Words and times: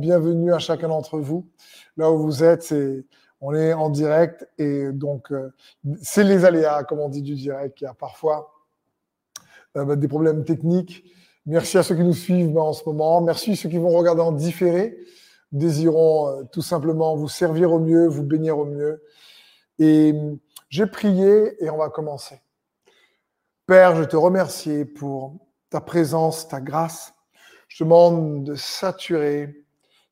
Bienvenue 0.00 0.54
à 0.54 0.58
chacun 0.58 0.88
d'entre 0.88 1.18
vous. 1.18 1.46
Là 1.96 2.10
où 2.10 2.18
vous 2.18 2.42
êtes, 2.42 2.74
on 3.40 3.54
est 3.54 3.72
en 3.72 3.90
direct 3.90 4.48
et 4.58 4.90
donc 4.90 5.32
euh, 5.32 5.52
c'est 6.00 6.24
les 6.24 6.44
aléas, 6.44 6.84
comme 6.84 7.00
on 7.00 7.08
dit, 7.08 7.22
du 7.22 7.34
direct. 7.34 7.80
Il 7.80 7.84
y 7.84 7.86
a 7.86 7.94
parfois 7.94 8.52
euh, 9.76 9.84
bah, 9.84 9.96
des 9.96 10.08
problèmes 10.08 10.44
techniques. 10.44 11.04
Merci 11.44 11.76
à 11.76 11.82
ceux 11.82 11.94
qui 11.94 12.04
nous 12.04 12.14
suivent 12.14 12.52
bah, 12.52 12.62
en 12.62 12.72
ce 12.72 12.84
moment. 12.86 13.20
Merci 13.20 13.52
à 13.52 13.56
ceux 13.56 13.68
qui 13.68 13.78
vont 13.78 13.90
regarder 13.90 14.22
en 14.22 14.32
différé. 14.32 14.98
Désirons 15.50 16.28
euh, 16.28 16.42
tout 16.50 16.62
simplement 16.62 17.14
vous 17.14 17.28
servir 17.28 17.72
au 17.72 17.78
mieux, 17.78 18.06
vous 18.06 18.22
bénir 18.22 18.58
au 18.58 18.64
mieux. 18.64 19.02
Et 19.78 20.14
j'ai 20.70 20.86
prié 20.86 21.62
et 21.62 21.68
on 21.68 21.78
va 21.78 21.90
commencer. 21.90 22.40
Père, 23.66 23.96
je 23.96 24.04
te 24.04 24.16
remercie 24.16 24.84
pour 24.84 25.36
ta 25.68 25.80
présence, 25.80 26.48
ta 26.48 26.60
grâce. 26.60 27.12
Je 27.68 27.78
te 27.78 27.84
demande 27.84 28.44
de 28.44 28.54
saturer 28.54 29.61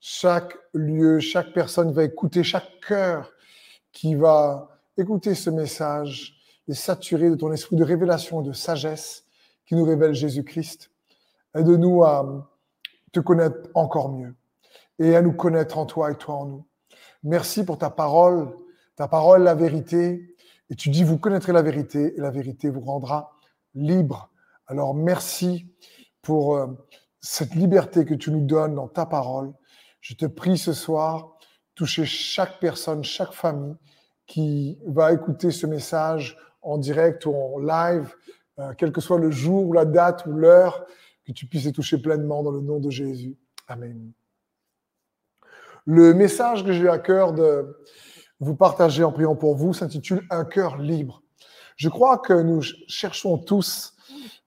chaque 0.00 0.56
lieu, 0.72 1.20
chaque 1.20 1.52
personne 1.52 1.92
va 1.92 2.04
écouter, 2.04 2.42
chaque 2.42 2.80
cœur 2.86 3.30
qui 3.92 4.14
va 4.14 4.78
écouter 4.96 5.34
ce 5.34 5.50
message, 5.50 6.40
et 6.70 6.74
saturer 6.74 7.30
de 7.30 7.34
ton 7.34 7.52
esprit 7.52 7.74
de 7.74 7.82
révélation 7.82 8.42
de 8.42 8.52
sagesse 8.52 9.24
qui 9.66 9.74
nous 9.74 9.84
révèle 9.84 10.14
Jésus-Christ. 10.14 10.90
Aide-nous 11.56 12.04
à 12.04 12.48
te 13.12 13.18
connaître 13.18 13.68
encore 13.74 14.12
mieux 14.12 14.36
et 15.00 15.16
à 15.16 15.22
nous 15.22 15.32
connaître 15.32 15.78
en 15.78 15.86
toi 15.86 16.12
et 16.12 16.14
toi 16.14 16.36
en 16.36 16.46
nous. 16.46 16.66
Merci 17.24 17.64
pour 17.64 17.76
ta 17.76 17.90
parole, 17.90 18.54
ta 18.94 19.08
parole, 19.08 19.42
la 19.42 19.56
vérité. 19.56 20.36
Et 20.70 20.76
tu 20.76 20.90
dis, 20.90 21.02
vous 21.02 21.18
connaîtrez 21.18 21.52
la 21.52 21.62
vérité 21.62 22.14
et 22.16 22.20
la 22.20 22.30
vérité 22.30 22.70
vous 22.70 22.82
rendra 22.82 23.32
libre. 23.74 24.30
Alors 24.68 24.94
merci 24.94 25.66
pour 26.22 26.54
euh, 26.54 26.68
cette 27.20 27.56
liberté 27.56 28.04
que 28.04 28.14
tu 28.14 28.30
nous 28.30 28.46
donnes 28.46 28.76
dans 28.76 28.86
ta 28.86 29.06
parole. 29.06 29.52
Je 30.00 30.14
te 30.14 30.26
prie 30.26 30.58
ce 30.58 30.72
soir, 30.72 31.36
toucher 31.74 32.04
chaque 32.04 32.58
personne, 32.60 33.04
chaque 33.04 33.32
famille 33.32 33.76
qui 34.26 34.78
va 34.86 35.12
écouter 35.12 35.50
ce 35.50 35.66
message 35.66 36.36
en 36.62 36.78
direct 36.78 37.26
ou 37.26 37.34
en 37.34 37.58
live, 37.58 38.14
euh, 38.58 38.72
quel 38.76 38.92
que 38.92 39.00
soit 39.00 39.18
le 39.18 39.30
jour 39.30 39.66
ou 39.66 39.72
la 39.72 39.84
date 39.84 40.24
ou 40.26 40.32
l'heure, 40.32 40.86
que 41.24 41.32
tu 41.32 41.46
puisses 41.46 41.64
les 41.64 41.72
toucher 41.72 41.98
pleinement 41.98 42.42
dans 42.42 42.50
le 42.50 42.60
nom 42.60 42.80
de 42.80 42.90
Jésus. 42.90 43.36
Amen. 43.68 44.12
Le 45.86 46.14
message 46.14 46.64
que 46.64 46.72
j'ai 46.72 46.88
à 46.88 46.98
cœur 46.98 47.32
de 47.32 47.76
vous 48.38 48.54
partager 48.54 49.04
en 49.04 49.12
priant 49.12 49.36
pour 49.36 49.56
vous 49.56 49.74
s'intitule 49.74 50.26
Un 50.30 50.44
cœur 50.44 50.78
libre. 50.78 51.22
Je 51.76 51.88
crois 51.88 52.18
que 52.18 52.34
nous 52.34 52.62
cherchons 52.88 53.38
tous 53.38 53.94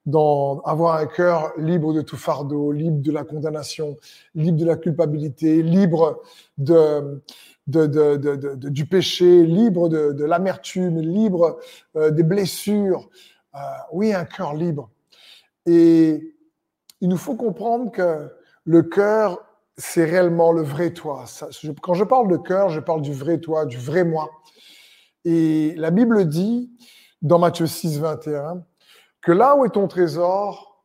dans 0.06 0.60
avoir 0.60 0.96
un 0.96 1.06
cœur 1.06 1.52
libre 1.56 1.94
de 1.94 2.02
tout 2.02 2.16
fardeau, 2.16 2.72
libre 2.72 3.00
de 3.00 3.10
la 3.10 3.24
condamnation, 3.24 3.96
libre 4.34 4.58
de 4.58 4.66
la 4.66 4.76
culpabilité, 4.76 5.62
libre 5.62 6.22
de, 6.58 7.22
de, 7.66 7.86
de, 7.86 8.16
de 8.16 8.68
du 8.68 8.86
péché, 8.86 9.44
libre 9.44 9.88
de, 9.88 10.24
l'amertume, 10.24 11.00
libre 11.00 11.58
euh, 11.96 12.10
des 12.10 12.22
blessures. 12.22 13.08
Euh, 13.54 13.58
oui, 13.92 14.12
un 14.12 14.24
cœur 14.24 14.54
libre. 14.54 14.90
Et 15.66 16.34
il 17.00 17.08
nous 17.08 17.16
faut 17.16 17.34
comprendre 17.34 17.90
que 17.90 18.30
le 18.64 18.82
cœur, 18.82 19.44
c'est 19.76 20.04
réellement 20.04 20.52
le 20.52 20.62
vrai 20.62 20.92
toi. 20.92 21.24
quand 21.82 21.94
je 21.94 22.04
parle 22.04 22.28
de 22.28 22.36
cœur, 22.36 22.68
je 22.68 22.80
parle 22.80 23.02
du 23.02 23.12
vrai 23.12 23.38
toi, 23.38 23.66
du 23.66 23.78
vrai 23.78 24.04
moi. 24.04 24.30
Et 25.24 25.74
la 25.76 25.90
Bible 25.90 26.28
dit, 26.28 26.70
dans 27.22 27.38
Matthieu 27.38 27.66
6, 27.66 27.98
21, 28.00 28.64
que 29.24 29.32
là 29.32 29.56
où 29.56 29.64
est 29.64 29.70
ton 29.70 29.88
trésor, 29.88 30.84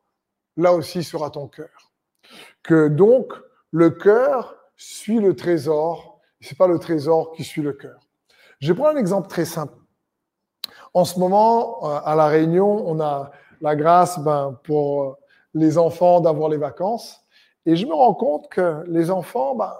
là 0.55 0.73
aussi 0.73 1.03
sera 1.03 1.29
ton 1.29 1.47
cœur. 1.47 1.91
Que 2.63 2.87
donc 2.87 3.33
le 3.71 3.89
cœur 3.89 4.55
suit 4.77 5.19
le 5.19 5.35
trésor, 5.35 6.19
c'est 6.39 6.57
pas 6.57 6.67
le 6.67 6.79
trésor 6.79 7.33
qui 7.33 7.43
suit 7.43 7.61
le 7.61 7.73
cœur. 7.73 7.99
Je 8.61 8.71
prends 8.71 8.87
un 8.87 8.95
exemple 8.95 9.27
très 9.27 9.45
simple. 9.45 9.75
En 10.93 11.03
ce 11.03 11.19
moment, 11.19 11.85
euh, 11.85 11.99
à 12.03 12.15
la 12.15 12.27
Réunion, 12.27 12.87
on 12.87 12.99
a 13.01 13.31
la 13.61 13.75
grâce 13.75 14.19
ben, 14.19 14.57
pour 14.63 15.17
les 15.53 15.77
enfants 15.77 16.21
d'avoir 16.21 16.49
les 16.49 16.57
vacances. 16.57 17.21
Et 17.65 17.75
je 17.75 17.85
me 17.85 17.93
rends 17.93 18.13
compte 18.13 18.49
que 18.49 18.83
les 18.87 19.11
enfants, 19.11 19.55
ben, 19.55 19.73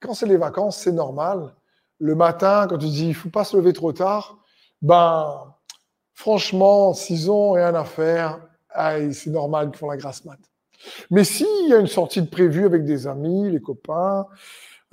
quand 0.00 0.12
c'est 0.12 0.26
les 0.26 0.36
vacances, 0.36 0.76
c'est 0.76 0.92
normal. 0.92 1.54
Le 1.98 2.14
matin, 2.14 2.66
quand 2.68 2.78
tu 2.78 2.86
dis 2.86 3.08
il 3.08 3.14
faut 3.14 3.30
pas 3.30 3.44
se 3.44 3.56
lever 3.56 3.72
trop 3.72 3.92
tard, 3.92 4.38
ben 4.82 5.54
Franchement, 6.18 6.94
s'ils 6.94 7.30
ont 7.30 7.52
rien 7.52 7.72
à 7.76 7.84
faire, 7.84 8.40
c'est 9.12 9.28
normal 9.30 9.70
qu'ils 9.70 9.78
font 9.78 9.88
la 9.88 9.96
grasse 9.96 10.24
mat. 10.24 10.40
Mais 11.12 11.22
s'il 11.22 11.68
y 11.68 11.72
a 11.72 11.78
une 11.78 11.86
sortie 11.86 12.20
de 12.20 12.26
prévue 12.26 12.66
avec 12.66 12.84
des 12.84 13.06
amis, 13.06 13.48
les 13.48 13.60
copains, 13.60 14.26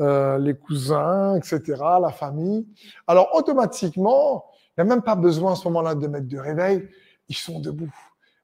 euh, 0.02 0.38
les 0.38 0.56
cousins, 0.56 1.36
etc., 1.36 1.62
la 2.00 2.12
famille, 2.12 2.68
alors 3.08 3.34
automatiquement, 3.34 4.46
il 4.78 4.84
n'y 4.84 4.92
a 4.92 4.96
même 4.96 5.02
pas 5.02 5.16
besoin 5.16 5.54
à 5.54 5.56
ce 5.56 5.68
moment-là 5.70 5.96
de 5.96 6.06
mettre 6.06 6.28
de 6.28 6.38
réveil, 6.38 6.88
ils 7.28 7.36
sont 7.36 7.60
debout. 7.60 7.92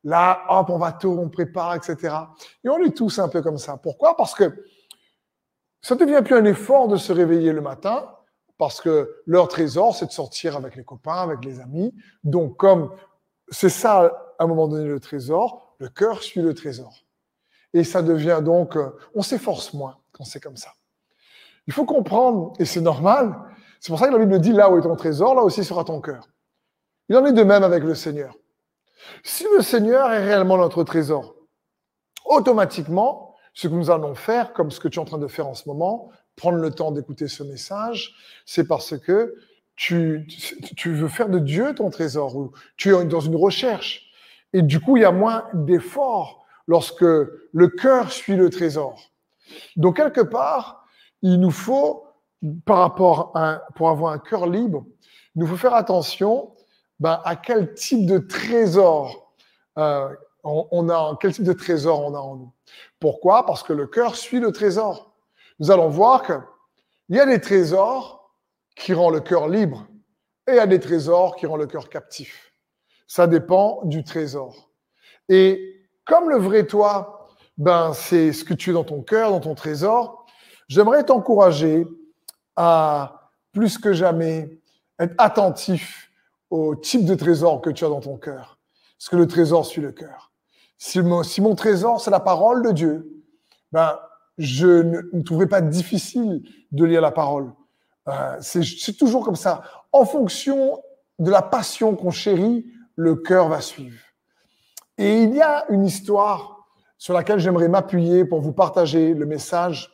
Là, 0.03 0.41
hop, 0.49 0.71
on 0.71 0.79
va 0.79 0.91
tôt, 0.91 1.19
on 1.19 1.29
prépare, 1.29 1.75
etc. 1.75 2.15
Et 2.63 2.69
on 2.69 2.79
est 2.79 2.97
tous 2.97 3.19
un 3.19 3.29
peu 3.29 3.43
comme 3.43 3.59
ça. 3.59 3.77
Pourquoi? 3.77 4.17
Parce 4.17 4.33
que 4.33 4.65
ça 5.81 5.93
devient 5.93 6.23
plus 6.25 6.35
un 6.35 6.45
effort 6.45 6.87
de 6.87 6.97
se 6.97 7.13
réveiller 7.13 7.53
le 7.53 7.61
matin, 7.61 8.09
parce 8.61 8.79
que 8.79 9.23
leur 9.25 9.47
trésor, 9.47 9.95
c'est 9.95 10.05
de 10.05 10.11
sortir 10.11 10.55
avec 10.55 10.75
les 10.75 10.83
copains, 10.83 11.23
avec 11.23 11.44
les 11.44 11.59
amis. 11.59 11.95
Donc, 12.23 12.57
comme 12.57 12.91
c'est 13.49 13.69
ça, 13.69 14.35
à 14.38 14.44
un 14.44 14.45
moment 14.45 14.67
donné, 14.67 14.88
le 14.88 14.99
trésor, 14.99 15.73
le 15.79 15.89
cœur 15.89 16.22
suit 16.22 16.44
le 16.44 16.53
trésor. 16.53 16.94
Et 17.73 17.83
ça 17.83 18.03
devient 18.03 18.39
donc, 18.44 18.75
euh, 18.75 18.91
on 19.16 19.23
s'efforce 19.23 19.73
moins 19.73 19.97
quand 20.11 20.25
c'est 20.25 20.39
comme 20.39 20.57
ça. 20.57 20.73
Il 21.66 21.73
faut 21.73 21.85
comprendre, 21.85 22.53
et 22.59 22.66
c'est 22.66 22.81
normal, 22.81 23.35
c'est 23.79 23.89
pour 23.89 23.97
ça 23.97 24.07
que 24.07 24.13
la 24.13 24.19
Bible 24.19 24.39
dit, 24.39 24.53
là 24.53 24.69
où 24.69 24.78
est 24.78 24.83
ton 24.83 24.95
trésor, 24.95 25.33
là 25.33 25.41
aussi 25.41 25.63
sera 25.63 25.83
ton 25.83 25.99
cœur. 25.99 26.29
Il 27.09 27.17
en 27.17 27.25
est 27.25 27.33
de 27.33 27.41
même 27.41 27.63
avec 27.63 27.83
le 27.83 27.95
Seigneur. 27.95 28.35
Si 29.23 29.43
le 29.57 29.63
Seigneur 29.63 30.11
est 30.11 30.23
réellement 30.23 30.57
notre 30.57 30.83
trésor, 30.83 31.33
automatiquement, 32.25 33.33
ce 33.55 33.67
que 33.67 33.73
nous 33.73 33.89
allons 33.89 34.13
faire, 34.13 34.53
comme 34.53 34.69
ce 34.69 34.79
que 34.79 34.88
tu 34.88 34.99
es 34.99 35.01
en 35.01 35.05
train 35.05 35.17
de 35.17 35.28
faire 35.28 35.47
en 35.47 35.55
ce 35.55 35.67
moment, 35.67 36.11
prendre 36.35 36.57
le 36.57 36.71
temps 36.71 36.91
d'écouter 36.91 37.27
ce 37.27 37.43
message, 37.43 38.15
c'est 38.45 38.67
parce 38.67 38.97
que 38.97 39.35
tu, 39.75 40.27
tu 40.75 40.93
veux 40.93 41.07
faire 41.07 41.29
de 41.29 41.39
Dieu 41.39 41.73
ton 41.73 41.89
trésor 41.89 42.35
ou 42.35 42.51
tu 42.77 42.95
es 42.95 43.05
dans 43.05 43.19
une 43.19 43.35
recherche. 43.35 44.11
Et 44.53 44.61
du 44.61 44.79
coup, 44.79 44.97
il 44.97 45.01
y 45.01 45.05
a 45.05 45.11
moins 45.11 45.45
d'efforts 45.53 46.45
lorsque 46.67 47.01
le 47.01 47.67
cœur 47.67 48.11
suit 48.11 48.35
le 48.35 48.49
trésor. 48.49 49.11
Donc, 49.75 49.97
quelque 49.97 50.21
part, 50.21 50.85
il 51.21 51.39
nous 51.39 51.51
faut, 51.51 52.05
par 52.65 52.77
rapport 52.77 53.31
à, 53.35 53.61
pour 53.75 53.89
avoir 53.89 54.13
un 54.13 54.19
cœur 54.19 54.47
libre, 54.47 54.85
il 55.35 55.41
nous 55.41 55.47
faut 55.47 55.57
faire 55.57 55.73
attention 55.73 56.53
ben, 56.99 57.21
à 57.23 57.35
quel 57.35 57.73
type 57.73 58.05
de 58.05 58.17
trésor 58.17 59.33
euh, 59.77 60.09
on, 60.43 60.67
on, 60.71 60.89
a, 60.89 61.17
quel 61.19 61.33
type 61.33 61.43
de 61.43 61.53
trésor 61.53 62.01
on 62.01 62.13
a 62.13 62.19
en 62.19 62.35
nous. 62.35 62.53
Pourquoi? 62.99 63.45
Parce 63.45 63.63
que 63.63 63.73
le 63.73 63.87
cœur 63.87 64.15
suit 64.15 64.39
le 64.39 64.51
trésor 64.51 65.10
nous 65.61 65.69
allons 65.69 65.89
voir 65.89 66.23
qu'il 66.23 67.16
y 67.16 67.19
a 67.19 67.25
des 67.27 67.39
trésors 67.39 68.33
qui 68.75 68.95
rendent 68.95 69.13
le 69.13 69.19
cœur 69.19 69.47
libre 69.47 69.85
et 70.47 70.53
il 70.53 70.55
y 70.55 70.59
a 70.59 70.66
des 70.66 70.79
trésors 70.79 71.35
qui 71.35 71.45
rendent 71.45 71.61
le 71.61 71.67
cœur 71.67 71.88
captif. 71.88 72.51
Ça 73.05 73.27
dépend 73.27 73.81
du 73.83 74.03
trésor. 74.03 74.72
Et 75.29 75.85
comme 76.03 76.31
le 76.31 76.38
vrai 76.38 76.66
toi, 76.66 77.29
ben, 77.59 77.94
c'est 77.94 78.33
ce 78.33 78.44
que 78.44 78.55
tu 78.55 78.72
es 78.72 78.73
dans 78.73 78.83
ton 78.83 79.03
cœur, 79.03 79.29
dans 79.29 79.39
ton 79.39 79.53
trésor, 79.53 80.25
j'aimerais 80.67 81.03
t'encourager 81.03 81.85
à 82.55 83.29
plus 83.51 83.78
que 83.78 83.93
jamais 83.93 84.59
être 84.97 85.13
attentif 85.19 86.11
au 86.49 86.75
type 86.75 87.05
de 87.05 87.13
trésor 87.13 87.61
que 87.61 87.69
tu 87.69 87.85
as 87.85 87.89
dans 87.89 88.01
ton 88.01 88.17
cœur. 88.17 88.57
Parce 88.97 89.09
que 89.09 89.16
le 89.16 89.28
trésor 89.28 89.67
suit 89.67 89.81
le 89.81 89.91
cœur. 89.91 90.31
Si 90.79 90.99
mon, 91.01 91.22
si 91.22 91.39
mon 91.39 91.53
trésor, 91.53 92.01
c'est 92.01 92.09
la 92.09 92.19
parole 92.19 92.63
de 92.63 92.72
Dieu, 92.72 93.23
ben, 93.72 93.99
je 94.41 94.68
ne, 95.13 95.22
trouverai 95.22 95.47
pas 95.47 95.62
difficile 95.62 96.41
de 96.72 96.85
lire 96.85 97.02
la 97.02 97.11
parole. 97.11 97.53
Euh, 98.08 98.38
c'est 98.41 98.97
toujours 98.97 99.23
comme 99.23 99.35
ça. 99.35 99.61
En 99.91 100.05
fonction 100.05 100.82
de 101.20 101.29
la 101.29 101.43
passion 101.43 101.96
qu'on 101.96 102.09
chérit, 102.09 102.66
le 102.96 103.16
cœur 103.16 103.49
va 103.49 103.61
suivre. 103.61 103.99
Et 104.97 105.22
il 105.23 105.35
y 105.35 105.41
a 105.41 105.66
une 105.70 105.85
histoire 105.85 106.66
sur 106.97 107.14
laquelle 107.14 107.40
j'aimerais 107.40 107.67
m'appuyer 107.67 108.26
pour 108.26 108.41
vous 108.41 108.52
partager 108.52 109.14
le 109.14 109.26
message 109.26 109.91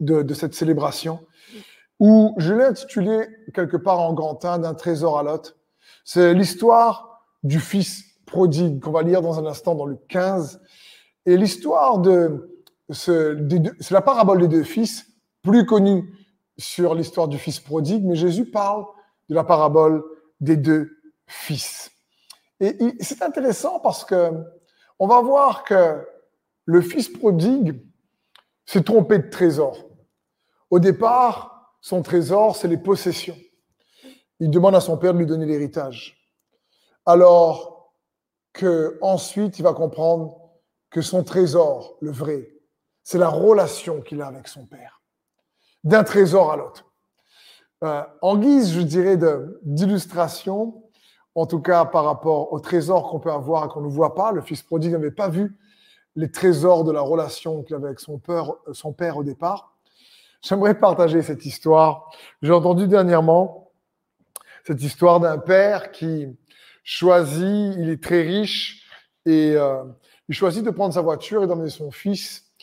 de, 0.00 0.34
cette 0.34 0.54
célébration, 0.54 1.20
où 1.98 2.34
je 2.36 2.52
l'ai 2.52 2.64
intitulé 2.64 3.28
quelque 3.54 3.76
part 3.78 4.00
en 4.00 4.12
grand 4.12 4.44
un 4.44 4.58
d'un 4.58 4.74
trésor 4.74 5.18
à 5.18 5.22
l'autre. 5.22 5.56
C'est 6.04 6.34
l'histoire 6.34 7.22
du 7.42 7.60
fils 7.60 8.04
prodigue 8.26 8.80
qu'on 8.80 8.90
va 8.90 9.02
lire 9.02 9.22
dans 9.22 9.38
un 9.38 9.46
instant 9.46 9.74
dans 9.74 9.86
le 9.86 9.96
15. 10.08 10.60
Et 11.24 11.36
l'histoire 11.36 11.98
de, 11.98 12.53
c'est 12.90 13.90
la 13.90 14.02
parabole 14.02 14.40
des 14.42 14.48
deux 14.48 14.62
fils, 14.62 15.06
plus 15.42 15.66
connue 15.66 16.14
sur 16.58 16.94
l'histoire 16.94 17.28
du 17.28 17.38
fils 17.38 17.60
prodigue, 17.60 18.04
mais 18.04 18.16
Jésus 18.16 18.50
parle 18.50 18.84
de 19.28 19.34
la 19.34 19.44
parabole 19.44 20.04
des 20.40 20.56
deux 20.56 20.90
fils. 21.26 21.90
Et 22.60 22.76
c'est 23.00 23.22
intéressant 23.22 23.80
parce 23.80 24.04
que 24.04 24.30
on 24.98 25.06
va 25.06 25.20
voir 25.20 25.64
que 25.64 26.06
le 26.66 26.80
fils 26.80 27.08
prodigue, 27.08 27.80
s'est 28.66 28.82
trompé 28.82 29.18
de 29.18 29.28
trésor. 29.28 29.78
Au 30.70 30.78
départ, 30.78 31.76
son 31.80 32.02
trésor, 32.02 32.56
c'est 32.56 32.68
les 32.68 32.78
possessions. 32.78 33.36
Il 34.40 34.50
demande 34.50 34.74
à 34.74 34.80
son 34.80 34.96
père 34.96 35.12
de 35.12 35.18
lui 35.18 35.26
donner 35.26 35.46
l'héritage. 35.46 36.16
Alors 37.06 37.92
que 38.52 38.98
ensuite, 39.02 39.58
il 39.58 39.62
va 39.62 39.74
comprendre 39.74 40.38
que 40.90 41.02
son 41.02 41.24
trésor, 41.24 41.96
le 42.00 42.10
vrai, 42.10 42.53
c'est 43.04 43.18
la 43.18 43.28
relation 43.28 44.00
qu'il 44.00 44.20
a 44.22 44.26
avec 44.26 44.48
son 44.48 44.66
père. 44.66 45.02
D'un 45.84 46.02
trésor 46.02 46.50
à 46.50 46.56
l'autre. 46.56 46.86
Euh, 47.84 48.02
en 48.22 48.38
guise, 48.38 48.72
je 48.72 48.80
dirais, 48.80 49.18
d'illustration, 49.62 50.82
en 51.34 51.46
tout 51.46 51.60
cas 51.60 51.84
par 51.84 52.04
rapport 52.04 52.52
au 52.52 52.60
trésor 52.60 53.10
qu'on 53.10 53.20
peut 53.20 53.30
avoir 53.30 53.66
et 53.66 53.68
qu'on 53.68 53.82
ne 53.82 53.88
voit 53.88 54.14
pas, 54.14 54.32
le 54.32 54.40
fils 54.40 54.62
prodigue 54.62 54.92
n'avait 54.92 55.10
pas 55.10 55.28
vu 55.28 55.56
les 56.16 56.30
trésors 56.30 56.84
de 56.84 56.92
la 56.92 57.02
relation 57.02 57.62
qu'il 57.62 57.76
avait 57.76 57.88
avec 57.88 58.00
son 58.00 58.18
père, 58.18 58.52
son 58.72 58.92
père 58.92 59.18
au 59.18 59.24
départ. 59.24 59.76
J'aimerais 60.40 60.78
partager 60.78 61.22
cette 61.22 61.44
histoire. 61.44 62.10
J'ai 62.40 62.52
entendu 62.52 62.86
dernièrement 62.86 63.70
cette 64.66 64.82
histoire 64.82 65.20
d'un 65.20 65.38
père 65.38 65.90
qui 65.90 66.28
choisit, 66.84 67.74
il 67.78 67.90
est 67.90 68.02
très 68.02 68.22
riche 68.22 68.86
et 69.26 69.54
euh, 69.56 69.82
il 70.28 70.34
choisit 70.34 70.64
de 70.64 70.70
prendre 70.70 70.94
sa 70.94 71.02
voiture 71.02 71.42
et 71.42 71.46
d'emmener 71.46 71.70
son 71.70 71.90
fils 71.90 72.44
euh, 72.44 72.53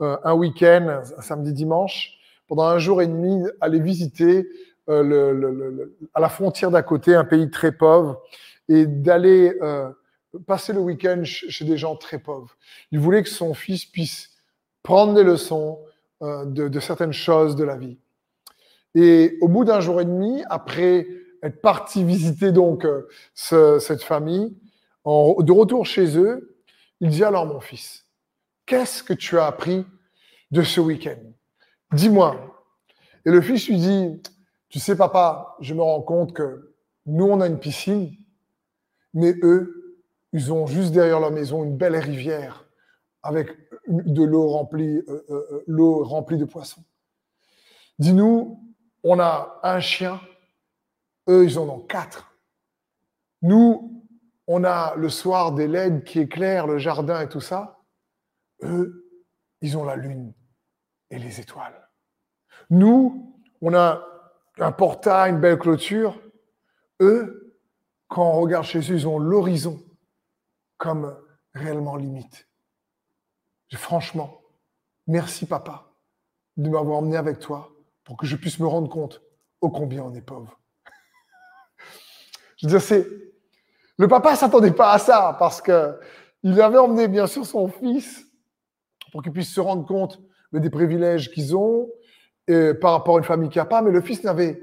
un 0.00 0.34
week-end, 0.34 1.02
un 1.16 1.20
samedi 1.22 1.52
dimanche, 1.52 2.18
pendant 2.46 2.64
un 2.64 2.78
jour 2.78 3.02
et 3.02 3.06
demi, 3.06 3.44
aller 3.60 3.80
visiter 3.80 4.48
euh, 4.90 5.02
le, 5.02 5.96
à 6.12 6.20
la 6.20 6.28
frontière 6.28 6.70
d'à 6.70 6.82
côté 6.82 7.14
un 7.14 7.24
pays 7.24 7.50
très 7.50 7.72
pauvre 7.72 8.20
et 8.68 8.86
d'aller 8.86 9.56
euh, 9.62 9.88
passer 10.46 10.74
le 10.74 10.80
week-end 10.80 11.22
chez 11.24 11.64
des 11.64 11.78
gens 11.78 11.96
très 11.96 12.18
pauvres. 12.18 12.54
Il 12.92 12.98
voulait 12.98 13.22
que 13.22 13.30
son 13.30 13.54
fils 13.54 13.86
puisse 13.86 14.30
prendre 14.82 15.14
des 15.14 15.22
leçons 15.22 15.78
euh, 16.22 16.44
de, 16.44 16.68
de, 16.68 16.80
certaines 16.80 17.14
choses 17.14 17.56
de 17.56 17.64
la 17.64 17.76
vie. 17.76 17.96
Et 18.94 19.38
au 19.40 19.48
bout 19.48 19.64
d'un 19.64 19.80
jour 19.80 20.02
et 20.02 20.04
demi, 20.04 20.44
après 20.50 21.06
être 21.42 21.62
parti 21.62 22.04
visiter 22.04 22.52
donc 22.52 22.86
ce, 23.34 23.78
cette 23.78 24.02
famille, 24.02 24.54
en, 25.04 25.34
de 25.40 25.52
retour 25.52 25.86
chez 25.86 26.18
eux, 26.18 26.56
il 27.00 27.08
dit 27.08 27.24
alors 27.24 27.46
mon 27.46 27.60
fils, 27.60 28.03
qu'est-ce 28.66 29.02
que 29.02 29.14
tu 29.14 29.38
as 29.38 29.46
appris 29.46 29.86
de 30.50 30.62
ce 30.62 30.80
week-end? 30.80 31.20
Dis-moi. 31.92 32.64
Et 33.26 33.30
le 33.30 33.40
fils 33.40 33.68
lui 33.68 33.76
dit, 33.76 34.22
tu 34.68 34.78
sais 34.78 34.96
papa, 34.96 35.56
je 35.60 35.74
me 35.74 35.82
rends 35.82 36.02
compte 36.02 36.34
que 36.34 36.74
nous, 37.06 37.26
on 37.26 37.40
a 37.40 37.46
une 37.46 37.58
piscine, 37.58 38.12
mais 39.12 39.34
eux, 39.42 39.96
ils 40.32 40.52
ont 40.52 40.66
juste 40.66 40.92
derrière 40.92 41.20
leur 41.20 41.30
maison 41.30 41.64
une 41.64 41.76
belle 41.76 41.96
rivière 41.96 42.66
avec 43.22 43.48
de 43.86 44.22
l'eau 44.22 44.48
remplie, 44.48 44.96
euh, 44.96 45.24
euh, 45.30 45.46
euh, 45.52 45.64
l'eau 45.66 46.04
remplie 46.04 46.38
de 46.38 46.44
poissons. 46.44 46.82
Dis-nous, 47.98 48.60
on 49.02 49.18
a 49.20 49.60
un 49.62 49.80
chien, 49.80 50.20
eux, 51.28 51.44
ils 51.44 51.58
en 51.58 51.68
ont 51.68 51.80
quatre. 51.80 52.36
Nous, 53.42 54.02
on 54.46 54.64
a 54.64 54.94
le 54.96 55.08
soir 55.08 55.52
des 55.52 55.68
LED 55.68 56.04
qui 56.04 56.20
éclairent 56.20 56.66
le 56.66 56.78
jardin 56.78 57.20
et 57.20 57.28
tout 57.28 57.40
ça. 57.40 57.78
Eux, 58.64 59.10
ils 59.60 59.76
ont 59.76 59.84
la 59.84 59.96
lune 59.96 60.32
et 61.10 61.18
les 61.18 61.40
étoiles. 61.40 61.88
Nous, 62.70 63.34
on 63.60 63.74
a 63.74 64.04
un 64.58 64.72
portail, 64.72 65.32
une 65.32 65.40
belle 65.40 65.58
clôture. 65.58 66.20
Eux, 67.00 67.58
quand 68.08 68.24
on 68.24 68.40
regarde 68.40 68.66
eux, 68.74 68.80
ils 68.90 69.08
ont 69.08 69.18
l'horizon 69.18 69.82
comme 70.76 71.16
réellement 71.54 71.96
limite. 71.96 72.48
franchement, 73.74 74.40
merci 75.06 75.46
papa 75.46 75.90
de 76.56 76.68
m'avoir 76.68 76.98
emmené 76.98 77.16
avec 77.16 77.40
toi 77.40 77.72
pour 78.04 78.16
que 78.16 78.26
je 78.26 78.36
puisse 78.36 78.60
me 78.60 78.66
rendre 78.66 78.88
compte 78.88 79.20
ô 79.60 79.70
combien 79.70 80.04
on 80.04 80.14
est 80.14 80.20
pauvre. 80.20 80.60
je 82.56 82.66
veux 82.66 82.70
dire, 82.70 82.82
c'est 82.82 83.08
le 83.96 84.08
papa 84.08 84.36
s'attendait 84.36 84.72
pas 84.72 84.92
à 84.92 84.98
ça 84.98 85.36
parce 85.38 85.60
que 85.60 85.98
il 86.42 86.60
avait 86.60 86.78
emmené 86.78 87.08
bien 87.08 87.26
sûr 87.26 87.46
son 87.46 87.68
fils 87.68 88.24
pour 89.14 89.22
qu'il 89.22 89.30
puisse 89.30 89.54
se 89.54 89.60
rendre 89.60 89.86
compte 89.86 90.20
des 90.52 90.70
privilèges 90.70 91.30
qu'ils 91.30 91.56
ont, 91.56 91.88
par 92.80 92.90
rapport 92.90 93.14
à 93.14 93.18
une 93.18 93.24
famille 93.24 93.48
qui 93.48 93.58
n'a 93.58 93.64
pas, 93.64 93.80
mais 93.80 93.92
le 93.92 94.00
fils 94.00 94.24
n'avait 94.24 94.60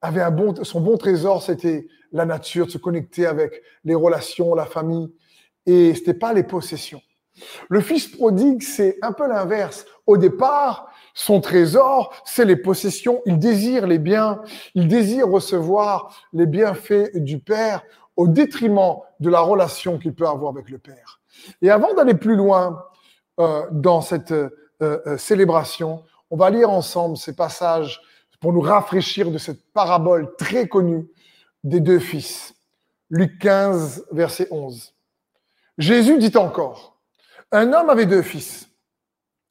avait 0.00 0.22
un 0.22 0.30
bon, 0.30 0.54
son 0.64 0.80
bon 0.80 0.96
trésor, 0.96 1.42
c'était 1.42 1.86
la 2.10 2.24
nature, 2.24 2.64
de 2.66 2.70
se 2.70 2.78
connecter 2.78 3.26
avec 3.26 3.62
les 3.84 3.94
relations, 3.94 4.54
la 4.54 4.64
famille, 4.64 5.12
et 5.66 5.94
c'était 5.94 6.14
pas 6.14 6.32
les 6.32 6.42
possessions. 6.42 7.02
Le 7.68 7.82
fils 7.82 8.08
prodigue, 8.08 8.62
c'est 8.62 8.96
un 9.02 9.12
peu 9.12 9.28
l'inverse. 9.28 9.84
Au 10.06 10.16
départ, 10.16 10.90
son 11.12 11.42
trésor, 11.42 12.14
c'est 12.24 12.46
les 12.46 12.56
possessions. 12.56 13.20
Il 13.26 13.38
désire 13.38 13.86
les 13.86 13.98
biens, 13.98 14.40
il 14.74 14.88
désire 14.88 15.28
recevoir 15.28 16.18
les 16.32 16.46
bienfaits 16.46 17.14
du 17.14 17.40
Père 17.40 17.82
au 18.16 18.26
détriment 18.26 18.96
de 19.20 19.28
la 19.28 19.40
relation 19.40 19.98
qu'il 19.98 20.14
peut 20.14 20.26
avoir 20.26 20.50
avec 20.50 20.70
le 20.70 20.78
Père. 20.78 21.20
Et 21.60 21.70
avant 21.70 21.92
d'aller 21.92 22.14
plus 22.14 22.36
loin 22.36 22.82
euh, 23.40 23.66
dans 23.70 24.00
cette 24.00 24.32
euh, 24.32 24.50
euh, 24.82 25.16
célébration, 25.16 26.04
on 26.30 26.36
va 26.36 26.50
lire 26.50 26.70
ensemble 26.70 27.16
ces 27.16 27.34
passages 27.34 28.00
pour 28.40 28.52
nous 28.52 28.60
rafraîchir 28.60 29.30
de 29.30 29.38
cette 29.38 29.72
parabole 29.72 30.34
très 30.36 30.68
connue 30.68 31.08
des 31.64 31.80
deux 31.80 31.98
fils. 31.98 32.54
Luc 33.08 33.38
15, 33.38 34.06
verset 34.12 34.48
11. 34.50 34.94
Jésus 35.78 36.18
dit 36.18 36.36
encore, 36.36 36.98
un 37.52 37.72
homme 37.72 37.90
avait 37.90 38.06
deux 38.06 38.22
fils. 38.22 38.68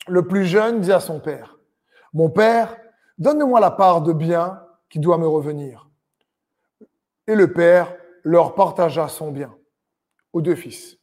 Le 0.07 0.27
plus 0.27 0.45
jeune 0.45 0.81
dit 0.81 0.92
à 0.92 1.00
son 1.00 1.19
père, 1.19 1.57
Mon 2.13 2.30
père, 2.30 2.77
donne-moi 3.18 3.60
la 3.60 3.72
part 3.72 4.01
de 4.01 4.13
bien 4.13 4.62
qui 4.89 5.00
doit 5.00 5.18
me 5.18 5.27
revenir. 5.27 5.88
Et 7.27 7.36
le 7.36 7.54
père 7.54 7.95
leur 8.24 8.56
partagea 8.56 9.07
son 9.07 9.31
bien 9.31 9.56
aux 10.34 10.42
deux 10.42 10.56
fils. 10.56 10.98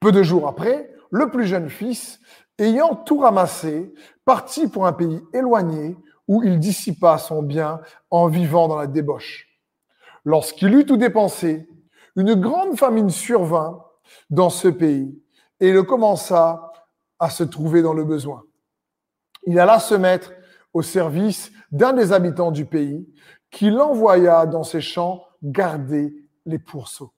Peu 0.00 0.12
de 0.12 0.22
jours 0.22 0.48
après, 0.48 0.92
le 1.16 1.30
plus 1.30 1.46
jeune 1.46 1.70
fils 1.70 2.20
ayant 2.58 2.94
tout 2.94 3.18
ramassé, 3.18 3.92
partit 4.24 4.68
pour 4.68 4.86
un 4.86 4.92
pays 4.92 5.20
éloigné 5.32 5.96
où 6.28 6.42
il 6.42 6.58
dissipa 6.58 7.18
son 7.18 7.42
bien 7.42 7.80
en 8.10 8.28
vivant 8.28 8.68
dans 8.68 8.76
la 8.76 8.86
débauche. 8.86 9.46
Lorsqu'il 10.24 10.74
eut 10.74 10.86
tout 10.86 10.96
dépensé, 10.96 11.68
une 12.16 12.34
grande 12.34 12.78
famine 12.78 13.10
survint 13.10 13.84
dans 14.30 14.50
ce 14.50 14.68
pays 14.68 15.22
et 15.60 15.68
il 15.68 15.82
commença 15.84 16.72
à 17.18 17.30
se 17.30 17.44
trouver 17.44 17.82
dans 17.82 17.94
le 17.94 18.04
besoin. 18.04 18.42
Il 19.46 19.58
alla 19.58 19.78
se 19.78 19.94
mettre 19.94 20.32
au 20.72 20.82
service 20.82 21.52
d'un 21.70 21.92
des 21.92 22.12
habitants 22.12 22.50
du 22.50 22.64
pays 22.64 23.06
qui 23.50 23.70
l'envoya 23.70 24.46
dans 24.46 24.64
ses 24.64 24.80
champs 24.80 25.24
garder 25.42 26.14
les 26.44 26.58
pourceaux. 26.58 27.12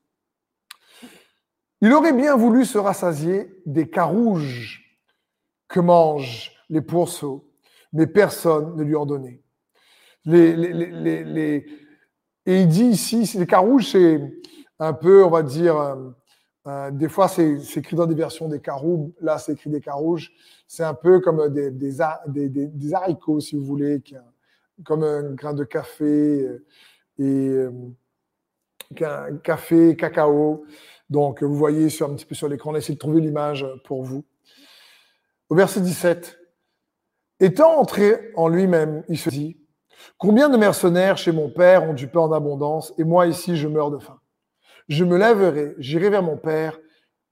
Il 1.80 1.92
aurait 1.92 2.12
bien 2.12 2.36
voulu 2.36 2.64
se 2.64 2.78
rassasier 2.78 3.50
des 3.66 3.88
carouges 3.88 5.00
que 5.68 5.80
mangent 5.80 6.52
les 6.68 6.80
pourceaux, 6.80 7.48
mais 7.92 8.06
personne 8.06 8.74
ne 8.76 8.82
lui 8.82 8.96
en 8.96 9.06
donnait. 9.06 9.42
Les, 10.24 11.64
et 12.46 12.62
il 12.62 12.68
dit 12.68 12.84
ici, 12.84 13.30
les 13.38 13.46
carouges, 13.46 13.92
c'est 13.92 14.20
un 14.78 14.92
peu, 14.92 15.24
on 15.24 15.30
va 15.30 15.42
dire, 15.42 15.76
euh, 15.76 16.10
euh, 16.66 16.90
des 16.90 17.08
fois 17.08 17.28
c'est 17.28 17.58
écrit 17.76 17.94
dans 17.96 18.06
des 18.06 18.14
versions 18.14 18.48
des 18.48 18.60
caroubes, 18.60 19.12
là 19.20 19.38
c'est 19.38 19.52
écrit 19.52 19.70
des 19.70 19.80
carouges, 19.80 20.32
c'est 20.66 20.84
un 20.84 20.94
peu 20.94 21.20
comme 21.20 21.48
des, 21.48 22.00
haricots, 22.94 23.40
si 23.40 23.56
vous 23.56 23.64
voulez, 23.64 24.02
comme 24.84 25.02
un 25.02 25.32
grain 25.32 25.54
de 25.54 25.64
café 25.64 26.04
euh, 26.04 26.64
et 27.18 29.04
un 29.04 29.36
café, 29.38 29.96
cacao. 29.96 30.64
Donc 31.10 31.42
vous 31.42 31.54
voyez 31.54 31.88
sur, 31.88 32.10
un 32.10 32.14
petit 32.14 32.26
peu 32.26 32.34
sur 32.34 32.48
l'écran, 32.48 32.70
on 32.74 32.78
de 32.78 32.98
trouver 32.98 33.20
l'image 33.20 33.66
pour 33.84 34.02
vous. 34.02 34.24
Au 35.48 35.54
verset 35.54 35.80
17, 35.80 36.38
étant 37.40 37.78
entré 37.78 38.32
en 38.36 38.48
lui-même, 38.48 39.04
il 39.08 39.18
se 39.18 39.30
dit, 39.30 39.58
combien 40.18 40.48
de 40.48 40.56
mercenaires 40.56 41.16
chez 41.16 41.32
mon 41.32 41.50
père 41.50 41.84
ont 41.84 41.94
du 41.94 42.08
pain 42.08 42.20
en 42.20 42.32
abondance 42.32 42.92
et 42.98 43.04
moi 43.04 43.26
ici 43.26 43.56
je 43.56 43.68
meurs 43.68 43.90
de 43.90 43.98
faim. 43.98 44.20
Je 44.88 45.04
me 45.04 45.16
lèverai, 45.16 45.74
j'irai 45.78 46.10
vers 46.10 46.22
mon 46.22 46.36
père 46.36 46.78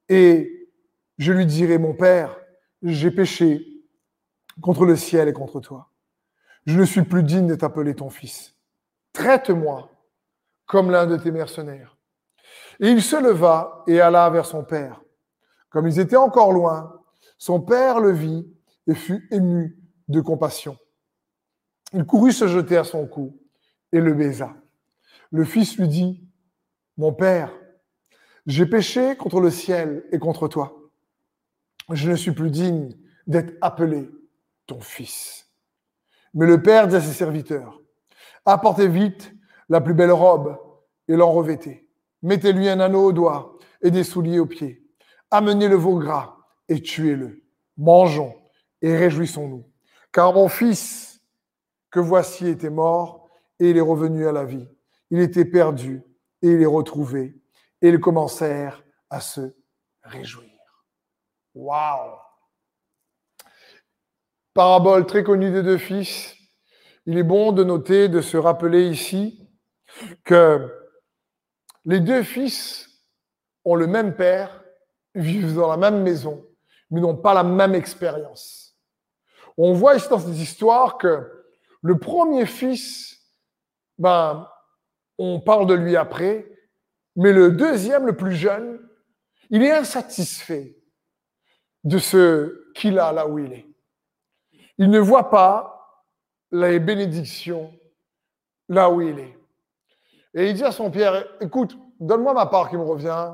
et 0.08 0.70
je 1.18 1.32
lui 1.32 1.46
dirai, 1.46 1.78
mon 1.78 1.94
père, 1.94 2.38
j'ai 2.82 3.10
péché 3.10 3.66
contre 4.60 4.84
le 4.84 4.96
ciel 4.96 5.28
et 5.28 5.32
contre 5.32 5.60
toi. 5.60 5.90
Je 6.66 6.78
ne 6.78 6.84
suis 6.84 7.02
plus 7.02 7.22
digne 7.22 7.46
de 7.46 7.54
t'appeler 7.54 7.94
ton 7.94 8.10
fils. 8.10 8.54
Traite-moi 9.12 9.90
comme 10.66 10.90
l'un 10.90 11.06
de 11.06 11.16
tes 11.16 11.30
mercenaires. 11.30 11.95
Et 12.80 12.90
il 12.90 13.02
se 13.02 13.16
leva 13.16 13.84
et 13.86 14.00
alla 14.00 14.28
vers 14.30 14.46
son 14.46 14.64
père. 14.64 15.02
Comme 15.70 15.88
ils 15.88 15.98
étaient 15.98 16.16
encore 16.16 16.52
loin, 16.52 17.00
son 17.38 17.60
père 17.60 18.00
le 18.00 18.12
vit 18.12 18.46
et 18.86 18.94
fut 18.94 19.26
ému 19.30 19.78
de 20.08 20.20
compassion. 20.20 20.76
Il 21.92 22.04
courut 22.04 22.32
se 22.32 22.46
jeter 22.46 22.76
à 22.76 22.84
son 22.84 23.06
cou 23.06 23.38
et 23.92 24.00
le 24.00 24.12
baisa. 24.12 24.54
Le 25.30 25.44
fils 25.44 25.78
lui 25.78 25.88
dit, 25.88 26.28
Mon 26.96 27.12
père, 27.12 27.52
j'ai 28.46 28.66
péché 28.66 29.16
contre 29.16 29.40
le 29.40 29.50
ciel 29.50 30.04
et 30.12 30.18
contre 30.18 30.48
toi. 30.48 30.76
Je 31.90 32.10
ne 32.10 32.16
suis 32.16 32.32
plus 32.32 32.50
digne 32.50 32.96
d'être 33.26 33.54
appelé 33.60 34.10
ton 34.66 34.80
fils. 34.80 35.48
Mais 36.34 36.46
le 36.46 36.62
père 36.62 36.88
dit 36.88 36.96
à 36.96 37.00
ses 37.00 37.12
serviteurs, 37.12 37.80
apportez 38.44 38.88
vite 38.88 39.32
la 39.68 39.80
plus 39.80 39.94
belle 39.94 40.12
robe 40.12 40.58
et 41.08 41.16
l'en 41.16 41.32
revêtez. 41.32 41.85
Mettez-lui 42.22 42.68
un 42.68 42.80
anneau 42.80 43.06
au 43.06 43.12
doigt 43.12 43.58
et 43.82 43.90
des 43.90 44.04
souliers 44.04 44.38
aux 44.38 44.46
pieds. 44.46 44.82
Amenez 45.30 45.68
le 45.68 45.76
veau 45.76 45.98
gras 45.98 46.36
et 46.68 46.80
tuez-le. 46.80 47.42
Mangeons 47.76 48.34
et 48.82 48.96
réjouissons-nous. 48.96 49.70
Car 50.12 50.32
mon 50.32 50.48
fils, 50.48 51.20
que 51.90 52.00
voici, 52.00 52.48
était 52.48 52.70
mort 52.70 53.28
et 53.60 53.70
il 53.70 53.76
est 53.76 53.82
revenu 53.82 54.26
à 54.26 54.32
la 54.32 54.44
vie. 54.44 54.68
Il 55.10 55.20
était 55.20 55.44
perdu 55.44 56.02
et 56.42 56.48
il 56.48 56.62
est 56.62 56.66
retrouvé. 56.66 57.36
Et 57.82 57.88
ils 57.88 58.00
commencèrent 58.00 58.82
à 59.10 59.20
se 59.20 59.54
réjouir. 60.02 60.50
Waouh! 61.54 62.18
Parabole 64.54 65.06
très 65.06 65.22
connue 65.22 65.50
des 65.50 65.62
deux 65.62 65.78
fils. 65.78 66.34
Il 67.04 67.18
est 67.18 67.22
bon 67.22 67.52
de 67.52 67.62
noter, 67.62 68.08
de 68.08 68.20
se 68.20 68.36
rappeler 68.36 68.88
ici 68.88 69.46
que 70.24 70.72
les 71.86 72.00
deux 72.00 72.22
fils 72.22 72.88
ont 73.64 73.76
le 73.76 73.86
même 73.86 74.14
père, 74.14 74.62
vivent 75.14 75.54
dans 75.54 75.70
la 75.70 75.76
même 75.76 76.02
maison, 76.02 76.44
mais 76.90 77.00
n'ont 77.00 77.16
pas 77.16 77.32
la 77.32 77.44
même 77.44 77.74
expérience. 77.74 78.76
On 79.56 79.72
voit 79.72 79.96
ici 79.96 80.08
dans 80.10 80.18
cette 80.18 80.36
histoire 80.36 80.98
que 80.98 81.44
le 81.82 81.98
premier 81.98 82.44
fils, 82.44 83.18
ben, 83.98 84.48
on 85.18 85.40
parle 85.40 85.66
de 85.66 85.74
lui 85.74 85.96
après, 85.96 86.50
mais 87.14 87.32
le 87.32 87.52
deuxième, 87.52 88.06
le 88.06 88.16
plus 88.16 88.34
jeune, 88.34 88.78
il 89.48 89.62
est 89.62 89.72
insatisfait 89.72 90.76
de 91.84 91.98
ce 91.98 92.72
qu'il 92.74 92.98
a 92.98 93.12
là 93.12 93.26
où 93.26 93.38
il 93.38 93.52
est. 93.52 93.66
Il 94.76 94.90
ne 94.90 94.98
voit 94.98 95.30
pas 95.30 96.04
les 96.50 96.80
bénédictions 96.80 97.72
là 98.68 98.90
où 98.90 99.00
il 99.00 99.18
est. 99.18 99.38
Et 100.36 100.50
il 100.50 100.54
dit 100.54 100.62
à 100.62 100.70
son 100.70 100.90
père, 100.90 101.24
écoute, 101.40 101.76
donne-moi 101.98 102.34
ma 102.34 102.44
part 102.44 102.68
qui 102.68 102.76
me 102.76 102.82
revient. 102.82 103.32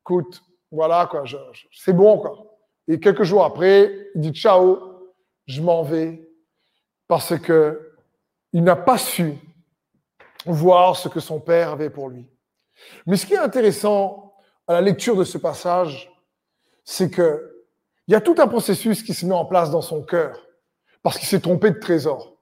Écoute, 0.00 0.44
voilà, 0.70 1.08
quoi, 1.10 1.24
c'est 1.72 1.92
bon, 1.92 2.18
quoi. 2.18 2.38
Et 2.86 3.00
quelques 3.00 3.24
jours 3.24 3.44
après, 3.44 4.08
il 4.14 4.20
dit, 4.20 4.32
ciao, 4.32 5.10
je 5.46 5.60
m'en 5.60 5.82
vais, 5.82 6.26
parce 7.08 7.36
que 7.36 7.96
il 8.52 8.62
n'a 8.62 8.76
pas 8.76 8.96
su 8.96 9.34
voir 10.46 10.96
ce 10.96 11.08
que 11.08 11.20
son 11.20 11.40
père 11.40 11.70
avait 11.70 11.90
pour 11.90 12.08
lui. 12.08 12.30
Mais 13.04 13.16
ce 13.16 13.26
qui 13.26 13.34
est 13.34 13.38
intéressant 13.38 14.34
à 14.68 14.74
la 14.74 14.80
lecture 14.80 15.16
de 15.16 15.24
ce 15.24 15.36
passage, 15.36 16.10
c'est 16.84 17.10
que 17.10 17.66
il 18.06 18.12
y 18.12 18.14
a 18.14 18.20
tout 18.20 18.36
un 18.38 18.46
processus 18.46 19.02
qui 19.02 19.12
se 19.12 19.26
met 19.26 19.34
en 19.34 19.44
place 19.44 19.70
dans 19.70 19.82
son 19.82 20.02
cœur 20.02 20.46
parce 21.02 21.18
qu'il 21.18 21.28
s'est 21.28 21.40
trompé 21.40 21.70
de 21.70 21.78
trésor. 21.78 22.37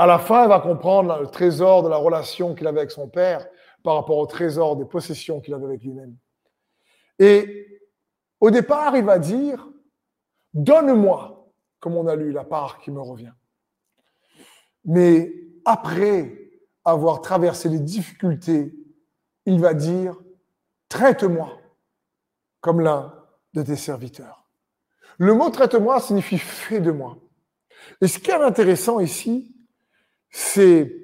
À 0.00 0.06
la 0.06 0.18
fin, 0.18 0.44
il 0.44 0.48
va 0.48 0.60
comprendre 0.60 1.20
le 1.20 1.26
trésor 1.26 1.82
de 1.82 1.88
la 1.90 1.98
relation 1.98 2.54
qu'il 2.54 2.66
avait 2.66 2.78
avec 2.78 2.90
son 2.90 3.06
père 3.06 3.46
par 3.82 3.96
rapport 3.96 4.16
au 4.16 4.24
trésor 4.24 4.74
des 4.76 4.86
possessions 4.86 5.42
qu'il 5.42 5.52
avait 5.52 5.66
avec 5.66 5.82
lui-même. 5.82 6.16
Et 7.18 7.82
au 8.40 8.50
départ, 8.50 8.96
il 8.96 9.04
va 9.04 9.18
dire, 9.18 9.68
donne-moi, 10.54 11.52
comme 11.80 11.98
on 11.98 12.06
a 12.06 12.16
lu, 12.16 12.32
la 12.32 12.44
part 12.44 12.78
qui 12.78 12.90
me 12.90 13.02
revient. 13.02 13.34
Mais 14.86 15.34
après 15.66 16.50
avoir 16.82 17.20
traversé 17.20 17.68
les 17.68 17.80
difficultés, 17.80 18.74
il 19.44 19.60
va 19.60 19.74
dire, 19.74 20.16
traite-moi 20.88 21.58
comme 22.62 22.80
l'un 22.80 23.12
de 23.52 23.60
tes 23.60 23.76
serviteurs. 23.76 24.48
Le 25.18 25.34
mot 25.34 25.50
traite-moi 25.50 26.00
signifie 26.00 26.38
fais 26.38 26.80
de 26.80 26.90
moi. 26.90 27.18
Et 28.00 28.08
ce 28.08 28.18
qui 28.18 28.30
est 28.30 28.34
intéressant 28.42 28.98
ici, 28.98 29.54
c'est 30.30 30.96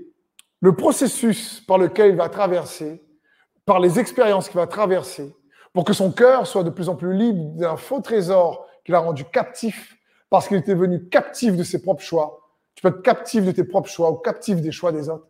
le 0.61 0.75
processus 0.75 1.61
par 1.61 1.79
lequel 1.79 2.11
il 2.11 2.17
va 2.17 2.29
traverser, 2.29 3.03
par 3.65 3.81
les 3.81 3.99
expériences 3.99 4.49
qu'il 4.49 4.59
va 4.59 4.67
traverser, 4.67 5.35
pour 5.73 5.85
que 5.85 5.93
son 5.93 6.13
cœur 6.13 6.47
soit 6.47 6.65
de 6.65 6.71
plus 6.71 6.89
en 6.89 6.97
plus 6.97 7.15
libre 7.15 7.57
d'un 7.57 7.77
faux 7.77 8.01
trésor 8.01 8.67
qu'il 8.85 8.95
a 8.95 9.01
rendu 9.01 9.25
captif 9.25 9.97
parce 10.31 10.49
qu'il 10.49 10.57
était 10.57 10.75
venu 10.75 11.09
captif 11.09 11.57
de 11.57 11.63
ses 11.63 11.83
propres 11.83 12.03
choix. 12.03 12.41
Tu 12.75 12.83
peux 12.83 12.89
être 12.89 13.03
captif 13.03 13.45
de 13.45 13.53
tes 13.53 13.65
propres 13.65 13.89
choix 13.89 14.11
ou 14.11 14.17
captif 14.17 14.61
des 14.61 14.73
choix 14.73 14.93
des 14.93 15.09
autres. 15.09 15.27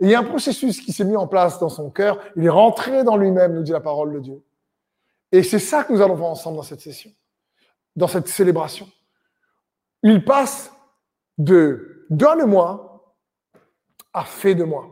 Et 0.00 0.04
il 0.04 0.10
y 0.10 0.14
a 0.14 0.20
un 0.20 0.24
processus 0.24 0.80
qui 0.80 0.92
s'est 0.92 1.04
mis 1.04 1.16
en 1.16 1.26
place 1.26 1.58
dans 1.58 1.68
son 1.68 1.90
cœur. 1.90 2.20
Il 2.36 2.44
est 2.44 2.50
rentré 2.50 3.04
dans 3.04 3.16
lui-même, 3.16 3.54
nous 3.54 3.62
dit 3.62 3.72
la 3.72 3.80
parole 3.80 4.12
de 4.12 4.20
Dieu. 4.20 4.42
Et 5.32 5.42
c'est 5.42 5.58
ça 5.58 5.84
que 5.84 5.92
nous 5.92 6.00
allons 6.00 6.14
voir 6.14 6.30
ensemble 6.30 6.56
dans 6.56 6.62
cette 6.62 6.80
session, 6.80 7.10
dans 7.96 8.08
cette 8.08 8.28
célébration. 8.28 8.88
Il 10.02 10.24
passe 10.24 10.72
de 11.36 12.06
donne-moi 12.10 12.87
à 14.18 14.24
fais 14.24 14.54
de 14.54 14.64
moi. 14.64 14.88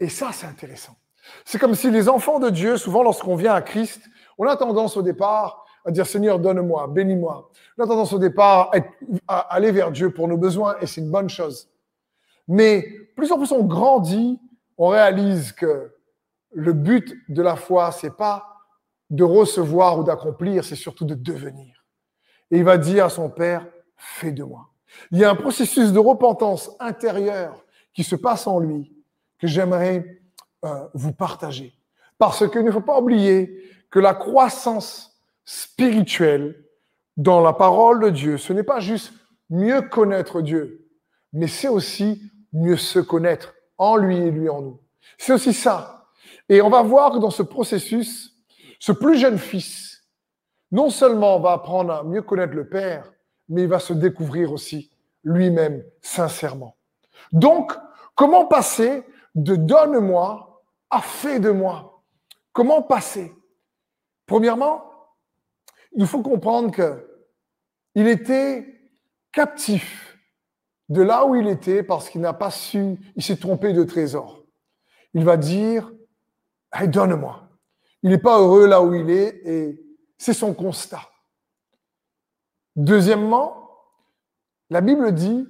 Et 0.00 0.08
ça, 0.08 0.30
c'est 0.32 0.46
intéressant. 0.46 0.96
C'est 1.44 1.58
comme 1.58 1.74
si 1.74 1.90
les 1.90 2.08
enfants 2.08 2.38
de 2.38 2.50
Dieu, 2.50 2.76
souvent 2.76 3.02
lorsqu'on 3.02 3.36
vient 3.36 3.54
à 3.54 3.62
Christ, 3.62 4.02
on 4.36 4.46
a 4.46 4.56
tendance 4.56 4.96
au 4.96 5.02
départ 5.02 5.64
à 5.86 5.90
dire 5.90 6.06
Seigneur, 6.06 6.38
donne-moi, 6.38 6.88
bénis-moi. 6.88 7.50
On 7.78 7.84
a 7.84 7.86
tendance 7.86 8.12
au 8.12 8.18
départ 8.18 8.70
à 9.28 9.38
aller 9.54 9.70
vers 9.70 9.90
Dieu 9.90 10.12
pour 10.12 10.28
nos 10.28 10.36
besoins 10.36 10.76
et 10.80 10.86
c'est 10.86 11.00
une 11.00 11.10
bonne 11.10 11.28
chose. 11.28 11.70
Mais 12.48 12.82
plus 13.16 13.30
en 13.32 13.38
plus 13.38 13.52
on 13.52 13.64
grandit, 13.64 14.40
on 14.76 14.88
réalise 14.88 15.52
que 15.52 15.94
le 16.52 16.72
but 16.72 17.14
de 17.28 17.42
la 17.42 17.56
foi, 17.56 17.92
c'est 17.92 18.16
pas 18.16 18.46
de 19.10 19.24
recevoir 19.24 19.98
ou 19.98 20.04
d'accomplir, 20.04 20.64
c'est 20.64 20.76
surtout 20.76 21.04
de 21.04 21.14
devenir. 21.14 21.84
Et 22.50 22.58
il 22.58 22.64
va 22.64 22.78
dire 22.78 23.06
à 23.06 23.10
son 23.10 23.30
Père, 23.30 23.66
fais 23.96 24.32
de 24.32 24.42
moi. 24.42 24.70
Il 25.10 25.18
y 25.18 25.24
a 25.24 25.30
un 25.30 25.34
processus 25.34 25.92
de 25.92 25.98
repentance 25.98 26.70
intérieure 26.80 27.63
qui 27.94 28.04
se 28.04 28.16
passe 28.16 28.46
en 28.46 28.58
lui 28.58 28.92
que 29.38 29.46
j'aimerais 29.46 30.20
euh, 30.64 30.86
vous 30.94 31.12
partager. 31.12 31.74
Parce 32.18 32.48
qu'il 32.50 32.64
ne 32.64 32.70
faut 32.70 32.80
pas 32.80 33.00
oublier 33.00 33.62
que 33.90 33.98
la 33.98 34.14
croissance 34.14 35.20
spirituelle 35.44 36.64
dans 37.16 37.40
la 37.40 37.52
parole 37.52 38.00
de 38.00 38.10
Dieu, 38.10 38.38
ce 38.38 38.52
n'est 38.52 38.62
pas 38.62 38.80
juste 38.80 39.12
mieux 39.50 39.82
connaître 39.82 40.42
Dieu, 40.42 40.88
mais 41.32 41.46
c'est 41.46 41.68
aussi 41.68 42.22
mieux 42.52 42.76
se 42.76 42.98
connaître 42.98 43.54
en 43.78 43.96
lui 43.96 44.16
et 44.16 44.30
lui 44.30 44.48
en 44.48 44.62
nous. 44.62 44.80
C'est 45.18 45.32
aussi 45.32 45.52
ça. 45.52 46.06
Et 46.48 46.60
on 46.62 46.70
va 46.70 46.82
voir 46.82 47.12
que 47.12 47.18
dans 47.18 47.30
ce 47.30 47.42
processus, 47.42 48.36
ce 48.78 48.92
plus 48.92 49.18
jeune 49.18 49.38
fils, 49.38 50.02
non 50.72 50.90
seulement 50.90 51.38
va 51.40 51.52
apprendre 51.52 51.92
à 51.92 52.02
mieux 52.02 52.22
connaître 52.22 52.54
le 52.54 52.68
Père, 52.68 53.12
mais 53.48 53.62
il 53.62 53.68
va 53.68 53.78
se 53.78 53.92
découvrir 53.92 54.52
aussi 54.52 54.90
lui-même 55.22 55.84
sincèrement. 56.00 56.76
Donc, 57.32 57.72
comment 58.14 58.46
passer 58.46 59.04
de 59.34 59.56
donne-moi 59.56 60.62
à 60.90 61.00
fais 61.00 61.40
de 61.40 61.50
moi 61.50 61.94
Comment 62.52 62.82
passer? 62.82 63.32
Premièrement, 64.26 64.84
il 65.92 66.06
faut 66.06 66.22
comprendre 66.22 66.70
que 66.70 67.10
il 67.96 68.06
était 68.06 68.80
captif 69.32 70.18
de 70.88 71.02
là 71.02 71.26
où 71.26 71.34
il 71.34 71.48
était 71.48 71.82
parce 71.82 72.08
qu'il 72.08 72.20
n'a 72.20 72.32
pas 72.32 72.50
su, 72.50 72.96
il 73.16 73.22
s'est 73.22 73.36
trompé 73.36 73.72
de 73.72 73.82
trésor. 73.84 74.44
Il 75.14 75.24
va 75.24 75.36
dire, 75.36 75.92
donne-moi. 76.86 77.48
Il 78.02 78.10
n'est 78.10 78.18
pas 78.18 78.38
heureux 78.38 78.66
là 78.66 78.82
où 78.82 78.94
il 78.94 79.10
est 79.10 79.40
et 79.44 79.80
c'est 80.18 80.32
son 80.32 80.54
constat. 80.54 81.08
Deuxièmement, 82.76 83.68
la 84.70 84.80
Bible 84.80 85.12
dit, 85.12 85.46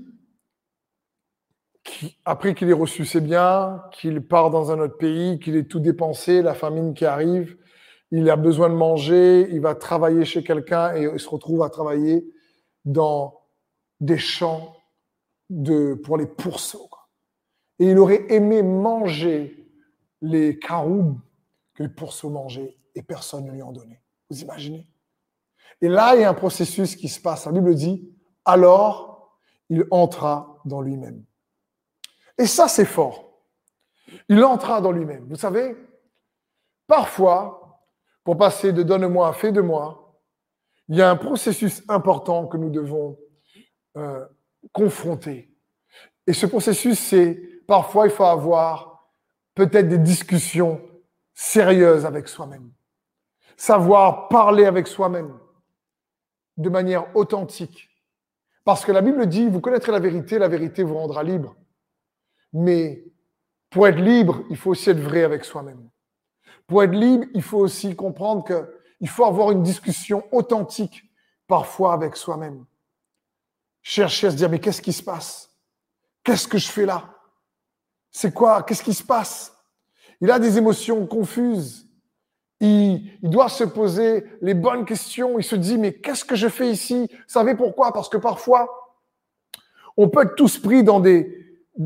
après 2.25 2.55
qu'il 2.55 2.71
ait 2.71 2.73
reçu 2.73 3.05
ses 3.05 3.21
biens, 3.21 3.83
qu'il 3.93 4.26
part 4.26 4.50
dans 4.50 4.71
un 4.71 4.79
autre 4.81 4.97
pays, 4.97 5.38
qu'il 5.38 5.57
ait 5.57 5.67
tout 5.67 5.81
dépensé, 5.81 6.43
la 6.43 6.55
famine 6.55 6.95
qui 6.95 7.05
arrive, 7.05 7.57
il 8.11 8.29
a 8.31 8.37
besoin 8.37 8.69
de 8.69 8.75
manger, 8.75 9.49
il 9.50 9.61
va 9.61 9.75
travailler 9.75 10.25
chez 10.25 10.43
quelqu'un 10.43 10.95
et 10.95 11.03
il 11.12 11.21
se 11.21 11.29
retrouve 11.29 11.62
à 11.62 11.71
travailler 11.71 12.25
dans 12.85 13.41
des 14.00 14.19
champs 14.19 14.76
pour 16.05 16.17
les 16.17 16.26
pourceaux. 16.26 16.88
Et 17.79 17.91
il 17.91 17.99
aurait 17.99 18.25
aimé 18.29 18.62
manger 18.62 19.69
les 20.21 20.59
caroubes 20.59 21.19
que 21.75 21.85
pour 21.85 22.12
se 22.12 22.26
manger 22.26 22.79
et 22.95 23.03
personne 23.03 23.47
ne 23.47 23.53
lui 23.53 23.62
en 23.62 23.73
donnait. 23.73 24.00
Vous 24.31 24.41
imaginez? 24.41 24.87
Et 25.81 25.88
là, 25.88 26.14
il 26.14 26.21
y 26.21 26.25
a 26.25 26.31
un 26.31 26.35
processus 26.35 26.95
qui 26.95 27.09
se 27.09 27.21
passe. 27.21 27.47
La 27.47 27.53
Bible 27.53 27.75
dit, 27.75 28.09
alors 28.45 29.41
il 29.69 29.87
entra 29.91 30.61
dans 30.64 30.81
lui-même. 30.81 31.25
Et 32.38 32.47
ça, 32.47 32.69
c'est 32.69 32.85
fort. 32.85 33.41
Il 34.29 34.43
entra 34.45 34.81
dans 34.81 34.93
lui-même. 34.93 35.26
Vous 35.29 35.37
savez, 35.37 35.76
parfois, 36.87 37.81
pour 38.25 38.37
passer 38.37 38.73
de 38.73 38.83
donne-moi 38.83 39.29
à 39.29 39.33
fais 39.33 39.53
de 39.53 39.61
moi, 39.61 40.21
il 40.88 40.97
y 40.97 41.03
a 41.03 41.11
un 41.11 41.17
processus 41.17 41.83
important 41.88 42.47
que 42.47 42.57
nous 42.57 42.71
devons 42.71 43.19
euh, 43.97 44.25
confronter. 44.73 45.50
Et 46.26 46.33
ce 46.33 46.47
processus, 46.47 46.99
c'est 46.99 47.35
parfois, 47.67 48.07
il 48.07 48.12
faut 48.12 48.25
avoir 48.25 49.11
peut-être 49.55 49.88
des 49.88 49.99
discussions 49.99 50.81
sérieuse 51.33 52.07
avec 52.07 52.29
soi-même. 52.29 52.73
Savoir 53.57 54.29
parler 54.29 54.67
avec 54.67 54.87
soi-même. 54.87 55.38
de 56.57 56.69
manière 56.69 57.17
authentique. 57.17 57.88
Parce 58.64 58.85
que 58.85 58.93
la 58.93 59.03
Bible 59.03 59.26
dit, 59.26 59.49
vous 59.49 59.61
connaîtrez 59.61 59.91
la 59.91 59.99
vérité, 59.99 60.38
la 60.38 60.47
vérité 60.47 60.85
vous 60.85 60.95
rendra 60.95 61.25
libre. 61.25 61.57
Mais 62.54 63.04
pour 63.68 63.88
être 63.88 63.99
libre, 63.99 64.44
il 64.49 64.56
faut 64.56 64.70
aussi 64.70 64.88
être 64.88 65.00
vrai 65.00 65.25
avec 65.25 65.44
soi-même. 65.44 65.90
Pour 66.68 66.82
être 66.84 66.92
libre, 66.92 67.26
il 67.34 67.42
faut 67.42 67.58
aussi 67.58 67.94
comprendre 67.96 68.44
qu'il 68.44 69.08
faut 69.08 69.25
avoir 69.25 69.50
une 69.50 69.64
discussion 69.64 70.25
authentique, 70.32 71.02
parfois 71.49 71.92
avec 71.92 72.16
soi-même. 72.16 72.64
Chercher 73.82 74.28
à 74.28 74.30
se 74.30 74.37
dire, 74.37 74.49
mais 74.49 74.61
qu'est-ce 74.61 74.80
qui 74.80 74.92
se 74.92 75.02
passe? 75.02 75.50
Qu'est-ce 76.23 76.49
que 76.49 76.56
je 76.56 76.68
fais 76.68 76.87
là? 76.87 77.12
C'est 78.12 78.32
quoi? 78.32 78.62
Qu'est-ce 78.62 78.84
qui 78.84 78.94
se 78.94 79.02
passe? 79.02 79.52
Il 80.20 80.30
a 80.30 80.38
des 80.38 80.56
émotions 80.56 81.04
confuses. 81.06 81.87
Il, 82.61 83.11
il, 83.20 83.28
doit 83.28 83.49
se 83.49 83.64
poser 83.64 84.25
les 84.40 84.54
bonnes 84.54 84.84
questions. 84.84 85.38
Il 85.40 85.44
se 85.44 85.56
dit, 85.56 85.76
mais 85.76 85.92
qu'est-ce 85.92 86.25
que 86.25 86.37
je 86.37 86.49
fais 86.49 86.70
ici? 86.70 87.08
Vous 87.11 87.18
savez 87.26 87.56
pourquoi? 87.56 87.92
Parce 87.92 88.08
que 88.08 88.16
parfois, 88.16 88.68
on 89.96 90.08
peut 90.08 90.23
être 90.23 90.37
tous 90.37 90.56
pris 90.58 90.84
dans 90.84 91.00
des, 91.00 91.44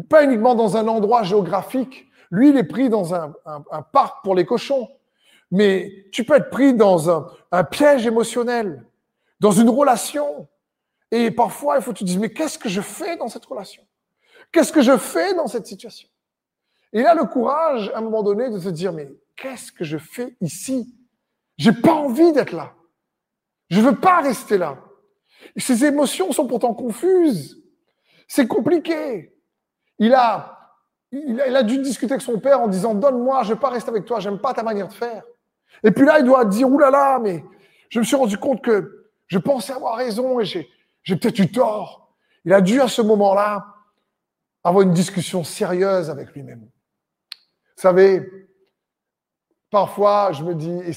pas 0.09 0.25
uniquement 0.25 0.55
dans 0.55 0.77
un 0.77 0.87
endroit 0.89 1.23
géographique. 1.23 2.09
Lui, 2.31 2.51
il 2.51 2.57
est 2.57 2.65
pris 2.65 2.89
dans 2.89 3.15
un, 3.15 3.33
parc 3.93 4.23
pour 4.23 4.35
les 4.35 4.45
cochons. 4.45 4.89
Mais 5.51 6.07
tu 6.13 6.25
peux 6.25 6.37
être 6.37 6.51
pris 6.51 6.75
dans 6.75 7.11
un, 7.11 7.65
piège 7.65 8.07
émotionnel, 8.07 8.85
dans 9.41 9.53
une 9.53 9.71
relation. 9.71 10.47
Et 11.11 11.31
parfois, 11.31 11.77
il 11.77 11.83
faut 11.83 11.93
que 11.93 11.99
tu 11.99 12.05
te 12.05 12.09
dises, 12.09 12.19
mais 12.19 12.31
qu'est-ce 12.31 12.59
que 12.59 12.69
je 12.69 12.83
fais 12.83 13.17
dans 13.17 13.29
cette 13.29 13.47
relation? 13.47 13.83
Qu'est-ce 14.53 14.73
que 14.73 14.83
je 14.83 14.97
fais 14.97 15.35
dans 15.35 15.47
cette 15.47 15.67
situation? 15.67 16.09
Et 16.93 17.05
a 17.05 17.15
le 17.15 17.25
courage, 17.25 17.91
à 17.95 17.99
un 17.99 18.01
moment 18.03 18.23
donné, 18.23 18.51
de 18.51 18.59
se 18.59 18.69
dire, 18.69 18.93
mais 18.93 19.11
qu'est-ce 19.37 19.73
que 19.73 19.85
je 19.85 19.99
fais 19.99 20.37
ici? 20.41 20.95
J'ai 21.57 21.73
pas 21.73 21.93
envie 21.93 22.33
d'être 22.33 22.53
là. 22.53 22.75
Je 23.71 23.81
veux 23.81 23.97
pas 23.97 24.21
rester 24.21 24.59
là. 24.59 24.79
Ces 25.57 25.85
émotions 25.85 26.33
sont 26.33 26.47
pourtant 26.47 26.75
confuses. 26.75 27.63
C'est 28.27 28.47
compliqué. 28.47 29.33
Il 29.99 30.15
a, 30.15 30.59
il 31.13 31.41
a, 31.41 31.63
dû 31.63 31.79
discuter 31.79 32.13
avec 32.13 32.23
son 32.23 32.39
père 32.39 32.61
en 32.61 32.69
disant, 32.69 32.95
donne-moi, 32.95 33.43
je 33.43 33.55
veux 33.55 33.59
pas 33.59 33.71
rester 33.71 33.91
avec 33.91 34.05
toi, 34.05 34.21
j'aime 34.21 34.39
pas 34.39 34.55
ta 34.55 34.63
manière 34.63 34.89
de 34.89 34.93
faire. 34.93 35.23
Et 35.83 35.91
puis 35.91 36.05
là, 36.05 36.19
il 36.19 36.25
doit 36.25 36.45
dire, 36.45 36.69
oulala, 36.69 36.91
là 36.91 37.13
là, 37.13 37.19
mais 37.19 37.45
je 37.89 37.99
me 37.99 38.05
suis 38.05 38.17
rendu 38.17 38.39
compte 38.39 38.63
que 38.63 39.09
je 39.27 39.39
pensais 39.39 39.73
avoir 39.73 39.97
raison 39.97 40.41
et 40.41 40.45
j'ai, 40.45 40.69
peut-être 41.07 41.39
eu 41.39 41.51
tort. 41.51 42.15
Il 42.45 42.53
a 42.53 42.61
dû 42.61 42.81
à 42.81 42.89
ce 42.89 43.03
moment-là 43.03 43.67
avoir 44.65 44.83
une 44.83 44.93
discussion 44.93 45.45
sérieuse 45.45 46.11
avec 46.11 46.33
lui-même. 46.33 46.61
Vous 46.61 47.83
savez, 47.83 48.29
parfois, 49.71 50.33
je 50.33 50.43
me 50.43 50.55
dis, 50.55 50.81
et 50.85 50.93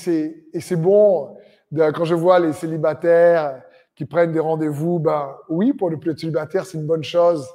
c'est, 0.59 0.75
bon, 0.75 1.37
quand 1.73 2.05
je 2.05 2.15
vois 2.15 2.39
les 2.39 2.53
célibataires 2.53 3.61
qui 3.95 4.05
prennent 4.05 4.31
des 4.31 4.39
rendez-vous, 4.39 4.99
ben 4.99 5.35
oui, 5.49 5.73
pour 5.73 5.89
le 5.89 5.99
plus 5.99 6.17
célibataire, 6.17 6.65
c'est 6.65 6.77
une 6.77 6.87
bonne 6.87 7.03
chose. 7.03 7.47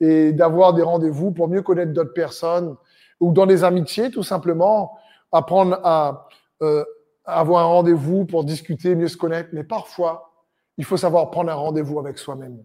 Et 0.00 0.32
d'avoir 0.32 0.72
des 0.72 0.82
rendez-vous 0.82 1.30
pour 1.30 1.48
mieux 1.48 1.62
connaître 1.62 1.92
d'autres 1.92 2.14
personnes, 2.14 2.76
ou 3.20 3.32
dans 3.32 3.44
les 3.44 3.64
amitiés, 3.64 4.10
tout 4.10 4.22
simplement, 4.22 4.98
apprendre 5.30 5.78
à, 5.84 6.28
euh, 6.62 6.84
avoir 7.24 7.62
un 7.62 7.66
rendez-vous 7.66 8.24
pour 8.24 8.44
discuter, 8.44 8.94
mieux 8.94 9.08
se 9.08 9.16
connaître. 9.16 9.50
Mais 9.52 9.64
parfois, 9.64 10.32
il 10.78 10.84
faut 10.84 10.96
savoir 10.96 11.30
prendre 11.30 11.50
un 11.50 11.54
rendez-vous 11.54 11.98
avec 11.98 12.18
soi-même. 12.18 12.64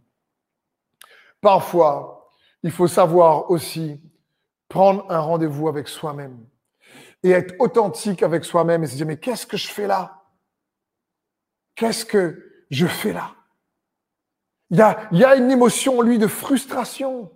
Parfois, 1.42 2.30
il 2.64 2.72
faut 2.72 2.88
savoir 2.88 3.52
aussi 3.52 4.02
prendre 4.70 5.06
un 5.10 5.20
rendez-vous 5.20 5.68
avec 5.68 5.88
soi-même 5.88 6.38
et 7.22 7.32
être 7.32 7.54
authentique 7.60 8.24
avec 8.24 8.46
soi-même 8.46 8.84
et 8.84 8.88
se 8.88 8.96
dire, 8.96 9.06
mais 9.06 9.18
qu'est-ce 9.18 9.46
que 9.46 9.58
je 9.58 9.68
fais 9.68 9.88
là? 9.88 10.24
Qu'est-ce 11.76 12.06
que 12.06 12.42
je 12.70 12.88
fais 12.88 13.14
là? 13.14 13.36
Il 14.72 14.78
y, 14.78 14.82
a, 14.82 15.08
il 15.12 15.20
y 15.20 15.24
a 15.24 15.36
une 15.36 15.52
émotion, 15.52 16.02
lui, 16.02 16.18
de 16.18 16.28
frustration. 16.28 17.32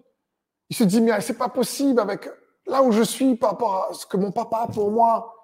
Il 0.69 0.75
se 0.75 0.83
dit, 0.83 1.01
mais 1.01 1.19
c'est 1.21 1.37
pas 1.37 1.49
possible 1.49 1.99
avec 1.99 2.29
là 2.65 2.83
où 2.83 2.91
je 2.91 3.03
suis 3.03 3.35
par 3.35 3.51
rapport 3.51 3.87
à 3.89 3.93
ce 3.93 4.05
que 4.05 4.17
mon 4.17 4.31
papa 4.31 4.61
a 4.63 4.67
pour 4.67 4.91
moi. 4.91 5.35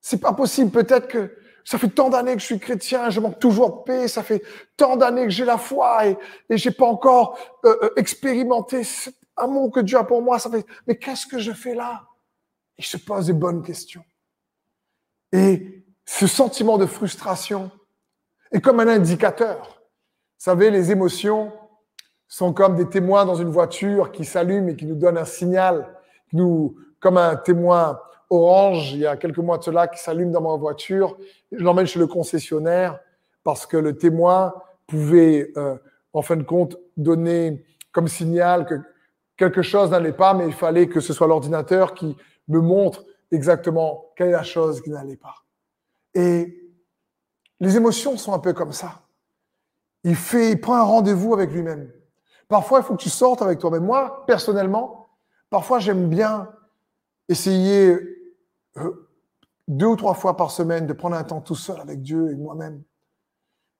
C'est 0.00 0.20
pas 0.20 0.32
possible. 0.32 0.70
Peut-être 0.70 1.08
que 1.08 1.36
ça 1.64 1.78
fait 1.78 1.88
tant 1.88 2.10
d'années 2.10 2.34
que 2.34 2.40
je 2.40 2.46
suis 2.46 2.58
chrétien, 2.58 3.08
je 3.08 3.20
manque 3.20 3.38
toujours 3.38 3.78
de 3.78 3.82
paix. 3.84 4.08
Ça 4.08 4.22
fait 4.22 4.42
tant 4.76 4.96
d'années 4.96 5.24
que 5.24 5.30
j'ai 5.30 5.46
la 5.46 5.56
foi 5.56 6.06
et, 6.06 6.18
et 6.50 6.58
j'ai 6.58 6.70
pas 6.70 6.86
encore 6.86 7.38
euh, 7.64 7.76
euh, 7.82 7.90
expérimenté 7.96 8.84
cet 8.84 9.16
amour 9.36 9.70
que 9.70 9.80
Dieu 9.80 9.96
a 9.96 10.04
pour 10.04 10.20
moi. 10.20 10.38
Ça 10.38 10.50
fait, 10.50 10.66
mais 10.86 10.98
qu'est-ce 10.98 11.26
que 11.26 11.38
je 11.38 11.52
fais 11.52 11.74
là? 11.74 12.06
Il 12.76 12.84
se 12.84 12.96
pose 12.96 13.26
des 13.26 13.32
bonnes 13.32 13.62
questions. 13.62 14.04
Et 15.32 15.86
ce 16.04 16.26
sentiment 16.26 16.76
de 16.76 16.86
frustration 16.86 17.70
est 18.52 18.60
comme 18.60 18.80
un 18.80 18.88
indicateur. 18.88 19.83
Savez, 20.44 20.70
les 20.70 20.92
émotions 20.92 21.52
sont 22.28 22.52
comme 22.52 22.76
des 22.76 22.86
témoins 22.86 23.24
dans 23.24 23.34
une 23.34 23.48
voiture 23.48 24.12
qui 24.12 24.26
s'allument 24.26 24.68
et 24.68 24.76
qui 24.76 24.84
nous 24.84 24.94
donnent 24.94 25.16
un 25.16 25.24
signal, 25.24 25.88
nous, 26.34 26.76
comme 27.00 27.16
un 27.16 27.34
témoin 27.36 27.98
orange 28.28 28.92
il 28.92 28.98
y 28.98 29.06
a 29.06 29.16
quelques 29.16 29.38
mois 29.38 29.56
de 29.56 29.64
cela 29.64 29.88
qui 29.88 29.98
s'allume 29.98 30.32
dans 30.32 30.42
ma 30.42 30.54
voiture. 30.58 31.16
Je 31.50 31.64
l'emmène 31.64 31.86
chez 31.86 31.98
le 31.98 32.06
concessionnaire 32.06 33.00
parce 33.42 33.64
que 33.64 33.78
le 33.78 33.96
témoin 33.96 34.52
pouvait, 34.86 35.50
euh, 35.56 35.78
en 36.12 36.20
fin 36.20 36.36
de 36.36 36.42
compte, 36.42 36.76
donner 36.98 37.64
comme 37.90 38.06
signal 38.06 38.66
que 38.66 38.74
quelque 39.38 39.62
chose 39.62 39.92
n'allait 39.92 40.12
pas, 40.12 40.34
mais 40.34 40.44
il 40.44 40.52
fallait 40.52 40.88
que 40.88 41.00
ce 41.00 41.14
soit 41.14 41.26
l'ordinateur 41.26 41.94
qui 41.94 42.18
me 42.48 42.60
montre 42.60 43.02
exactement 43.32 44.12
quelle 44.14 44.28
est 44.28 44.32
la 44.32 44.42
chose 44.42 44.82
qui 44.82 44.90
n'allait 44.90 45.16
pas. 45.16 45.36
Et 46.12 46.70
les 47.60 47.78
émotions 47.78 48.18
sont 48.18 48.34
un 48.34 48.40
peu 48.40 48.52
comme 48.52 48.72
ça. 48.72 49.00
Il 50.04 50.16
fait, 50.16 50.52
il 50.52 50.60
prend 50.60 50.76
un 50.76 50.82
rendez-vous 50.82 51.32
avec 51.34 51.50
lui-même. 51.50 51.90
Parfois, 52.48 52.80
il 52.80 52.84
faut 52.84 52.94
que 52.94 53.02
tu 53.02 53.10
sortes 53.10 53.42
avec 53.42 53.58
toi-même. 53.58 53.84
Moi, 53.84 54.24
personnellement, 54.26 55.08
parfois, 55.50 55.78
j'aime 55.78 56.08
bien 56.08 56.50
essayer 57.28 57.98
euh, 58.76 59.08
deux 59.66 59.86
ou 59.86 59.96
trois 59.96 60.14
fois 60.14 60.36
par 60.36 60.50
semaine 60.50 60.86
de 60.86 60.92
prendre 60.92 61.16
un 61.16 61.24
temps 61.24 61.40
tout 61.40 61.54
seul 61.54 61.80
avec 61.80 62.02
Dieu 62.02 62.30
et 62.30 62.34
moi-même 62.34 62.82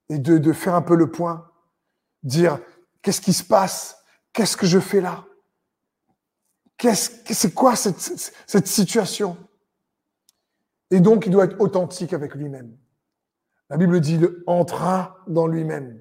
et 0.08 0.18
de, 0.18 0.52
faire 0.52 0.74
un 0.74 0.82
peu 0.82 0.96
le 0.96 1.10
point, 1.10 1.50
dire 2.22 2.58
qu'est-ce 3.02 3.20
qui 3.20 3.32
se 3.32 3.44
passe, 3.44 4.02
qu'est-ce 4.32 4.56
que 4.56 4.66
je 4.66 4.78
fais 4.78 5.00
là, 5.00 5.24
c'est 7.30 7.54
quoi 7.54 7.76
cette, 7.76 7.98
cette 7.98 8.66
situation? 8.66 9.37
Et 10.90 11.00
donc, 11.00 11.26
il 11.26 11.32
doit 11.32 11.44
être 11.44 11.58
authentique 11.60 12.12
avec 12.12 12.34
lui-même. 12.34 12.76
La 13.70 13.78
Bible 13.78 14.00
dit, 14.00 14.16
il 14.16 14.42
entra 14.46 15.16
dans 15.26 15.46
lui-même. 15.46 15.98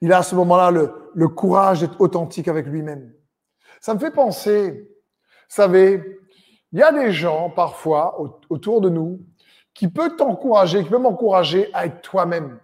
Il 0.00 0.12
a 0.12 0.18
à 0.18 0.22
ce 0.22 0.34
moment-là 0.34 0.70
le, 0.70 1.28
courage 1.28 1.80
d'être 1.80 2.00
authentique 2.00 2.48
avec 2.48 2.66
lui-même. 2.66 3.12
Ça 3.80 3.94
me 3.94 3.98
fait 3.98 4.10
penser, 4.10 4.70
vous 4.70 5.54
savez, 5.54 6.18
il 6.72 6.78
y 6.78 6.82
a 6.82 6.92
des 6.92 7.12
gens 7.12 7.50
parfois 7.50 8.20
autour 8.48 8.80
de 8.80 8.88
nous 8.88 9.20
qui 9.74 9.88
peuvent 9.88 10.16
t'encourager, 10.16 10.82
qui 10.82 10.90
peuvent 10.90 11.00
m'encourager 11.00 11.70
à 11.72 11.86
être 11.86 12.02
toi-même. 12.02 12.58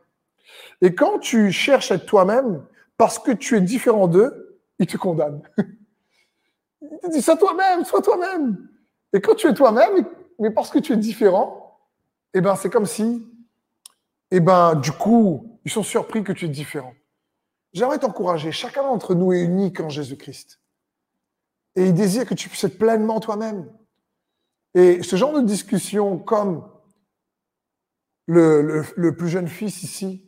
Et 0.81 0.95
quand 0.95 1.19
tu 1.19 1.51
cherches 1.51 1.91
à 1.91 1.97
être 1.97 2.07
toi-même, 2.07 2.65
parce 2.97 3.19
que 3.19 3.33
tu 3.33 3.57
es 3.57 3.61
différent 3.61 4.07
d'eux, 4.07 4.59
ils 4.79 4.87
te 4.87 4.97
condamnent. 4.97 5.43
Ils 6.83 6.99
te 7.01 7.11
disent, 7.11 7.25
sois 7.25 7.37
toi-même, 7.37 7.85
sois 7.85 8.03
toi-même. 8.03 8.69
Et 9.13 9.21
quand 9.21 9.35
tu 9.35 9.49
es 9.49 9.55
toi-même, 9.55 10.07
mais 10.39 10.51
parce 10.51 10.71
que 10.71 10.79
tu 10.79 10.93
es 10.93 10.97
différent, 10.97 11.81
eh 12.35 12.41
ben, 12.41 12.55
c'est 12.55 12.71
comme 12.71 12.87
si, 12.87 13.27
eh 14.31 14.41
ben, 14.41 14.75
du 14.75 14.93
coup, 14.93 15.59
ils 15.65 15.71
sont 15.71 15.83
surpris 15.83 16.23
que 16.23 16.33
tu 16.33 16.45
es 16.45 16.49
différent. 16.49 16.93
J'aimerais 17.77 17.99
t'encourager. 17.99 18.53
Chacun 18.53 18.85
d'entre 18.85 19.15
nous 19.15 19.35
est 19.35 19.43
unique 19.43 19.81
en 19.81 19.91
Jésus-Christ. 19.91 20.61
Et 21.75 21.89
il 21.89 21.93
désire 21.93 22.25
que 22.25 22.33
tu 22.33 22.49
puisses 22.49 22.65
être 22.65 22.79
pleinement 22.79 23.21
toi-même. 23.21 23.71
Et 24.73 25.03
ce 25.03 25.17
genre 25.17 25.35
de 25.35 25.43
discussion, 25.43 26.19
comme 26.19 26.67
le, 28.25 29.11
plus 29.11 29.29
jeune 29.29 29.47
fils 29.47 29.83
ici, 29.83 30.27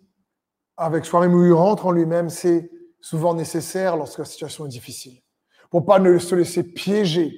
avec 0.76 1.06
soi-même 1.06 1.32
où 1.32 1.42
il 1.42 1.54
rentre 1.54 1.86
en 1.86 1.90
lui-même, 1.90 2.28
c'est 2.28 2.70
souvent 3.00 3.32
nécessaire 3.32 3.96
lorsque 3.96 4.18
la 4.18 4.26
situation 4.26 4.66
est 4.66 4.70
difficile. 4.70 5.22
Pour 5.70 5.86
pas 5.86 6.00
ne 6.00 6.18
se 6.18 6.34
laisser 6.34 6.62
piéger 6.62 7.32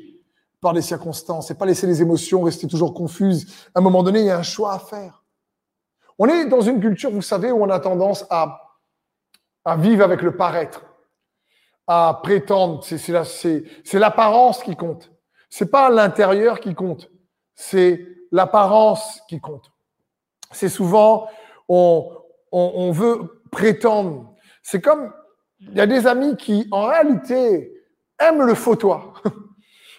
par 0.60 0.72
les 0.72 0.82
circonstances 0.82 1.52
et 1.52 1.54
pas 1.54 1.66
laisser 1.66 1.86
les 1.86 2.02
émotions 2.02 2.42
rester 2.42 2.66
toujours 2.66 2.94
confuses. 2.94 3.68
À 3.76 3.78
un 3.78 3.82
moment 3.82 4.02
donné, 4.02 4.18
il 4.18 4.26
y 4.26 4.30
a 4.30 4.38
un 4.38 4.42
choix 4.42 4.72
à 4.72 4.80
faire. 4.80 5.24
On 6.18 6.26
est 6.26 6.46
dans 6.46 6.62
une 6.62 6.80
culture, 6.80 7.12
vous 7.12 7.22
savez, 7.22 7.52
où 7.52 7.62
on 7.62 7.70
a 7.70 7.78
tendance 7.78 8.26
à, 8.28 8.69
à 9.64 9.76
vivre 9.76 10.04
avec 10.04 10.22
le 10.22 10.36
paraître, 10.36 10.84
à 11.86 12.20
prétendre. 12.22 12.82
C'est 12.84 13.64
l'apparence 13.94 14.62
qui 14.62 14.76
compte. 14.76 15.10
C'est 15.48 15.70
pas 15.70 15.90
l'intérieur 15.90 16.60
qui 16.60 16.74
compte, 16.74 17.10
c'est 17.54 18.06
l'apparence 18.30 19.20
qui 19.28 19.40
compte. 19.40 19.72
C'est 20.52 20.68
souvent, 20.68 21.28
on, 21.68 22.10
on, 22.52 22.90
veut 22.92 23.42
prétendre. 23.50 24.34
C'est 24.62 24.80
comme, 24.80 25.12
il 25.60 25.76
y 25.76 25.80
a 25.80 25.86
des 25.86 26.06
amis 26.06 26.36
qui, 26.36 26.66
en 26.70 26.86
réalité, 26.86 27.72
aiment 28.18 28.42
le 28.42 28.54
faux 28.54 28.76
toi. 28.76 29.14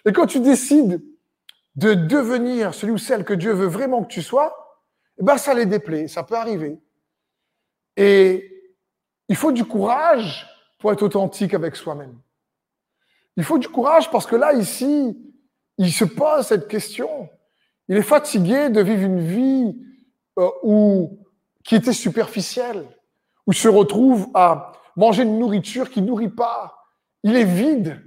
Et 0.05 0.13
quand 0.13 0.25
tu 0.25 0.39
décides 0.39 1.03
de 1.75 1.93
devenir 1.93 2.73
celui 2.73 2.93
ou 2.93 2.97
celle 2.97 3.23
que 3.23 3.33
Dieu 3.33 3.53
veut 3.53 3.67
vraiment 3.67 4.03
que 4.03 4.11
tu 4.11 4.21
sois, 4.21 4.79
eh 5.19 5.23
ben 5.23 5.37
ça 5.37 5.53
les 5.53 5.65
déplaît, 5.65 6.07
ça 6.07 6.23
peut 6.23 6.35
arriver. 6.35 6.79
Et 7.95 8.60
il 9.31 9.37
faut 9.37 9.53
du 9.53 9.63
courage 9.63 10.45
pour 10.77 10.91
être 10.91 11.03
authentique 11.03 11.53
avec 11.53 11.77
soi-même. 11.77 12.19
Il 13.37 13.45
faut 13.45 13.57
du 13.57 13.69
courage 13.69 14.11
parce 14.11 14.25
que 14.25 14.35
là, 14.35 14.51
ici, 14.51 15.17
il 15.77 15.89
se 15.89 16.03
pose 16.03 16.47
cette 16.47 16.67
question. 16.67 17.29
Il 17.87 17.95
est 17.95 18.01
fatigué 18.01 18.69
de 18.69 18.81
vivre 18.81 19.03
une 19.03 19.21
vie 19.21 19.81
euh, 20.37 20.49
où, 20.63 21.25
qui 21.63 21.75
était 21.75 21.93
superficielle, 21.93 22.85
où 23.47 23.53
il 23.53 23.57
se 23.57 23.69
retrouve 23.69 24.27
à 24.33 24.73
manger 24.97 25.23
une 25.23 25.39
nourriture 25.39 25.89
qui 25.89 26.01
nourrit 26.01 26.27
pas. 26.27 26.83
Il 27.23 27.37
est 27.37 27.45
vide 27.45 28.05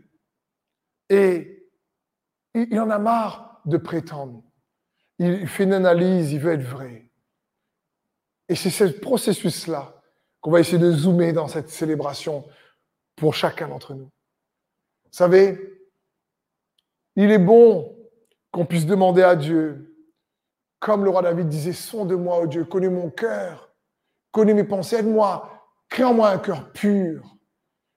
et 1.09 1.71
il 2.53 2.79
en 2.79 2.91
a 2.91 2.99
marre 2.99 3.63
de 3.65 3.79
prétendre. 3.79 4.43
Il 5.19 5.49
fait 5.49 5.65
une 5.65 5.73
analyse, 5.73 6.33
il 6.33 6.41
veut 6.41 6.53
être 6.53 6.69
vrai. 6.69 7.11
Et 8.51 8.55
c'est 8.55 8.69
ce 8.69 8.85
processus-là 8.85 9.95
qu'on 10.45 10.51
va 10.51 10.61
essayer 10.61 10.77
de 10.79 10.93
zoomer 10.93 11.33
dans 11.33 11.49
cette 11.49 11.71
célébration 11.71 12.45
pour 13.17 13.35
chacun 13.35 13.67
d'entre 13.67 13.95
nous. 13.95 14.05
Vous 14.05 15.11
savez, 15.11 15.59
il 17.17 17.31
est 17.31 17.39
bon 17.39 17.97
qu'on 18.51 18.67
puisse 18.67 18.85
demander 18.85 19.23
à 19.23 19.37
Dieu, 19.37 19.97
comme 20.81 21.03
le 21.03 21.09
roi 21.09 21.23
David 21.23 21.49
disait, 21.49 21.73
sonde-moi, 21.73 22.41
oh 22.43 22.47
Dieu, 22.47 22.67
connais 22.67 22.91
mon 22.91 23.09
cœur, 23.09 23.71
connais 24.33 24.53
mes 24.53 24.65
pensées, 24.65 24.97
aide-moi, 24.97 25.51
crée 25.89 26.05
en 26.05 26.13
moi 26.13 26.29
un 26.29 26.39
cœur 26.39 26.73
pur. 26.73 27.39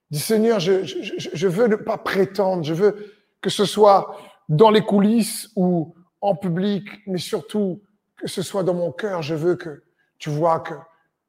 Dis 0.10 0.20
Seigneur, 0.20 0.62
je, 0.62 0.86
je, 0.86 1.48
veux 1.50 1.68
ne 1.68 1.76
pas 1.76 1.98
prétendre, 1.98 2.64
je 2.64 2.74
veux 2.74 3.14
que 3.42 3.50
ce 3.50 3.66
soit 3.66 4.18
dans 4.48 4.70
les 4.70 4.84
coulisses 4.86 5.52
ou 5.58 5.94
en 6.22 6.34
public, 6.34 6.88
mais 7.08 7.18
surtout 7.18 7.84
que 8.16 8.30
ce 8.30 8.42
soit 8.42 8.64
dans 8.64 8.74
mon 8.74 8.94
cœur. 8.94 9.22
Je 9.22 9.36
veux 9.36 9.58
que 9.58 9.84
tu 10.18 10.30
vois 10.30 10.62
que 10.62 10.76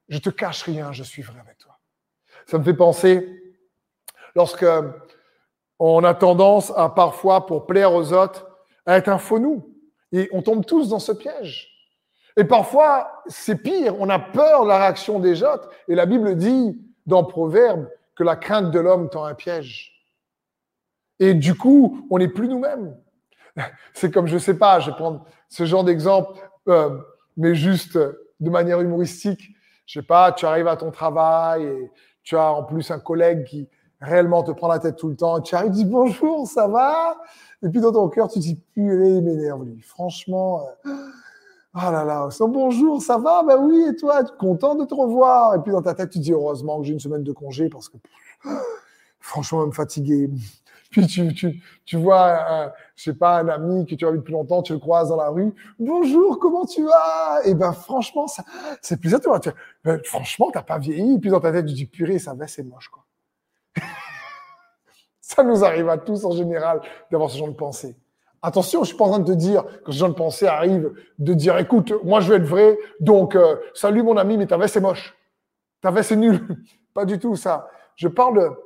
je 0.08 0.18
te 0.18 0.30
cache 0.30 0.62
rien, 0.62 0.92
je 0.92 1.02
suis 1.02 1.22
vrai 1.22 1.38
avec 1.40 1.58
toi. 1.58 1.78
Ça 2.46 2.58
me 2.58 2.64
fait 2.64 2.74
penser, 2.74 3.54
lorsque 4.34 4.66
on 5.78 6.04
a 6.04 6.14
tendance 6.14 6.72
à 6.76 6.88
parfois, 6.88 7.46
pour 7.46 7.66
plaire 7.66 7.92
aux 7.92 8.12
autres, 8.12 8.48
à 8.86 8.96
être 8.96 9.08
un 9.08 9.18
faux 9.18 9.38
nous. 9.38 9.74
Et 10.12 10.28
on 10.32 10.42
tombe 10.42 10.64
tous 10.64 10.88
dans 10.88 10.98
ce 10.98 11.12
piège. 11.12 11.68
Et 12.36 12.44
parfois, 12.44 13.22
c'est 13.26 13.62
pire, 13.62 14.00
on 14.00 14.08
a 14.08 14.18
peur 14.18 14.62
de 14.64 14.68
la 14.68 14.78
réaction 14.78 15.18
des 15.18 15.42
autres. 15.42 15.68
Et 15.88 15.94
la 15.94 16.06
Bible 16.06 16.36
dit 16.36 16.80
dans 17.06 17.24
Proverbe 17.24 17.88
que 18.14 18.24
la 18.24 18.36
crainte 18.36 18.70
de 18.70 18.80
l'homme 18.80 19.10
tend 19.10 19.24
un 19.24 19.34
piège. 19.34 19.92
Et 21.18 21.34
du 21.34 21.54
coup, 21.54 22.06
on 22.10 22.18
n'est 22.18 22.28
plus 22.28 22.48
nous-mêmes. 22.48 22.96
C'est 23.92 24.10
comme, 24.10 24.26
je 24.26 24.38
sais 24.38 24.56
pas, 24.56 24.80
je 24.80 24.90
vais 24.90 24.96
prendre 24.96 25.24
ce 25.48 25.64
genre 25.64 25.84
d'exemple, 25.84 26.38
euh, 26.68 26.96
mais 27.36 27.54
juste 27.54 27.98
de 27.98 28.50
manière 28.50 28.80
humoristique. 28.80 29.50
Je 29.88 30.00
sais 30.00 30.06
pas, 30.06 30.32
tu 30.32 30.44
arrives 30.44 30.68
à 30.68 30.76
ton 30.76 30.90
travail 30.90 31.64
et 31.64 31.90
tu 32.22 32.36
as 32.36 32.52
en 32.52 32.62
plus 32.62 32.90
un 32.90 32.98
collègue 32.98 33.44
qui 33.44 33.66
réellement 34.02 34.42
te 34.42 34.50
prend 34.50 34.68
la 34.68 34.78
tête 34.78 34.96
tout 34.96 35.08
le 35.08 35.16
temps. 35.16 35.40
Tu 35.40 35.54
arrives, 35.54 35.70
tu 35.70 35.76
dis 35.78 35.84
bonjour, 35.86 36.46
ça 36.46 36.68
va? 36.68 37.16
Et 37.62 37.70
puis 37.70 37.80
dans 37.80 37.90
ton 37.90 38.10
cœur, 38.10 38.28
tu 38.28 38.38
dis, 38.38 38.56
purée, 38.74 39.08
il 39.08 39.22
m'énerve 39.22 39.64
lui. 39.64 39.80
Franchement, 39.80 40.66
euh, 40.84 40.94
ah 41.72 41.90
là 41.90 42.04
là, 42.04 42.28
bonjour, 42.38 43.00
ça 43.00 43.16
va? 43.16 43.42
Ben 43.42 43.56
oui, 43.56 43.86
et 43.88 43.96
toi, 43.96 44.22
content 44.38 44.74
de 44.74 44.84
te 44.84 44.92
revoir? 44.92 45.54
Et 45.54 45.60
puis 45.60 45.72
dans 45.72 45.80
ta 45.80 45.94
tête, 45.94 46.10
tu 46.10 46.18
dis 46.18 46.34
heureusement 46.34 46.78
que 46.80 46.84
j'ai 46.84 46.92
une 46.92 47.00
semaine 47.00 47.24
de 47.24 47.32
congé 47.32 47.70
parce 47.70 47.88
que 47.88 47.96
franchement, 49.20 49.62
même 49.62 49.72
fatigué. 49.72 50.28
Puis 50.90 51.06
tu, 51.06 51.34
tu, 51.34 51.62
tu 51.84 51.96
vois, 51.96 52.64
un, 52.64 52.72
je 52.96 53.04
sais 53.04 53.14
pas, 53.14 53.38
un 53.40 53.48
ami 53.48 53.84
que 53.84 53.94
tu 53.94 54.06
as 54.06 54.10
vu 54.10 54.18
depuis 54.18 54.32
longtemps, 54.32 54.62
tu 54.62 54.72
le 54.72 54.78
croises 54.78 55.10
dans 55.10 55.16
la 55.16 55.28
rue. 55.28 55.52
Bonjour, 55.78 56.38
comment 56.38 56.64
tu 56.64 56.82
vas? 56.82 57.40
Et 57.44 57.54
ben 57.54 57.72
franchement, 57.72 58.26
ça, 58.26 58.42
c'est 58.80 58.98
plus 58.98 59.14
toi. 59.20 59.38
Tu, 59.38 59.50
ben, 59.84 60.00
franchement, 60.04 60.50
t'as 60.50 60.62
pas 60.62 60.78
vieilli. 60.78 61.18
puis 61.18 61.30
dans 61.30 61.40
ta 61.40 61.52
tête, 61.52 61.66
tu 61.66 61.74
dis 61.74 61.86
purée, 61.86 62.18
ça 62.18 62.32
va, 62.32 62.46
c'est 62.46 62.62
moche 62.62 62.88
quoi. 62.88 63.04
ça 65.20 65.42
nous 65.42 65.62
arrive 65.62 65.90
à 65.90 65.98
tous 65.98 66.24
en 66.24 66.32
général 66.32 66.80
d'avoir 67.10 67.30
ce 67.30 67.36
genre 67.36 67.48
de 67.48 67.54
pensée. 67.54 67.94
Attention, 68.40 68.82
je 68.82 68.88
suis 68.88 68.96
pas 68.96 69.04
en 69.04 69.10
train 69.10 69.18
de 69.18 69.32
te 69.32 69.36
dire 69.36 69.64
que 69.84 69.92
ce 69.92 69.98
genre 69.98 70.08
de 70.08 70.14
pensée 70.14 70.46
arrive 70.46 70.92
de 71.18 71.34
dire 71.34 71.58
écoute, 71.58 71.92
moi 72.04 72.20
je 72.20 72.30
veux 72.30 72.36
être 72.36 72.46
vrai, 72.46 72.78
donc 73.00 73.34
euh, 73.34 73.56
salut 73.74 74.02
mon 74.02 74.16
ami, 74.16 74.38
mais 74.38 74.46
ta 74.46 74.56
veste 74.56 74.74
c'est 74.74 74.80
moche. 74.80 75.14
Ta 75.82 75.90
veste 75.90 76.10
c'est 76.10 76.16
nul. 76.16 76.40
pas 76.94 77.04
du 77.04 77.18
tout 77.18 77.36
ça. 77.36 77.68
Je 77.96 78.08
parle 78.08 78.56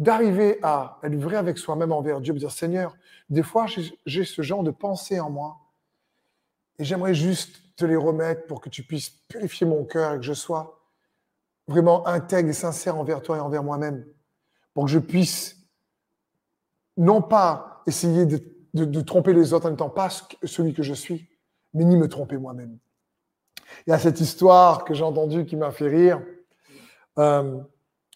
d'arriver 0.00 0.58
à 0.62 0.98
être 1.02 1.14
vrai 1.14 1.36
avec 1.36 1.58
soi-même 1.58 1.92
envers 1.92 2.20
Dieu, 2.20 2.32
de 2.32 2.38
dire 2.38 2.50
Seigneur, 2.50 2.96
des 3.28 3.42
fois 3.42 3.66
j'ai 4.06 4.24
ce 4.24 4.42
genre 4.42 4.64
de 4.64 4.72
pensée 4.72 5.20
en 5.20 5.30
moi 5.30 5.58
et 6.78 6.84
j'aimerais 6.84 7.14
juste 7.14 7.60
te 7.76 7.84
les 7.84 7.96
remettre 7.96 8.46
pour 8.46 8.60
que 8.60 8.70
tu 8.70 8.82
puisses 8.82 9.10
purifier 9.28 9.66
mon 9.66 9.84
cœur 9.84 10.14
et 10.14 10.16
que 10.16 10.24
je 10.24 10.32
sois 10.32 10.80
vraiment 11.68 12.06
intègre 12.06 12.48
et 12.48 12.54
sincère 12.54 12.96
envers 12.96 13.22
toi 13.22 13.36
et 13.36 13.40
envers 13.40 13.62
moi-même, 13.62 14.04
pour 14.72 14.86
que 14.86 14.90
je 14.90 14.98
puisse 14.98 15.56
non 16.96 17.20
pas 17.22 17.82
essayer 17.86 18.26
de, 18.26 19.00
tromper 19.02 19.34
les 19.34 19.52
autres 19.52 19.66
en 19.66 19.70
n'étant 19.70 19.90
pas 19.90 20.08
celui 20.44 20.72
que 20.72 20.82
je 20.82 20.94
suis, 20.94 21.28
mais 21.74 21.84
ni 21.84 21.96
me 21.96 22.08
tromper 22.08 22.38
moi-même. 22.38 22.78
Il 23.86 23.90
y 23.90 23.92
a 23.92 23.98
cette 23.98 24.20
histoire 24.20 24.84
que 24.84 24.94
j'ai 24.94 25.04
entendue 25.04 25.44
qui 25.44 25.56
m'a 25.56 25.70
fait 25.70 25.88
rire. 25.88 26.22
Euh, 27.18 27.60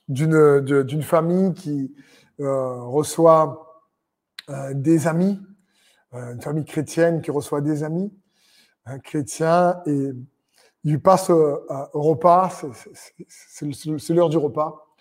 d'une 0.08 1.02
famille 1.02 1.54
qui 1.54 1.94
euh, 2.40 2.82
reçoit 2.82 3.84
euh, 4.50 4.74
des 4.74 5.06
amis, 5.06 5.40
euh, 6.14 6.34
une 6.34 6.42
famille 6.42 6.64
chrétienne 6.64 7.22
qui 7.22 7.30
reçoit 7.30 7.60
des 7.60 7.84
amis 7.84 8.12
chrétiens 9.02 9.80
et 9.86 10.10
il 10.82 11.00
passe 11.00 11.30
au 11.30 12.02
repas, 12.02 12.50
c'est 13.28 14.12
l'heure 14.12 14.28
du 14.28 14.36
repas. 14.36 14.94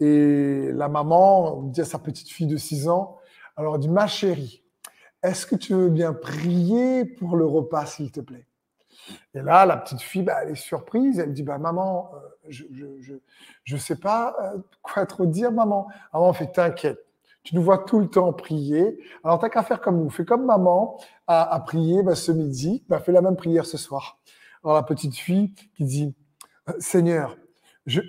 Et 0.00 0.72
la 0.72 0.88
maman 0.88 1.62
dit 1.62 1.82
à 1.82 1.84
sa 1.84 2.00
petite 2.00 2.28
fille 2.28 2.48
de 2.48 2.56
6 2.56 2.88
ans, 2.88 3.18
alors 3.56 3.76
elle 3.76 3.82
dit, 3.82 3.88
ma 3.88 4.08
chérie, 4.08 4.64
est-ce 5.22 5.46
que 5.46 5.54
tu 5.54 5.74
veux 5.74 5.88
bien 5.88 6.12
prier 6.12 7.04
pour 7.04 7.36
le 7.36 7.46
repas, 7.46 7.86
s'il 7.86 8.10
te 8.10 8.18
plaît? 8.18 8.48
Et 9.34 9.40
là, 9.40 9.66
la 9.66 9.76
petite 9.76 10.00
fille, 10.00 10.22
bah, 10.22 10.40
elle 10.42 10.50
est 10.50 10.54
surprise. 10.56 11.20
Elle 11.20 11.32
dit, 11.32 11.44
bah, 11.44 11.58
maman, 11.58 12.10
je 12.48 12.64
ne 12.64 13.00
je, 13.00 13.14
je, 13.64 13.76
sais 13.76 13.96
pas 13.96 14.36
euh, 14.42 14.58
quoi 14.82 15.06
trop 15.06 15.26
dire, 15.26 15.52
maman. 15.52 15.88
Maman 16.12 16.32
fait, 16.32 16.48
t'inquiète. 16.48 16.98
Tu 17.44 17.56
nous 17.56 17.62
vois 17.62 17.78
tout 17.78 17.98
le 17.98 18.08
temps 18.08 18.32
prier. 18.32 18.98
Alors, 19.24 19.38
t'as 19.38 19.48
qu'à 19.48 19.62
faire 19.62 19.80
comme 19.80 20.02
nous. 20.02 20.10
Fais 20.10 20.24
comme 20.24 20.44
maman 20.44 20.98
à, 21.26 21.58
prier 21.60 22.02
bah, 22.02 22.14
ce 22.14 22.30
midi. 22.30 22.84
Bah, 22.88 23.00
fais 23.00 23.12
la 23.12 23.20
même 23.20 23.36
prière 23.36 23.66
ce 23.66 23.76
soir. 23.76 24.20
Alors, 24.62 24.76
la 24.76 24.82
petite 24.82 25.16
fille 25.16 25.52
qui 25.76 25.84
dit, 25.84 26.14
Seigneur, 26.78 27.36
je, 27.86 28.00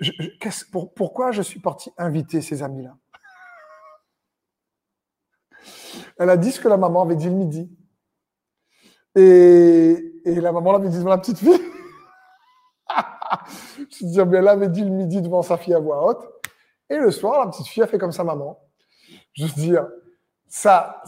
pour, 0.70 0.94
pourquoi 0.94 1.32
je 1.32 1.42
suis 1.42 1.58
parti 1.58 1.90
inviter 1.98 2.40
ces 2.40 2.62
amis-là? 2.62 2.96
Elle 6.18 6.30
a 6.30 6.36
dit 6.36 6.52
ce 6.52 6.60
que 6.60 6.68
la 6.68 6.76
maman 6.76 7.02
avait 7.02 7.16
dit 7.16 7.28
le 7.28 7.34
midi. 7.34 7.68
Et, 9.16 10.22
et 10.24 10.34
la 10.40 10.52
maman 10.52 10.72
l'avait 10.72 10.88
dit 10.88 10.98
devant 10.98 11.10
la 11.10 11.18
petite 11.18 11.38
fille. 11.38 11.60
je 13.90 14.04
veux 14.04 14.10
dire, 14.10 14.26
bien, 14.26 14.40
elle 14.40 14.48
avait 14.48 14.68
dit 14.68 14.82
le 14.82 14.90
midi 14.90 15.22
devant 15.22 15.42
sa 15.42 15.56
fille 15.56 15.74
à 15.74 15.78
voix 15.78 16.06
haute. 16.06 16.28
Et 16.90 16.96
le 16.96 17.10
soir, 17.10 17.44
la 17.44 17.50
petite 17.50 17.66
fille 17.66 17.82
a 17.82 17.86
fait 17.86 17.98
comme 17.98 18.12
sa 18.12 18.24
maman. 18.24 18.58
Je 19.32 19.46
veux 19.46 19.52
dire, 19.52 19.86
ça, 20.46 21.02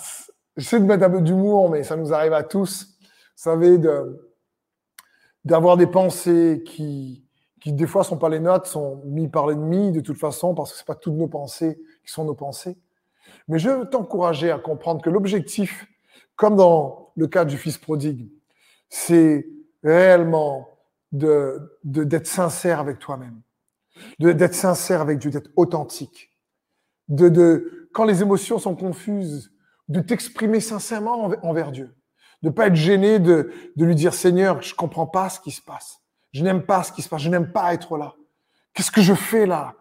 j'essaie 0.57 0.81
de 0.81 0.85
mettre 0.85 1.05
un 1.05 1.11
peu 1.11 1.21
d'humour, 1.21 1.71
mais 1.71 1.83
ça 1.83 1.97
nous 1.97 2.12
arrive 2.12 2.33
à 2.33 2.43
tous. 2.43 2.97
Vous 3.01 3.43
savez, 3.43 3.79
de, 3.79 4.31
d'avoir 5.45 5.77
des 5.77 5.87
pensées 5.87 6.62
qui, 6.67 7.25
qui 7.61 7.73
des 7.73 7.87
fois 7.87 8.05
sont 8.05 8.17
pas 8.17 8.29
les 8.29 8.41
nôtres, 8.41 8.67
sont 8.67 9.03
mis 9.05 9.29
par 9.29 9.47
l'ennemi 9.47 9.93
de 9.93 10.01
toute 10.01 10.19
façon, 10.19 10.55
parce 10.55 10.73
que 10.73 10.79
c'est 10.79 10.87
pas 10.87 10.95
toutes 10.95 11.15
nos 11.15 11.29
pensées 11.29 11.79
qui 12.05 12.12
sont 12.12 12.25
nos 12.25 12.35
pensées. 12.35 12.79
Mais 13.49 13.59
je 13.59 13.71
veux 13.71 13.89
t'encourager 13.89 14.51
à 14.51 14.59
comprendre 14.59 15.03
que 15.03 15.11
l'objectif, 15.11 15.87
comme 16.37 16.57
dans 16.57 17.12
le 17.17 17.27
cas 17.27 17.45
du 17.45 17.57
fils 17.59 17.79
prodigue, 17.79 18.31
c'est 18.89 19.47
réellement 19.83 20.76
de, 21.12 21.79
d'être 21.85 22.27
sincère 22.27 22.81
avec 22.81 22.99
toi-même, 22.99 23.40
d'être 24.19 24.55
sincère 24.55 25.01
avec 25.01 25.19
Dieu, 25.19 25.31
d'être 25.31 25.51
authentique, 25.57 26.35
de, 27.09 27.29
de, 27.29 27.88
quand 27.92 28.05
les 28.05 28.23
émotions 28.23 28.59
sont 28.59 28.75
confuses, 28.75 29.53
de 29.88 30.01
t'exprimer 30.01 30.61
sincèrement 30.61 31.31
envers 31.42 31.73
Dieu, 31.73 31.95
de 32.42 32.51
pas 32.51 32.66
être 32.66 32.75
gêné 32.75 33.19
de, 33.19 33.53
de 33.77 33.85
lui 33.85 33.95
dire 33.95 34.14
Seigneur, 34.14 34.62
je 34.62 34.75
comprends 34.75 35.07
pas 35.07 35.29
ce 35.29 35.40
qui 35.40 35.53
se 35.53 35.62
passe, 35.62 36.03
je 36.33 36.42
n'aime 36.42 36.64
pas 36.64 36.83
ce 36.83 36.92
qui 36.92 37.03
se 37.03 37.09
passe, 37.09 37.23
je 37.23 37.31
n'aime 37.31 37.53
pas 37.53 37.73
être 37.73 37.97
là. 37.97 38.14
Qu'est-ce 38.75 38.90
que 38.90 39.01
je 39.01 39.14
fais 39.14 39.47
là? 39.47 39.75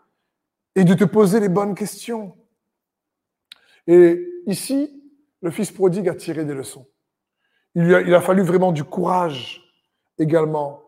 Et 0.75 0.83
de 0.83 0.93
te 0.93 1.03
poser 1.03 1.39
les 1.39 1.49
bonnes 1.49 1.75
questions. 1.75 2.37
Et 3.87 4.25
ici, 4.47 5.03
le 5.41 5.51
fils 5.51 5.71
prodigue 5.71 6.07
a 6.07 6.15
tiré 6.15 6.45
des 6.45 6.53
leçons. 6.53 6.87
Il, 7.75 7.93
a, 7.93 8.01
il 8.01 8.13
a 8.13 8.21
fallu 8.21 8.41
vraiment 8.41 8.71
du 8.71 8.83
courage 8.83 9.61
également 10.17 10.84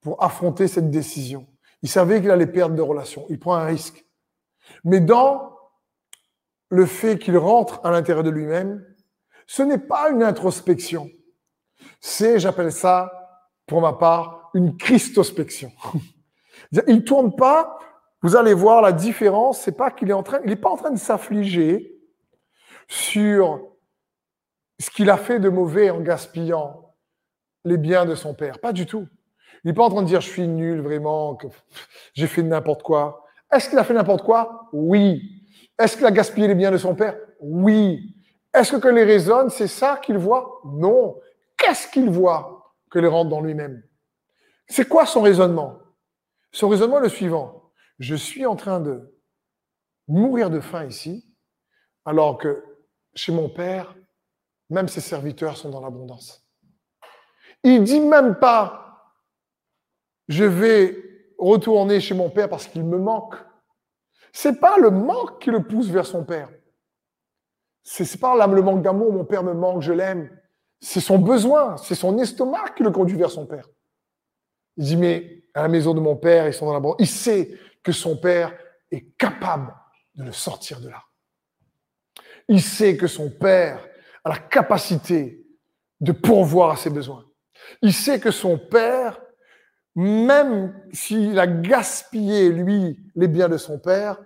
pour 0.00 0.22
affronter 0.22 0.68
cette 0.68 0.90
décision. 0.90 1.46
Il 1.82 1.88
savait 1.88 2.20
qu'il 2.20 2.30
allait 2.30 2.46
perdre 2.46 2.74
des 2.74 2.82
relations. 2.82 3.26
Il 3.28 3.38
prend 3.38 3.54
un 3.54 3.64
risque. 3.64 4.04
Mais 4.84 5.00
dans 5.00 5.56
le 6.70 6.86
fait 6.86 7.18
qu'il 7.18 7.36
rentre 7.36 7.80
à 7.84 7.90
l'intérieur 7.90 8.22
de 8.22 8.30
lui-même, 8.30 8.84
ce 9.46 9.62
n'est 9.62 9.78
pas 9.78 10.10
une 10.10 10.22
introspection. 10.22 11.10
C'est, 12.00 12.38
j'appelle 12.38 12.72
ça, 12.72 13.10
pour 13.66 13.80
ma 13.80 13.94
part, 13.94 14.50
une 14.54 14.76
christospection. 14.76 15.72
Il 16.86 16.96
ne 16.96 17.00
tourne 17.00 17.34
pas, 17.34 17.78
vous 18.22 18.36
allez 18.36 18.54
voir 18.54 18.82
la 18.82 18.92
différence, 18.92 19.60
c'est 19.60 19.76
pas 19.76 19.90
qu'il 19.90 20.10
est 20.10 20.14
en 20.14 20.22
train, 20.22 20.40
il 20.44 20.50
n'est 20.50 20.56
pas 20.56 20.68
en 20.68 20.76
train 20.76 20.90
de 20.90 20.98
s'affliger 20.98 21.98
sur 22.86 23.60
ce 24.78 24.90
qu'il 24.90 25.10
a 25.10 25.16
fait 25.16 25.40
de 25.40 25.48
mauvais 25.48 25.90
en 25.90 26.00
gaspillant 26.00 26.94
les 27.64 27.76
biens 27.76 28.04
de 28.06 28.14
son 28.14 28.34
père. 28.34 28.60
Pas 28.60 28.72
du 28.72 28.86
tout. 28.86 29.08
Il 29.64 29.68
n'est 29.68 29.74
pas 29.74 29.84
en 29.84 29.90
train 29.90 30.02
de 30.02 30.06
dire 30.06 30.20
je 30.20 30.28
suis 30.28 30.48
nul 30.48 30.80
vraiment, 30.80 31.36
que 31.36 31.46
j'ai 32.14 32.26
fait 32.26 32.42
n'importe 32.42 32.82
quoi. 32.82 33.24
Est-ce 33.52 33.68
qu'il 33.68 33.78
a 33.78 33.84
fait 33.84 33.94
n'importe 33.94 34.24
quoi? 34.24 34.68
Oui. 34.72 35.44
Est-ce 35.78 35.96
qu'il 35.96 36.06
a 36.06 36.10
gaspillé 36.10 36.48
les 36.48 36.54
biens 36.54 36.70
de 36.70 36.78
son 36.78 36.94
père? 36.94 37.16
Oui. 37.40 38.14
Est-ce 38.52 38.72
que, 38.72 38.76
que 38.76 38.88
les 38.88 39.04
raisonne, 39.04 39.50
c'est 39.50 39.66
ça 39.66 40.00
qu'il 40.02 40.18
voit? 40.18 40.60
Non. 40.64 41.18
Qu'est-ce 41.56 41.88
qu'il 41.88 42.08
voit 42.10 42.74
que 42.90 42.98
les 42.98 43.08
rentre 43.08 43.30
dans 43.30 43.40
lui-même? 43.40 43.82
C'est 44.66 44.88
quoi 44.88 45.06
son 45.06 45.22
raisonnement? 45.22 45.78
Son 46.52 46.68
raisonnement 46.68 46.98
est 46.98 47.02
le 47.02 47.08
suivant. 47.08 47.72
Je 47.98 48.14
suis 48.14 48.46
en 48.46 48.56
train 48.56 48.80
de 48.80 49.14
mourir 50.08 50.50
de 50.50 50.60
faim 50.60 50.86
ici, 50.86 51.32
alors 52.04 52.38
que 52.38 52.64
chez 53.14 53.32
mon 53.32 53.48
père, 53.48 53.94
même 54.70 54.88
ses 54.88 55.00
serviteurs 55.00 55.56
sont 55.56 55.70
dans 55.70 55.80
l'abondance. 55.80 56.46
Il 57.62 57.84
dit 57.84 58.00
même 58.00 58.36
pas, 58.36 58.89
je 60.30 60.44
vais 60.44 60.96
retourner 61.38 61.98
chez 61.98 62.14
mon 62.14 62.30
père 62.30 62.48
parce 62.48 62.68
qu'il 62.68 62.84
me 62.84 62.98
manque. 62.98 63.34
C'est 64.32 64.60
pas 64.60 64.78
le 64.78 64.90
manque 64.90 65.42
qui 65.42 65.50
le 65.50 65.64
pousse 65.64 65.88
vers 65.88 66.06
son 66.06 66.24
père. 66.24 66.48
C'est 67.82 68.20
pas 68.20 68.36
le 68.46 68.62
manque 68.62 68.82
d'amour, 68.82 69.12
mon 69.12 69.24
père 69.24 69.42
me 69.42 69.54
manque, 69.54 69.82
je 69.82 69.92
l'aime. 69.92 70.30
C'est 70.80 71.00
son 71.00 71.18
besoin, 71.18 71.76
c'est 71.76 71.96
son 71.96 72.16
estomac 72.18 72.70
qui 72.76 72.84
le 72.84 72.92
conduit 72.92 73.16
vers 73.16 73.30
son 73.30 73.44
père. 73.44 73.66
Il 74.76 74.84
dit, 74.84 74.96
mais 74.96 75.42
à 75.52 75.62
la 75.62 75.68
maison 75.68 75.94
de 75.94 76.00
mon 76.00 76.14
père, 76.14 76.46
ils 76.46 76.54
sont 76.54 76.66
dans 76.66 76.78
la 76.78 76.94
Il 77.00 77.08
sait 77.08 77.58
que 77.82 77.90
son 77.90 78.16
père 78.16 78.56
est 78.92 79.16
capable 79.18 79.74
de 80.14 80.22
le 80.22 80.32
sortir 80.32 80.80
de 80.80 80.90
là. 80.90 81.02
Il 82.46 82.62
sait 82.62 82.96
que 82.96 83.08
son 83.08 83.30
père 83.30 83.84
a 84.22 84.28
la 84.28 84.38
capacité 84.38 85.44
de 86.00 86.12
pourvoir 86.12 86.70
à 86.70 86.76
ses 86.76 86.90
besoins. 86.90 87.24
Il 87.82 87.92
sait 87.92 88.20
que 88.20 88.30
son 88.30 88.58
père, 88.58 89.20
même 89.94 90.74
s'il 90.92 91.38
a 91.38 91.46
gaspillé, 91.46 92.50
lui, 92.50 92.98
les 93.14 93.28
biens 93.28 93.48
de 93.48 93.56
son 93.56 93.78
père, 93.78 94.18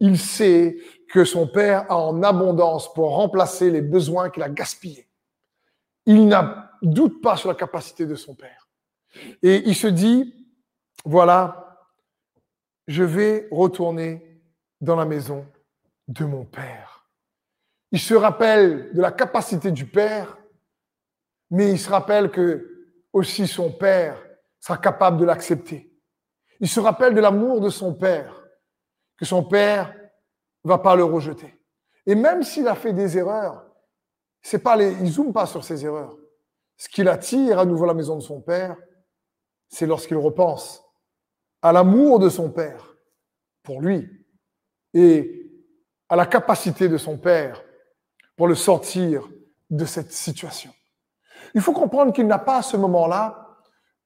il 0.00 0.18
sait 0.18 0.76
que 1.12 1.24
son 1.24 1.46
père 1.46 1.90
a 1.90 1.96
en 1.96 2.22
abondance 2.22 2.92
pour 2.94 3.14
remplacer 3.14 3.70
les 3.70 3.82
besoins 3.82 4.30
qu'il 4.30 4.42
a 4.42 4.48
gaspillés. 4.48 5.08
Il 6.06 6.26
n'a 6.26 6.72
doute 6.82 7.20
pas 7.20 7.36
sur 7.36 7.50
la 7.50 7.54
capacité 7.54 8.06
de 8.06 8.14
son 8.14 8.34
père. 8.34 8.68
Et 9.42 9.62
il 9.66 9.74
se 9.74 9.88
dit, 9.88 10.34
voilà, 11.04 11.78
je 12.86 13.02
vais 13.02 13.48
retourner 13.50 14.42
dans 14.80 14.96
la 14.96 15.04
maison 15.04 15.46
de 16.08 16.24
mon 16.24 16.44
père. 16.44 17.06
Il 17.92 17.98
se 17.98 18.14
rappelle 18.14 18.92
de 18.94 19.00
la 19.00 19.12
capacité 19.12 19.70
du 19.70 19.84
Père, 19.86 20.38
mais 21.50 21.70
il 21.72 21.78
se 21.78 21.90
rappelle 21.90 22.30
que 22.30 22.86
aussi 23.12 23.46
son 23.46 23.72
Père 23.72 24.22
sera 24.60 24.78
capable 24.78 25.18
de 25.18 25.24
l'accepter. 25.24 25.92
Il 26.60 26.68
se 26.68 26.80
rappelle 26.80 27.14
de 27.14 27.20
l'amour 27.20 27.60
de 27.60 27.70
son 27.70 27.94
Père, 27.94 28.46
que 29.16 29.24
son 29.24 29.42
Père 29.42 29.94
va 30.62 30.78
pas 30.78 30.94
le 30.94 31.04
rejeter. 31.04 31.58
Et 32.06 32.14
même 32.14 32.42
s'il 32.42 32.68
a 32.68 32.74
fait 32.74 32.92
des 32.92 33.16
erreurs, 33.16 33.66
c'est 34.42 34.62
pas 34.62 34.76
les, 34.76 34.92
il 34.92 35.10
zoome 35.10 35.32
pas 35.32 35.46
sur 35.46 35.64
ses 35.64 35.84
erreurs. 35.84 36.16
Ce 36.76 36.88
qui 36.88 37.02
l'attire 37.02 37.58
à 37.58 37.64
nouveau 37.64 37.84
à 37.84 37.88
la 37.88 37.94
maison 37.94 38.16
de 38.16 38.22
son 38.22 38.40
Père, 38.40 38.76
c'est 39.68 39.86
lorsqu'il 39.86 40.16
repense 40.16 40.82
à 41.62 41.72
l'amour 41.72 42.18
de 42.18 42.28
son 42.28 42.50
Père 42.50 42.96
pour 43.62 43.80
lui 43.80 44.08
et 44.94 45.50
à 46.08 46.16
la 46.16 46.26
capacité 46.26 46.88
de 46.88 46.96
son 46.96 47.18
Père 47.18 47.62
pour 48.36 48.48
le 48.48 48.54
sortir 48.54 49.28
de 49.68 49.84
cette 49.84 50.12
situation. 50.12 50.72
Il 51.54 51.60
faut 51.60 51.72
comprendre 51.72 52.12
qu'il 52.12 52.26
n'a 52.26 52.38
pas 52.38 52.58
à 52.58 52.62
ce 52.62 52.76
moment-là 52.76 53.49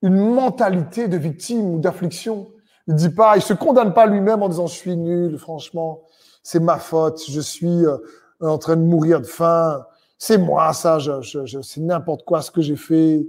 une 0.05 0.19
mentalité 0.19 1.09
de 1.09 1.17
victime 1.17 1.63
ou 1.63 1.81
d'affliction. 1.81 2.53
Il 2.87 2.95
dit 2.95 3.09
pas, 3.09 3.37
il 3.37 3.43
se 3.43 3.55
condamne 3.55 3.95
pas 3.95 4.07
lui-même 4.07 4.43
en 4.43 4.51
disant 4.51 4.67
je 4.67 4.75
suis 4.75 4.97
nul, 4.99 5.39
franchement, 5.39 6.03
c'est 6.43 6.61
ma 6.61 6.79
faute, 6.79 7.23
je 7.27 7.41
suis 7.41 7.87
euh, 7.87 7.97
en 8.41 8.59
train 8.59 8.77
de 8.77 8.83
mourir 8.83 9.23
de 9.23 9.27
faim, 9.27 9.83
c'est 10.19 10.37
moi 10.37 10.75
ça, 10.75 10.99
je, 10.99 11.63
c'est 11.63 11.81
n'importe 11.81 12.23
quoi 12.25 12.43
ce 12.43 12.51
que 12.51 12.61
j'ai 12.61 12.77
fait. 12.77 13.27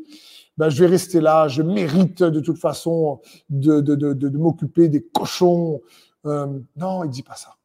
Ben, 0.57 0.67
je 0.67 0.83
vais 0.83 0.89
rester 0.89 1.21
là, 1.21 1.47
je 1.47 1.61
mérite 1.61 2.21
de 2.23 2.41
toute 2.41 2.57
façon 2.57 3.21
de, 3.49 4.37
m'occuper 4.37 4.89
des 4.89 5.01
cochons. 5.01 5.81
Euh, 6.25 6.59
non, 6.75 7.05
il 7.05 7.09
dit 7.09 7.23
pas 7.23 7.35
ça. 7.35 7.55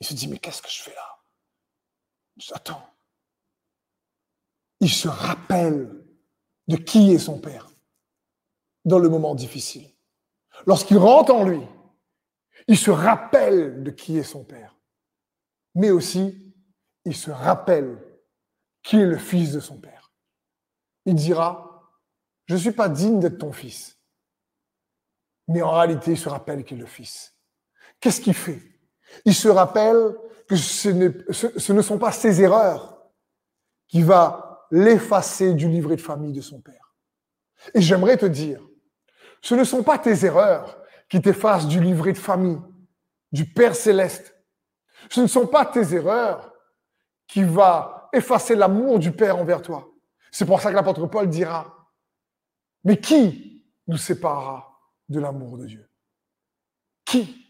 Il 0.00 0.06
se 0.06 0.12
dit, 0.14 0.28
mais 0.28 0.38
qu'est-ce 0.38 0.60
que 0.60 0.70
je 0.70 0.82
fais 0.82 0.94
là? 0.94 2.54
Attends. 2.54 2.82
Il 4.80 4.90
se 4.90 5.08
rappelle 5.08 5.90
de 6.68 6.76
qui 6.76 7.12
est 7.12 7.18
son 7.18 7.38
père 7.38 7.71
dans 8.84 8.98
le 8.98 9.08
moment 9.08 9.34
difficile. 9.34 9.88
Lorsqu'il 10.66 10.98
rentre 10.98 11.34
en 11.34 11.44
lui, 11.44 11.60
il 12.68 12.76
se 12.76 12.90
rappelle 12.90 13.82
de 13.82 13.90
qui 13.90 14.18
est 14.18 14.22
son 14.22 14.44
père. 14.44 14.76
Mais 15.74 15.90
aussi, 15.90 16.54
il 17.04 17.16
se 17.16 17.30
rappelle 17.30 17.98
qui 18.82 18.96
est 18.96 19.06
le 19.06 19.18
fils 19.18 19.52
de 19.52 19.60
son 19.60 19.78
père. 19.78 20.12
Il 21.06 21.14
dira, 21.14 21.92
je 22.46 22.54
ne 22.54 22.58
suis 22.60 22.72
pas 22.72 22.88
digne 22.88 23.20
d'être 23.20 23.38
ton 23.38 23.52
fils. 23.52 23.98
Mais 25.48 25.62
en 25.62 25.72
réalité, 25.72 26.12
il 26.12 26.18
se 26.18 26.28
rappelle 26.28 26.64
qu'il 26.64 26.78
est 26.78 26.80
le 26.80 26.86
fils. 26.86 27.34
Qu'est-ce 28.00 28.20
qu'il 28.20 28.34
fait? 28.34 28.62
Il 29.24 29.34
se 29.34 29.48
rappelle 29.48 30.16
que 30.48 30.56
ce, 30.56 30.90
ce, 31.30 31.72
ne 31.72 31.82
sont 31.82 31.98
pas 31.98 32.12
ses 32.12 32.42
erreurs 32.42 33.10
qui 33.88 34.02
va 34.02 34.66
l'effacer 34.70 35.54
du 35.54 35.68
livret 35.68 35.96
de 35.96 36.00
famille 36.00 36.32
de 36.32 36.40
son 36.40 36.60
père. 36.60 36.94
Et 37.74 37.80
j'aimerais 37.80 38.16
te 38.16 38.26
dire, 38.26 38.60
ce 39.42 39.54
ne 39.54 39.64
sont 39.64 39.82
pas 39.82 39.98
tes 39.98 40.24
erreurs 40.24 40.78
qui 41.08 41.20
t'effacent 41.20 41.66
du 41.66 41.80
livret 41.80 42.12
de 42.12 42.18
famille 42.18 42.60
du 43.32 43.44
Père 43.44 43.74
céleste. 43.74 44.34
Ce 45.10 45.20
ne 45.20 45.26
sont 45.26 45.46
pas 45.46 45.66
tes 45.66 45.94
erreurs 45.94 46.54
qui 47.26 47.42
va 47.42 48.08
effacer 48.12 48.54
l'amour 48.54 48.98
du 48.98 49.12
Père 49.12 49.36
envers 49.36 49.60
toi. 49.60 49.90
C'est 50.30 50.46
pour 50.46 50.60
ça 50.60 50.70
que 50.70 50.76
l'apôtre 50.76 51.06
Paul 51.06 51.28
dira, 51.28 51.90
mais 52.84 52.98
qui 52.98 53.66
nous 53.86 53.96
séparera 53.96 54.80
de 55.08 55.20
l'amour 55.20 55.58
de 55.58 55.66
Dieu? 55.66 55.90
Qui? 57.04 57.46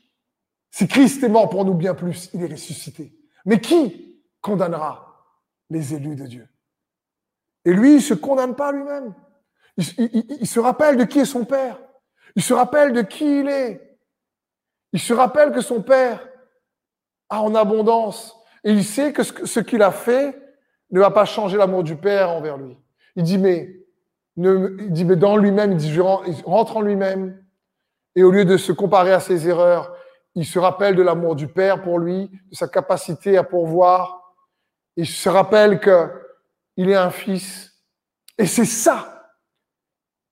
Si 0.71 0.89
Christ 0.89 1.23
est 1.23 1.29
mort 1.29 1.51
pour 1.51 1.65
nous 1.65 1.75
bien 1.75 1.95
plus, 1.95 2.31
il 2.33 2.43
est 2.43 2.53
ressuscité. 2.53 3.15
Mais 3.45 3.61
qui 3.61 4.23
condamnera 4.41 5.27
les 5.69 5.95
élus 5.95 6.17
de 6.17 6.27
Dieu? 6.27 6.49
Et 7.65 7.73
lui, 7.73 7.91
il 7.91 7.97
ne 7.97 8.01
se 8.01 8.15
condamne 8.15 8.57
pas 8.57 8.73
lui-même. 8.73 9.15
Il, 9.77 10.47
se 10.47 10.61
rappelle 10.61 10.97
de 10.97 11.05
qui 11.05 11.21
est 11.21 11.25
son 11.25 11.45
Père. 11.45 11.79
Il 12.37 12.43
se 12.43 12.53
rappelle 12.53 12.93
de 12.93 13.03
qui 13.03 13.41
il 13.41 13.49
est. 13.49 13.99
Il 14.93 15.01
se 15.01 15.13
rappelle 15.13 15.53
que 15.53 15.61
son 15.61 15.83
Père 15.83 16.27
a 17.31 17.41
en 17.41 17.55
abondance. 17.55 18.37
Et 18.65 18.73
il 18.73 18.85
sait 18.85 19.13
que 19.13 19.23
ce, 19.23 19.61
qu'il 19.61 19.83
a 19.83 19.91
fait 19.91 20.39
ne 20.91 21.01
va 21.01 21.11
pas 21.11 21.25
changer 21.25 21.57
l'amour 21.57 21.83
du 21.83 21.97
Père 21.97 22.31
envers 22.31 22.59
lui. 22.59 22.77
Il 23.17 23.23
dit, 23.23 23.39
mais, 23.39 23.75
il 24.37 24.93
dit, 24.93 25.05
mais 25.05 25.17
dans 25.17 25.37
lui-même, 25.37 25.79
il 25.79 26.01
rentre 26.45 26.77
en 26.77 26.83
lui-même. 26.83 27.43
Et 28.15 28.23
au 28.23 28.31
lieu 28.31 28.45
de 28.45 28.59
se 28.59 28.73
comparer 28.73 29.13
à 29.13 29.21
ses 29.21 29.49
erreurs, 29.49 29.95
il 30.35 30.45
se 30.45 30.59
rappelle 30.59 30.97
de 30.97 31.03
l'amour 31.03 31.35
du 31.35 31.49
Père 31.49 31.83
pour 31.83 31.99
lui, 31.99 32.31
de 32.51 32.55
sa 32.55 32.69
capacité 32.69 33.39
à 33.39 33.43
pourvoir. 33.43 34.35
Il 34.97 35.07
se 35.07 35.29
rappelle 35.31 35.81
qu'il 35.81 36.91
est 36.91 36.95
un 36.95 37.11
fils. 37.11 37.73
Et 38.37 38.47
c'est 38.47 38.67
ça 38.67 39.22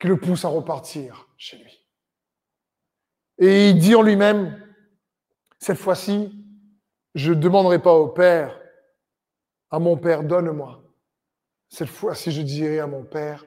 qui 0.00 0.08
le 0.08 0.18
pousse 0.18 0.44
à 0.44 0.48
repartir 0.48 1.28
chez 1.36 1.58
lui. 1.58 1.86
Et 3.38 3.70
il 3.70 3.78
dit 3.78 3.94
en 3.94 4.02
lui-même, 4.02 4.66
cette 5.58 5.78
fois-ci, 5.78 6.34
je 7.14 7.32
ne 7.32 7.40
demanderai 7.40 7.80
pas 7.80 7.92
au 7.92 8.08
Père, 8.08 8.60
à 9.70 9.78
mon 9.78 9.96
Père, 9.96 10.24
donne-moi. 10.24 10.82
Cette 11.68 11.88
fois-ci, 11.88 12.32
je 12.32 12.42
dirai 12.42 12.80
à 12.80 12.86
mon 12.86 13.04
Père, 13.04 13.44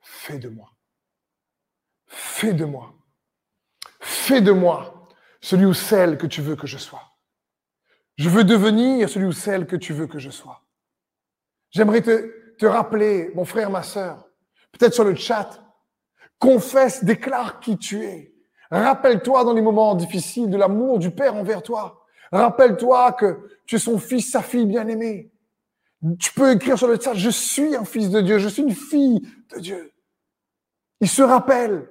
fais 0.00 0.38
de 0.38 0.48
moi. 0.48 0.70
Fais 2.06 2.52
de 2.52 2.64
moi. 2.64 2.94
Fais 4.00 4.40
de 4.40 4.52
moi 4.52 5.08
celui 5.40 5.64
ou 5.64 5.74
celle 5.74 6.18
que 6.18 6.26
tu 6.26 6.42
veux 6.42 6.56
que 6.56 6.66
je 6.66 6.78
sois. 6.78 7.02
Je 8.16 8.28
veux 8.28 8.44
devenir 8.44 9.08
celui 9.08 9.26
ou 9.26 9.32
celle 9.32 9.66
que 9.66 9.76
tu 9.76 9.92
veux 9.92 10.06
que 10.06 10.18
je 10.18 10.30
sois. 10.30 10.62
J'aimerais 11.70 12.02
te, 12.02 12.66
rappeler, 12.66 13.30
mon 13.34 13.46
frère, 13.46 13.70
ma 13.70 13.82
sœur, 13.82 14.28
peut-être 14.72 14.92
sur 14.92 15.04
le 15.04 15.14
chat, 15.14 15.69
confesse, 16.40 17.04
déclare 17.04 17.60
qui 17.60 17.78
tu 17.78 18.02
es. 18.02 18.34
Rappelle-toi 18.72 19.44
dans 19.44 19.52
les 19.52 19.62
moments 19.62 19.94
difficiles 19.94 20.50
de 20.50 20.56
l'amour 20.56 20.98
du 20.98 21.12
Père 21.12 21.36
envers 21.36 21.62
toi. 21.62 22.04
Rappelle-toi 22.32 23.12
que 23.12 23.48
tu 23.66 23.76
es 23.76 23.78
son 23.78 23.98
fils, 23.98 24.32
sa 24.32 24.42
fille 24.42 24.66
bien-aimée. 24.66 25.32
Tu 26.18 26.32
peux 26.32 26.50
écrire 26.52 26.78
sur 26.78 26.88
le 26.88 26.98
chat, 26.98 27.14
je 27.14 27.30
suis 27.30 27.76
un 27.76 27.84
fils 27.84 28.10
de 28.10 28.20
Dieu, 28.20 28.38
je 28.38 28.48
suis 28.48 28.62
une 28.62 28.74
fille 28.74 29.20
de 29.54 29.60
Dieu. 29.60 29.92
Il 31.00 31.08
se 31.08 31.22
rappelle. 31.22 31.88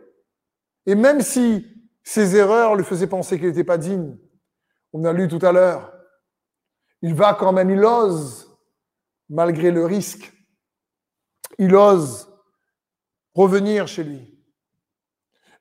Et 0.86 0.96
même 0.96 1.22
si 1.22 1.66
Ses 2.04 2.36
erreurs 2.36 2.76
lui 2.76 2.84
faisaient 2.84 3.06
penser 3.06 3.38
qu'il 3.38 3.50
n'était 3.50 3.64
pas 3.64 3.78
digne. 3.78 4.18
On 4.94 5.06
a 5.06 5.14
lu 5.14 5.28
tout 5.28 5.46
à 5.46 5.52
l'heure. 5.52 5.94
Il 7.04 7.14
va 7.14 7.36
quand 7.36 7.52
même, 7.52 7.70
il 7.70 7.86
ose, 7.86 8.52
malgré 9.30 9.70
le 9.70 9.86
risque. 9.86 10.34
Il 11.60 11.76
ose 11.76 12.28
revenir 13.36 13.88
chez 13.88 14.04
lui. 14.04 14.39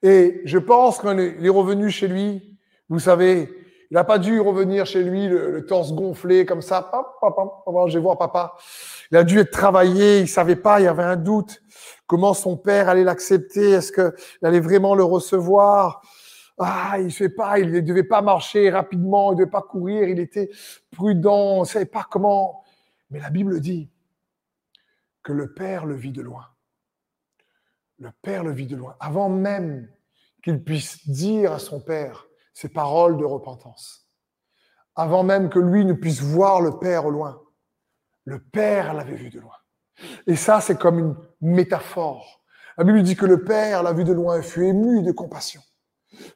Et 0.02 0.42
je 0.44 0.58
pense 0.58 1.00
qu'il 1.00 1.44
est 1.44 1.48
revenu 1.48 1.90
chez 1.90 2.08
lui, 2.08 2.56
vous 2.88 3.00
savez, 3.00 3.50
il 3.90 3.94
n'a 3.94 4.04
pas 4.04 4.18
dû 4.18 4.38
revenir 4.40 4.84
chez 4.84 5.02
lui 5.02 5.28
le, 5.28 5.64
torse 5.64 5.94
gonflé 5.94 6.44
comme 6.44 6.60
ça. 6.60 6.82
Papa, 6.82 7.32
papa, 7.64 7.86
je 7.88 7.98
vais 7.98 8.02
voir 8.02 8.18
papa. 8.18 8.54
Il 9.10 9.16
a 9.16 9.24
dû 9.24 9.38
être 9.38 9.50
travaillé, 9.50 10.20
il 10.20 10.28
savait 10.28 10.56
pas, 10.56 10.80
il 10.80 10.84
y 10.84 10.86
avait 10.86 11.02
un 11.02 11.16
doute. 11.16 11.62
Comment 12.06 12.34
son 12.34 12.56
père 12.56 12.88
allait 12.88 13.04
l'accepter? 13.04 13.70
Est-ce 13.70 13.92
qu'il 13.92 14.12
allait 14.46 14.60
vraiment 14.60 14.94
le 14.94 15.04
recevoir? 15.04 16.02
Ah, 16.58 16.96
il 16.98 17.10
fait 17.12 17.28
pas, 17.28 17.58
il 17.58 17.70
ne 17.70 17.80
devait 17.80 18.04
pas 18.04 18.20
marcher 18.20 18.68
rapidement, 18.68 19.30
il 19.32 19.36
ne 19.36 19.38
devait 19.40 19.50
pas 19.50 19.62
courir, 19.62 20.08
il 20.08 20.18
était 20.18 20.50
prudent, 20.90 21.58
on 21.58 21.60
ne 21.60 21.66
savait 21.66 21.86
pas 21.86 22.06
comment. 22.10 22.64
Mais 23.10 23.20
la 23.20 23.30
Bible 23.30 23.60
dit 23.60 23.88
que 25.22 25.32
le 25.32 25.54
Père 25.54 25.86
le 25.86 25.94
vit 25.94 26.12
de 26.12 26.20
loin. 26.20 26.46
Le 27.98 28.10
Père 28.22 28.44
le 28.44 28.52
vit 28.52 28.66
de 28.66 28.76
loin. 28.76 28.96
Avant 29.00 29.28
même 29.28 29.88
qu'il 30.42 30.62
puisse 30.62 31.08
dire 31.08 31.52
à 31.52 31.58
son 31.58 31.80
Père 31.80 32.26
ses 32.54 32.68
paroles 32.68 33.16
de 33.16 33.24
repentance. 33.24 34.08
Avant 34.94 35.22
même 35.22 35.48
que 35.48 35.58
lui 35.58 35.84
ne 35.84 35.92
puisse 35.92 36.20
voir 36.20 36.60
le 36.60 36.78
Père 36.78 37.06
au 37.06 37.10
loin. 37.10 37.40
Le 38.24 38.40
Père 38.40 38.94
l'avait 38.94 39.14
vu 39.14 39.30
de 39.30 39.40
loin. 39.40 39.54
Et 40.26 40.36
ça, 40.36 40.60
c'est 40.60 40.78
comme 40.78 40.98
une 40.98 41.16
métaphore. 41.40 42.42
La 42.76 42.84
Bible 42.84 43.02
dit 43.02 43.16
que 43.16 43.26
le 43.26 43.42
Père 43.44 43.82
l'a 43.82 43.92
vu 43.92 44.04
de 44.04 44.12
loin 44.12 44.38
et 44.38 44.42
fut 44.42 44.64
ému 44.64 45.02
de 45.02 45.12
compassion. 45.12 45.60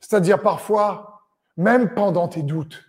C'est-à-dire 0.01 0.41
parfois, 0.41 1.23
même 1.57 1.95
pendant 1.95 2.29
tes 2.29 2.43
doutes, 2.43 2.83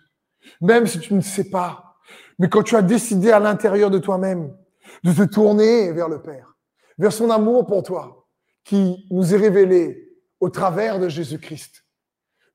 même 0.60 0.86
si 0.86 0.98
tu 0.98 1.14
ne 1.14 1.20
sais 1.20 1.50
pas, 1.50 1.96
mais 2.38 2.48
quand 2.48 2.62
tu 2.62 2.76
as 2.76 2.82
décidé 2.82 3.30
à 3.30 3.38
l'intérieur 3.38 3.90
de 3.90 3.98
toi-même 3.98 4.56
de 5.04 5.12
te 5.12 5.22
tourner 5.22 5.92
vers 5.92 6.08
le 6.08 6.20
Père, 6.20 6.56
vers 6.98 7.12
son 7.12 7.30
amour 7.30 7.66
pour 7.66 7.82
toi, 7.82 8.23
qui 8.64 9.06
nous 9.10 9.34
est 9.34 9.38
révélé 9.38 10.10
au 10.40 10.48
travers 10.48 10.98
de 10.98 11.08
Jésus-Christ, 11.08 11.84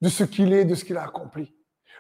de 0.02 0.10
ce 0.10 0.24
qu'il 0.24 0.54
est, 0.54 0.66
de 0.66 0.76
ce 0.76 0.84
qu'il 0.84 0.98
a 0.98 1.04
accompli. 1.04 1.56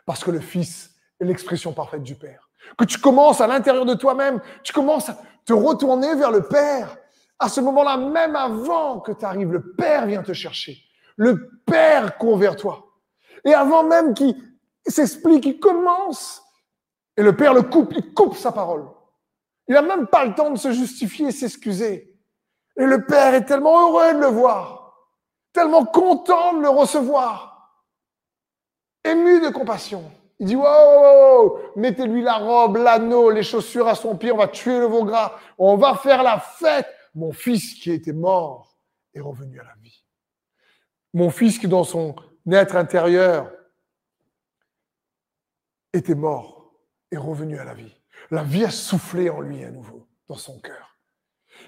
Parce 0.06 0.24
que 0.24 0.32
le 0.32 0.40
Fils 0.40 0.96
est 1.20 1.26
l'expression 1.26 1.74
parfaite 1.74 2.04
du 2.04 2.16
Père. 2.16 2.50
Que 2.78 2.86
tu 2.86 3.00
commences 3.00 3.42
à 3.42 3.48
l'intérieur 3.48 3.86
de 3.86 3.94
toi-même, 3.94 4.42
tu 4.64 4.74
commences 4.74 5.10
à 5.10 5.22
te 5.46 5.54
retourner 5.54 6.16
vers 6.16 6.32
le 6.32 6.44
Père. 6.44 6.98
À 7.38 7.48
ce 7.48 7.62
moment-là, 7.62 7.98
même 7.98 8.36
avant 8.36 9.00
que 9.00 9.12
tu 9.12 9.24
arrives, 9.24 9.52
le 9.52 9.74
Père 9.74 10.06
vient 10.06 10.24
te 10.24 10.34
chercher. 10.34 10.78
Le 11.16 11.62
Père 11.66 12.18
court 12.18 12.40
toi. 12.56 12.86
Et 13.46 13.54
avant 13.54 13.84
même 13.84 14.14
qu'il 14.14 14.36
s'explique, 14.86 15.46
il 15.46 15.60
commence. 15.60 16.42
Et 17.16 17.24
le 17.24 17.36
Père 17.36 17.54
le 17.54 17.64
coupe, 17.64 17.94
il 17.96 18.14
coupe 18.14 18.36
sa 18.36 18.52
parole. 18.52 18.88
Il 19.68 19.74
n'a 19.74 19.82
même 19.82 20.08
pas 20.08 20.26
le 20.26 20.34
temps 20.34 20.50
de 20.50 20.58
se 20.58 20.72
justifier 20.72 21.28
et 21.28 21.32
s'excuser. 21.32 22.09
Et 22.80 22.86
le 22.86 23.06
Père 23.06 23.34
est 23.34 23.44
tellement 23.44 23.90
heureux 23.90 24.14
de 24.14 24.20
le 24.20 24.28
voir, 24.28 24.96
tellement 25.52 25.86
content 25.86 26.54
de 26.54 26.62
le 26.62 26.70
recevoir, 26.70 27.76
ému 29.04 29.42
de 29.42 29.50
compassion. 29.50 30.10
Il 30.40 30.48
dit, 30.48 30.56
wow, 30.56 31.60
mettez-lui 31.76 32.22
la 32.22 32.38
robe, 32.38 32.78
l'anneau, 32.78 33.30
les 33.30 33.44
chaussures 33.44 33.90
à 33.90 33.96
son 33.96 34.16
pied, 34.16 34.32
on 34.32 34.38
va 34.38 34.48
tuer 34.48 34.80
le 34.80 34.86
veau 34.86 35.04
gras, 35.04 35.38
on 35.58 35.76
va 35.76 35.96
faire 35.96 36.24
la 36.24 36.40
fête. 36.40 36.88
Mon 37.14 37.34
fils 37.34 37.74
qui 37.74 37.92
était 37.92 38.14
mort 38.14 38.78
est 39.14 39.20
revenu 39.20 39.60
à 39.60 39.64
la 39.66 39.76
vie. 39.82 40.06
Mon 41.14 41.32
fils 41.32 41.60
qui, 41.60 41.68
dans 41.68 41.84
son 41.84 42.16
être 42.50 42.78
intérieur, 42.78 43.52
était 45.92 46.16
mort 46.16 46.72
est 47.12 47.18
revenu 47.18 47.60
à 47.60 47.66
la 47.66 47.74
vie. 47.74 47.94
La 48.32 48.44
vie 48.44 48.64
a 48.64 48.72
soufflé 48.72 49.30
en 49.30 49.42
lui 49.42 49.66
à 49.66 49.72
nouveau, 49.72 50.08
dans 50.30 50.38
son 50.38 50.60
cœur. 50.60 50.99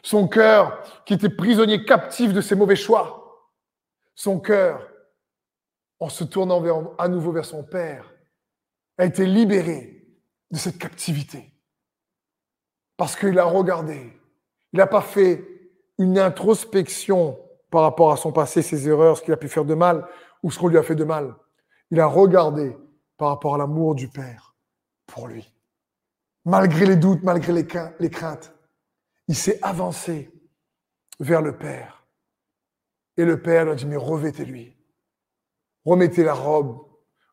Son 0.04 0.27
cœur, 0.27 0.82
qui 1.06 1.13
était 1.13 1.30
prisonnier 1.30 1.86
captif 1.86 2.34
de 2.34 2.41
ses 2.41 2.56
mauvais 2.56 2.75
choix, 2.75 3.49
son 4.15 4.39
cœur, 4.39 4.88
en 5.99 6.10
se 6.10 6.23
tournant 6.23 6.63
à 6.97 7.08
nouveau 7.08 7.32
vers 7.32 7.45
son 7.45 7.63
Père, 7.63 8.12
a 8.97 9.06
été 9.06 9.25
libéré 9.25 10.08
de 10.49 10.58
cette 10.58 10.77
captivité. 10.77 11.54
Parce 12.97 13.15
qu'il 13.15 13.38
a 13.39 13.45
regardé. 13.45 14.19
Il 14.73 14.77
n'a 14.77 14.88
pas 14.88 15.01
fait 15.01 15.43
une 15.97 16.17
introspection 16.17 17.39
par 17.69 17.84
rapport 17.84 18.12
à 18.12 18.17
son 18.17 18.32
passé, 18.32 18.62
ses 18.62 18.88
erreurs, 18.88 19.17
ce 19.17 19.21
qu'il 19.21 19.34
a 19.34 19.38
pu 19.38 19.47
faire 19.47 19.65
de 19.65 19.75
mal 19.75 20.08
ou 20.43 20.51
ce 20.51 20.60
qu'on 20.60 20.67
lui 20.67 20.77
a 20.77 20.84
fait 20.84 20.95
de 20.95 21.04
mal. 21.04 21.36
Il 21.91 21.99
a 21.99 22.08
regardé 22.08 22.75
par 23.17 23.30
rapport 23.30 23.56
à 23.56 23.58
l'amour 23.58 23.95
du 23.95 24.08
Père 24.08 24.56
pour 25.06 25.27
lui. 25.27 25.51
Malgré 26.45 26.86
les 26.86 26.95
doutes, 26.95 27.23
malgré 27.23 27.54
les 27.54 28.10
craintes, 28.10 28.54
il 29.27 29.36
s'est 29.36 29.60
avancé 29.62 30.31
vers 31.19 31.41
le 31.41 31.57
Père. 31.57 32.07
Et 33.17 33.25
le 33.25 33.41
Père 33.41 33.65
lui 33.65 33.71
a 33.71 33.75
dit, 33.75 33.86
mais 33.86 33.97
revêtez-lui. 33.97 34.75
Remettez 35.86 36.23
la 36.23 36.34
robe. 36.34 36.79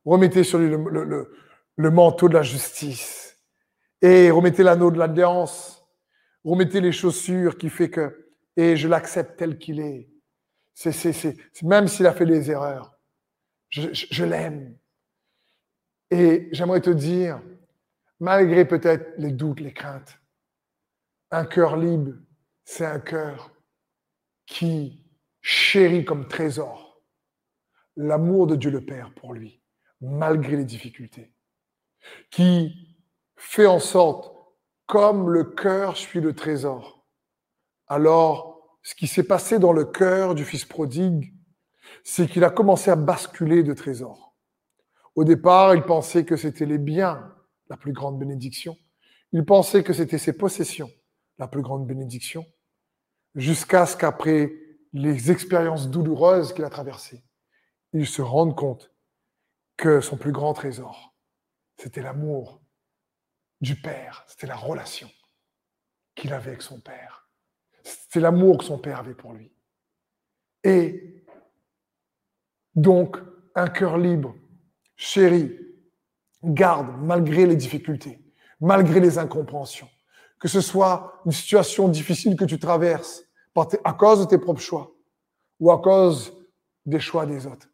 Remettez 0.05 0.44
sur 0.44 0.59
lui 0.59 0.68
le, 0.68 1.90
manteau 1.90 2.29
de 2.29 2.35
la 2.35 2.42
justice. 2.42 3.38
Et 4.01 4.31
remettez 4.31 4.62
l'anneau 4.62 4.90
de 4.90 4.98
l'alliance. 4.98 5.87
Remettez 6.44 6.81
les 6.81 6.92
chaussures 6.92 7.59
qui 7.59 7.68
fait 7.68 7.90
que, 7.90 8.33
et 8.57 8.77
je 8.77 8.88
l'accepte 8.88 9.38
tel 9.38 9.59
qu'il 9.59 9.81
est. 9.81 10.09
C'est, 10.74 11.37
même 11.62 11.88
s'il 11.88 12.07
a 12.07 12.12
fait 12.12 12.24
des 12.24 12.51
erreurs, 12.51 12.96
je, 13.68 14.24
l'aime. 14.24 14.77
Et 16.11 16.48
j'aimerais 16.53 16.81
te 16.81 16.90
dire, 16.90 17.42
malgré 18.20 18.64
peut-être 18.64 19.12
les 19.18 19.33
doutes, 19.33 19.61
les 19.61 19.72
craintes, 19.72 20.18
un 21.31 21.45
cœur 21.45 21.77
libre, 21.77 22.12
c'est 22.64 22.87
un 22.87 23.01
cœur 23.01 23.51
qui 24.47 25.05
chérit 25.41 26.05
comme 26.05 26.29
trésor 26.29 27.03
l'amour 27.97 28.47
de 28.47 28.57
Dieu 28.57 28.71
le 28.71 28.85
Père 28.85 29.12
pour 29.14 29.35
lui, 29.35 29.62
malgré 30.01 30.57
les 30.57 30.64
difficultés, 30.64 31.35
qui 32.31 32.97
fait 33.37 33.67
en 33.67 33.81
sorte, 33.81 34.35
comme 34.87 35.31
le 35.31 35.45
cœur 35.45 35.97
suit 35.97 36.21
le 36.21 36.35
trésor, 36.35 37.07
alors 37.88 38.79
ce 38.83 38.95
qui 38.95 39.07
s'est 39.07 39.25
passé 39.25 39.59
dans 39.59 39.73
le 39.73 39.85
cœur 39.85 40.35
du 40.35 40.45
fils 40.45 40.64
prodigue, 40.64 41.35
c'est 42.05 42.27
qu'il 42.27 42.45
a 42.45 42.51
commencé 42.51 42.91
à 42.91 42.97
basculer 42.97 43.62
de 43.62 43.75
trésors. 43.75 44.37
Au 45.14 45.25
départ, 45.25 45.75
il 45.75 45.83
pensait 45.83 46.25
que 46.25 46.37
c'était 46.37 46.67
les 46.67 46.79
biens, 46.79 47.35
la 47.69 47.77
plus 47.77 47.93
grande 47.93 48.19
bénédiction. 48.19 48.77
Il 49.33 49.45
pensait 49.45 49.83
que 49.83 49.93
c'était 49.93 50.19
ses 50.19 50.33
possessions, 50.33 50.91
la 51.38 51.48
plus 51.48 51.62
grande 51.62 51.87
bénédiction. 51.87 52.44
Jusqu'à 53.35 53.87
ce 53.87 53.96
qu'après 53.96 54.53
les 54.92 55.31
expériences 55.31 55.90
douloureuses 55.90 56.53
qu'il 56.53 56.64
a 56.64 56.70
traversées, 56.70 57.22
il 57.92 58.07
se 58.07 58.22
rende 58.22 58.57
compte 58.57 58.92
que 59.77 60.01
son 60.01 60.16
plus 60.16 60.33
grand 60.33 60.55
trésor, 60.55 61.14
c'était 61.77 62.03
l'amour 62.03 62.61
du 63.61 63.77
Père, 63.77 64.24
c'était 64.27 64.46
la 64.46 64.57
relation 64.57 65.11
qu'il 66.14 66.33
avait 66.33 66.51
avec 66.51 66.62
son 66.62 66.81
Père. 66.81 67.29
C'est 67.83 68.20
l'amour 68.20 68.59
que 68.59 68.64
son 68.64 68.79
père 68.79 68.98
avait 68.98 69.14
pour 69.14 69.33
lui. 69.33 69.53
Et 70.64 71.24
donc, 72.74 73.16
un 73.55 73.68
cœur 73.68 73.96
libre, 73.96 74.35
chéri, 74.96 75.57
garde 76.44 76.88
malgré 77.01 77.46
les 77.46 77.57
difficultés, 77.57 78.20
malgré 78.61 79.01
les 79.01 79.18
incompréhensions. 79.18 79.88
Que 80.38 80.48
ce 80.48 80.61
soit 80.61 81.20
une 81.24 81.33
situation 81.33 81.88
difficile 81.88 82.37
que 82.37 82.44
tu 82.44 82.59
traverses 82.59 83.24
à 83.85 83.92
cause 83.92 84.20
de 84.20 84.24
tes 84.27 84.38
propres 84.38 84.61
choix 84.61 84.93
ou 85.59 85.70
à 85.70 85.80
cause 85.80 86.32
des 86.86 87.01
choix 87.01 87.26
des 87.26 87.47
autres. 87.47 87.68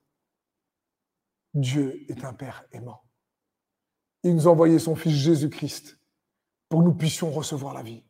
Dieu 1.52 2.04
est 2.08 2.24
un 2.24 2.32
Père 2.32 2.64
aimant. 2.72 3.02
Il 4.22 4.34
nous 4.34 4.48
a 4.48 4.50
envoyé 4.50 4.78
son 4.78 4.96
Fils 4.96 5.14
Jésus-Christ 5.14 5.98
pour 6.68 6.80
que 6.80 6.84
nous 6.84 6.94
puissions 6.94 7.30
recevoir 7.30 7.74
la 7.74 7.82
vie. 7.82 8.02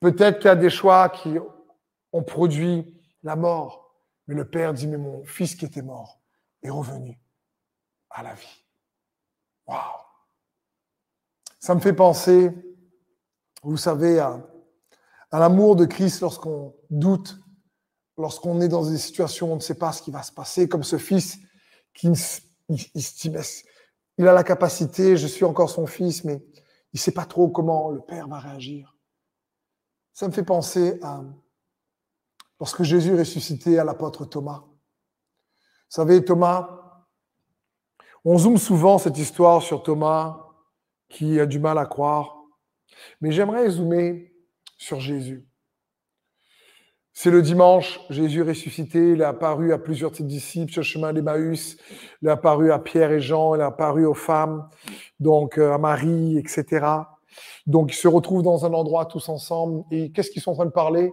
Peut-être 0.00 0.38
qu'il 0.38 0.46
y 0.46 0.50
a 0.50 0.56
des 0.56 0.70
choix 0.70 1.08
qui 1.08 1.36
ont 2.12 2.22
produit 2.22 2.94
la 3.22 3.36
mort. 3.36 3.94
Mais 4.26 4.34
le 4.34 4.48
Père 4.48 4.74
dit, 4.74 4.86
mais 4.86 4.98
mon 4.98 5.24
fils 5.24 5.54
qui 5.54 5.64
était 5.64 5.82
mort 5.82 6.20
est 6.62 6.70
revenu 6.70 7.18
à 8.10 8.22
la 8.22 8.34
vie. 8.34 8.64
Waouh 9.66 9.80
Ça 11.58 11.74
me 11.74 11.80
fait 11.80 11.92
penser, 11.92 12.52
vous 13.64 13.76
savez, 13.76 14.18
à, 14.18 14.42
l'amour 15.32 15.76
de 15.76 15.84
Christ 15.84 16.20
lorsqu'on 16.20 16.74
doute, 16.90 17.38
lorsqu'on 18.16 18.60
est 18.60 18.68
dans 18.68 18.88
des 18.88 18.98
situations 18.98 19.48
où 19.48 19.52
on 19.52 19.56
ne 19.56 19.60
sait 19.60 19.74
pas 19.74 19.92
ce 19.92 20.02
qui 20.02 20.10
va 20.10 20.22
se 20.22 20.32
passer, 20.32 20.68
comme 20.68 20.84
ce 20.84 20.98
fils 20.98 21.38
qui 21.94 22.08
il, 22.68 23.40
il 24.18 24.28
a 24.28 24.32
la 24.32 24.44
capacité, 24.44 25.16
je 25.16 25.26
suis 25.26 25.44
encore 25.44 25.70
son 25.70 25.86
fils, 25.86 26.24
mais 26.24 26.44
il 26.92 26.96
ne 26.96 27.00
sait 27.00 27.12
pas 27.12 27.24
trop 27.24 27.48
comment 27.48 27.90
le 27.90 28.00
Père 28.00 28.28
va 28.28 28.38
réagir. 28.38 28.96
Ça 30.12 30.28
me 30.28 30.32
fait 30.32 30.44
penser 30.44 30.98
à 31.02 31.22
lorsque 32.60 32.82
Jésus 32.84 33.16
ressuscitait 33.16 33.78
à 33.78 33.84
l'apôtre 33.84 34.24
Thomas. 34.24 34.62
Vous 34.64 36.00
savez, 36.00 36.24
Thomas, 36.24 36.80
On 38.24 38.38
zoome 38.38 38.56
souvent 38.56 38.96
cette 38.98 39.18
histoire 39.18 39.60
sur 39.60 39.82
Thomas 39.82 40.40
qui 41.10 41.38
a 41.38 41.46
du 41.46 41.58
mal 41.58 41.76
à 41.76 41.84
croire, 41.84 42.43
mais 43.20 43.32
j'aimerais 43.32 43.68
zoomer 43.70 44.32
sur 44.76 45.00
Jésus. 45.00 45.46
C'est 47.16 47.30
le 47.30 47.42
dimanche, 47.42 48.00
Jésus 48.10 48.42
ressuscité, 48.42 49.12
il 49.12 49.20
est 49.20 49.24
apparu 49.24 49.72
à 49.72 49.78
plusieurs 49.78 50.10
de 50.10 50.16
ses 50.16 50.24
disciples 50.24 50.72
sur 50.72 50.80
le 50.80 50.86
chemin 50.86 51.12
d'Emmaüs, 51.12 51.76
il 52.20 52.28
est 52.28 52.32
apparu 52.32 52.72
à 52.72 52.80
Pierre 52.80 53.12
et 53.12 53.20
Jean, 53.20 53.54
il 53.54 53.60
est 53.60 53.64
apparu 53.64 54.04
aux 54.04 54.14
femmes, 54.14 54.68
donc 55.20 55.56
euh, 55.56 55.72
à 55.72 55.78
Marie, 55.78 56.36
etc. 56.38 56.86
Donc 57.68 57.92
ils 57.92 57.96
se 57.96 58.08
retrouvent 58.08 58.42
dans 58.42 58.66
un 58.66 58.72
endroit 58.72 59.06
tous 59.06 59.28
ensemble, 59.28 59.84
et 59.92 60.10
qu'est-ce 60.10 60.30
qu'ils 60.32 60.42
sont 60.42 60.50
en 60.50 60.56
train 60.56 60.66
de 60.66 60.70
parler? 60.70 61.12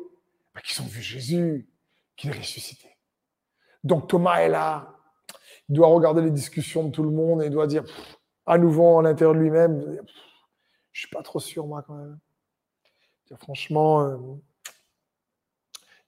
Ben, 0.55 0.61
Qu'ils 0.61 0.81
ont 0.81 0.87
vu 0.87 1.03
Jésus, 1.03 1.69
qu'il 2.17 2.31
est 2.31 2.37
ressuscité. 2.37 2.87
Donc 3.83 4.07
Thomas 4.07 4.37
est 4.37 4.49
là, 4.49 4.95
il 5.69 5.75
doit 5.75 5.87
regarder 5.87 6.23
les 6.23 6.31
discussions 6.31 6.83
de 6.85 6.91
tout 6.91 7.03
le 7.03 7.11
monde 7.11 7.43
et 7.43 7.45
il 7.45 7.51
doit 7.51 7.67
dire, 7.67 7.83
à 8.47 8.57
nouveau 8.57 8.97
à 8.97 9.03
l'intérieur 9.03 9.35
de 9.35 9.39
lui-même, 9.39 9.99
je 10.91 11.01
suis 11.01 11.09
pas 11.09 11.23
trop 11.23 11.39
sûr 11.39 11.67
moi 11.67 11.83
quand 11.83 11.95
même. 11.95 12.19
Franchement, 13.37 14.01
euh, 14.01 14.17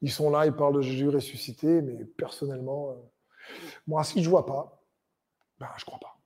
ils 0.01 0.11
sont 0.11 0.29
là, 0.29 0.45
ils 0.45 0.53
parlent 0.53 0.75
de 0.75 0.81
Jésus 0.81 1.07
ressuscité, 1.07 1.81
mais 1.81 2.03
personnellement, 2.03 2.91
euh, 2.91 2.95
moi, 3.87 4.03
si 4.03 4.21
je 4.21 4.29
vois 4.29 4.45
pas, 4.45 4.83
ben, 5.59 5.69
je 5.77 5.85
crois 5.85 5.99
pas. 5.99 6.19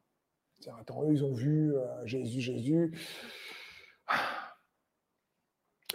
Attends, 0.79 1.03
eux, 1.03 1.13
ils 1.13 1.23
ont 1.23 1.33
vu 1.33 1.75
euh, 1.75 2.05
Jésus, 2.05 2.41
Jésus. 2.41 2.99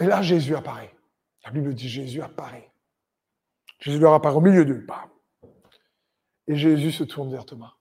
Et 0.00 0.06
là, 0.06 0.22
Jésus 0.22 0.56
apparaît. 0.56 0.96
La 1.44 1.50
Bible 1.50 1.74
dit 1.74 1.88
Jésus 1.88 2.22
apparaît. 2.22 2.72
Jésus 3.80 3.98
leur 3.98 4.14
apparaît 4.14 4.36
au 4.36 4.40
milieu 4.40 4.64
d'eux. 4.64 4.86
Et 6.46 6.56
Jésus 6.56 6.92
se 6.92 7.04
tourne 7.04 7.30
vers 7.30 7.44
Thomas. 7.44 7.74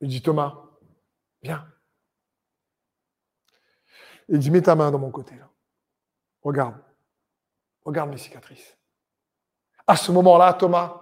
Il 0.00 0.08
dit 0.08 0.20
Thomas, 0.20 0.60
viens. 1.42 1.66
Il 4.28 4.38
dit 4.38 4.50
mets 4.50 4.62
ta 4.62 4.74
main 4.74 4.90
dans 4.90 4.98
mon 4.98 5.10
côté. 5.10 5.36
Là. 5.36 5.48
Regarde. 6.42 6.76
Regarde 7.84 8.10
mes 8.10 8.18
cicatrices. 8.18 8.76
À 9.86 9.96
ce 9.96 10.12
moment-là, 10.12 10.54
Thomas 10.54 11.00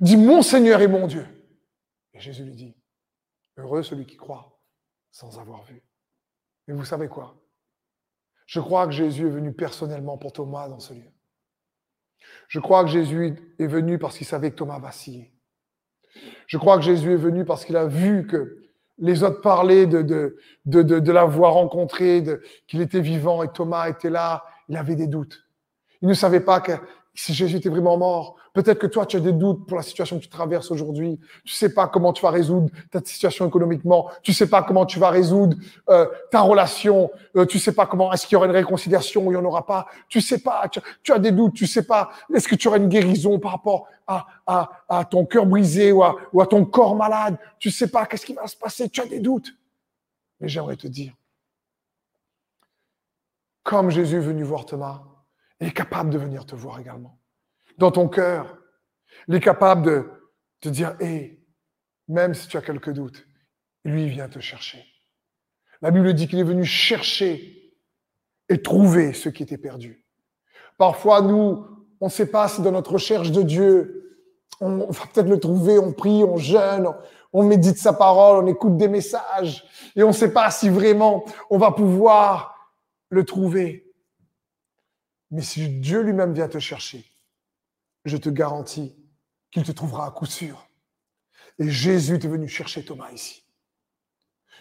dit 0.00 0.16
Mon 0.16 0.42
Seigneur 0.42 0.80
et 0.80 0.88
mon 0.88 1.06
Dieu. 1.06 1.26
Et 2.12 2.20
Jésus 2.20 2.44
lui 2.44 2.54
dit 2.54 2.76
Heureux 3.56 3.82
celui 3.82 4.06
qui 4.06 4.16
croit 4.16 4.60
sans 5.10 5.38
avoir 5.38 5.62
vu. 5.64 5.82
Mais 6.66 6.74
vous 6.74 6.84
savez 6.84 7.08
quoi? 7.08 7.36
Je 8.46 8.60
crois 8.60 8.86
que 8.86 8.92
Jésus 8.92 9.26
est 9.26 9.30
venu 9.30 9.52
personnellement 9.52 10.18
pour 10.18 10.32
Thomas 10.32 10.68
dans 10.68 10.80
ce 10.80 10.92
lieu. 10.92 11.10
Je 12.48 12.60
crois 12.60 12.84
que 12.84 12.90
Jésus 12.90 13.36
est 13.58 13.66
venu 13.66 13.98
parce 13.98 14.18
qu'il 14.18 14.26
savait 14.26 14.50
que 14.50 14.56
Thomas 14.56 14.78
vacillait. 14.78 15.32
Je 16.46 16.58
crois 16.58 16.76
que 16.76 16.84
Jésus 16.84 17.12
est 17.12 17.16
venu 17.16 17.44
parce 17.44 17.64
qu'il 17.64 17.76
a 17.76 17.86
vu 17.86 18.26
que 18.26 18.63
les 18.98 19.22
autres 19.22 19.40
parlaient 19.40 19.86
de, 19.86 20.02
de, 20.02 20.36
de, 20.66 20.82
de 20.82 21.12
l'avoir 21.12 21.54
rencontré, 21.54 22.22
qu'il 22.66 22.80
était 22.80 23.00
vivant 23.00 23.42
et 23.42 23.48
Thomas 23.48 23.88
était 23.88 24.10
là. 24.10 24.44
Il 24.68 24.76
avait 24.76 24.96
des 24.96 25.06
doutes. 25.06 25.44
Il 26.00 26.08
ne 26.08 26.14
savait 26.14 26.40
pas 26.40 26.60
que 26.60 26.72
si 27.14 27.32
Jésus 27.32 27.56
était 27.56 27.68
vraiment 27.68 27.96
mort. 27.96 28.36
Peut-être 28.52 28.78
que 28.78 28.86
toi, 28.86 29.06
tu 29.06 29.16
as 29.16 29.20
des 29.20 29.32
doutes 29.32 29.66
pour 29.66 29.76
la 29.76 29.82
situation 29.82 30.18
que 30.18 30.24
tu 30.24 30.28
traverses 30.28 30.70
aujourd'hui. 30.70 31.20
Tu 31.44 31.54
sais 31.54 31.72
pas 31.72 31.86
comment 31.86 32.12
tu 32.12 32.22
vas 32.22 32.30
résoudre 32.30 32.70
ta 32.90 33.00
situation 33.04 33.46
économiquement. 33.46 34.10
Tu 34.22 34.32
sais 34.32 34.48
pas 34.48 34.62
comment 34.62 34.84
tu 34.84 34.98
vas 34.98 35.10
résoudre 35.10 35.56
euh, 35.90 36.06
ta 36.32 36.40
relation. 36.40 37.10
Euh, 37.36 37.46
tu 37.46 37.60
sais 37.60 37.72
pas 37.72 37.86
comment 37.86 38.12
est-ce 38.12 38.26
qu'il 38.26 38.34
y 38.34 38.36
aura 38.36 38.46
une 38.46 38.52
réconciliation 38.52 39.26
ou 39.26 39.30
il 39.30 39.36
n'y 39.36 39.40
en 39.40 39.44
aura 39.44 39.64
pas. 39.64 39.86
Tu 40.08 40.20
sais 40.20 40.38
pas. 40.38 40.68
Tu, 41.02 41.12
as 41.12 41.18
des 41.20 41.30
doutes. 41.30 41.54
Tu 41.54 41.66
sais 41.66 41.84
pas. 41.84 42.10
Est-ce 42.34 42.48
que 42.48 42.56
tu 42.56 42.66
auras 42.66 42.78
une 42.78 42.88
guérison 42.88 43.38
par 43.38 43.52
rapport 43.52 43.86
à, 44.08 44.26
à, 44.46 44.70
à 44.88 45.04
ton 45.04 45.24
cœur 45.24 45.46
brisé 45.46 45.92
ou 45.92 46.02
à, 46.02 46.16
ou 46.32 46.40
à 46.40 46.46
ton 46.46 46.64
corps 46.64 46.96
malade? 46.96 47.38
Tu 47.60 47.70
sais 47.70 47.88
pas 47.88 48.06
qu'est-ce 48.06 48.26
qui 48.26 48.34
va 48.34 48.46
se 48.48 48.56
passer. 48.56 48.88
Tu 48.88 49.00
as 49.00 49.06
des 49.06 49.20
doutes. 49.20 49.54
Mais 50.40 50.48
j'aimerais 50.48 50.76
te 50.76 50.88
dire, 50.88 51.14
comme 53.62 53.90
Jésus 53.90 54.16
est 54.16 54.20
venu 54.20 54.42
voir 54.42 54.66
Thomas, 54.66 55.02
il 55.64 55.68
est 55.68 55.72
capable 55.72 56.10
de 56.10 56.18
venir 56.18 56.44
te 56.44 56.54
voir 56.54 56.78
également. 56.78 57.18
Dans 57.78 57.90
ton 57.90 58.06
cœur, 58.06 58.58
il 59.28 59.34
est 59.34 59.40
capable 59.40 59.86
de 59.86 60.10
te 60.60 60.68
dire, 60.68 60.94
hé, 61.00 61.42
même 62.06 62.34
si 62.34 62.48
tu 62.48 62.58
as 62.58 62.60
quelques 62.60 62.90
doutes, 62.90 63.26
lui 63.82 64.10
vient 64.10 64.28
te 64.28 64.40
chercher. 64.40 64.84
La 65.80 65.90
Bible 65.90 66.12
dit 66.12 66.28
qu'il 66.28 66.38
est 66.38 66.44
venu 66.44 66.66
chercher 66.66 67.72
et 68.50 68.60
trouver 68.60 69.14
ce 69.14 69.30
qui 69.30 69.42
était 69.42 69.56
perdu. 69.56 70.04
Parfois, 70.76 71.22
nous, 71.22 71.66
on 71.98 72.06
ne 72.06 72.10
sait 72.10 72.30
pas 72.30 72.46
si 72.46 72.60
dans 72.60 72.72
notre 72.72 72.92
recherche 72.92 73.30
de 73.30 73.40
Dieu, 73.40 74.20
on 74.60 74.90
va 74.90 75.06
peut-être 75.14 75.30
le 75.30 75.40
trouver, 75.40 75.78
on 75.78 75.94
prie, 75.94 76.24
on 76.24 76.36
jeûne, 76.36 76.88
on 77.32 77.42
médite 77.42 77.78
sa 77.78 77.94
parole, 77.94 78.44
on 78.44 78.46
écoute 78.48 78.76
des 78.76 78.88
messages, 78.88 79.64
et 79.96 80.02
on 80.02 80.08
ne 80.08 80.12
sait 80.12 80.34
pas 80.34 80.50
si 80.50 80.68
vraiment 80.68 81.24
on 81.48 81.56
va 81.56 81.70
pouvoir 81.72 82.74
le 83.08 83.24
trouver. 83.24 83.83
Mais 85.34 85.42
si 85.42 85.68
Dieu 85.68 86.02
lui-même 86.02 86.32
vient 86.32 86.46
te 86.46 86.60
chercher, 86.60 87.04
je 88.04 88.16
te 88.16 88.28
garantis 88.28 88.94
qu'il 89.50 89.64
te 89.64 89.72
trouvera 89.72 90.06
à 90.06 90.12
coup 90.12 90.26
sûr. 90.26 90.64
Et 91.58 91.68
Jésus 91.68 92.14
est 92.14 92.28
venu 92.28 92.46
chercher 92.46 92.84
Thomas 92.84 93.10
ici. 93.10 93.44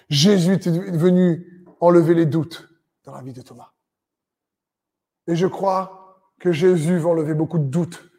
Jésus 0.09 0.53
est 0.53 0.97
venu 0.97 1.63
enlever 1.79 2.15
les 2.15 2.25
doutes 2.25 2.67
dans 3.03 3.13
la 3.13 3.21
vie 3.21 3.33
de 3.33 3.43
Thomas. 3.43 3.71
Et 5.27 5.35
je 5.35 5.45
crois 5.45 6.33
que 6.39 6.51
Jésus 6.51 6.97
va 6.97 7.09
enlever 7.09 7.35
beaucoup 7.35 7.59
de 7.59 7.69
doutes 7.69 8.09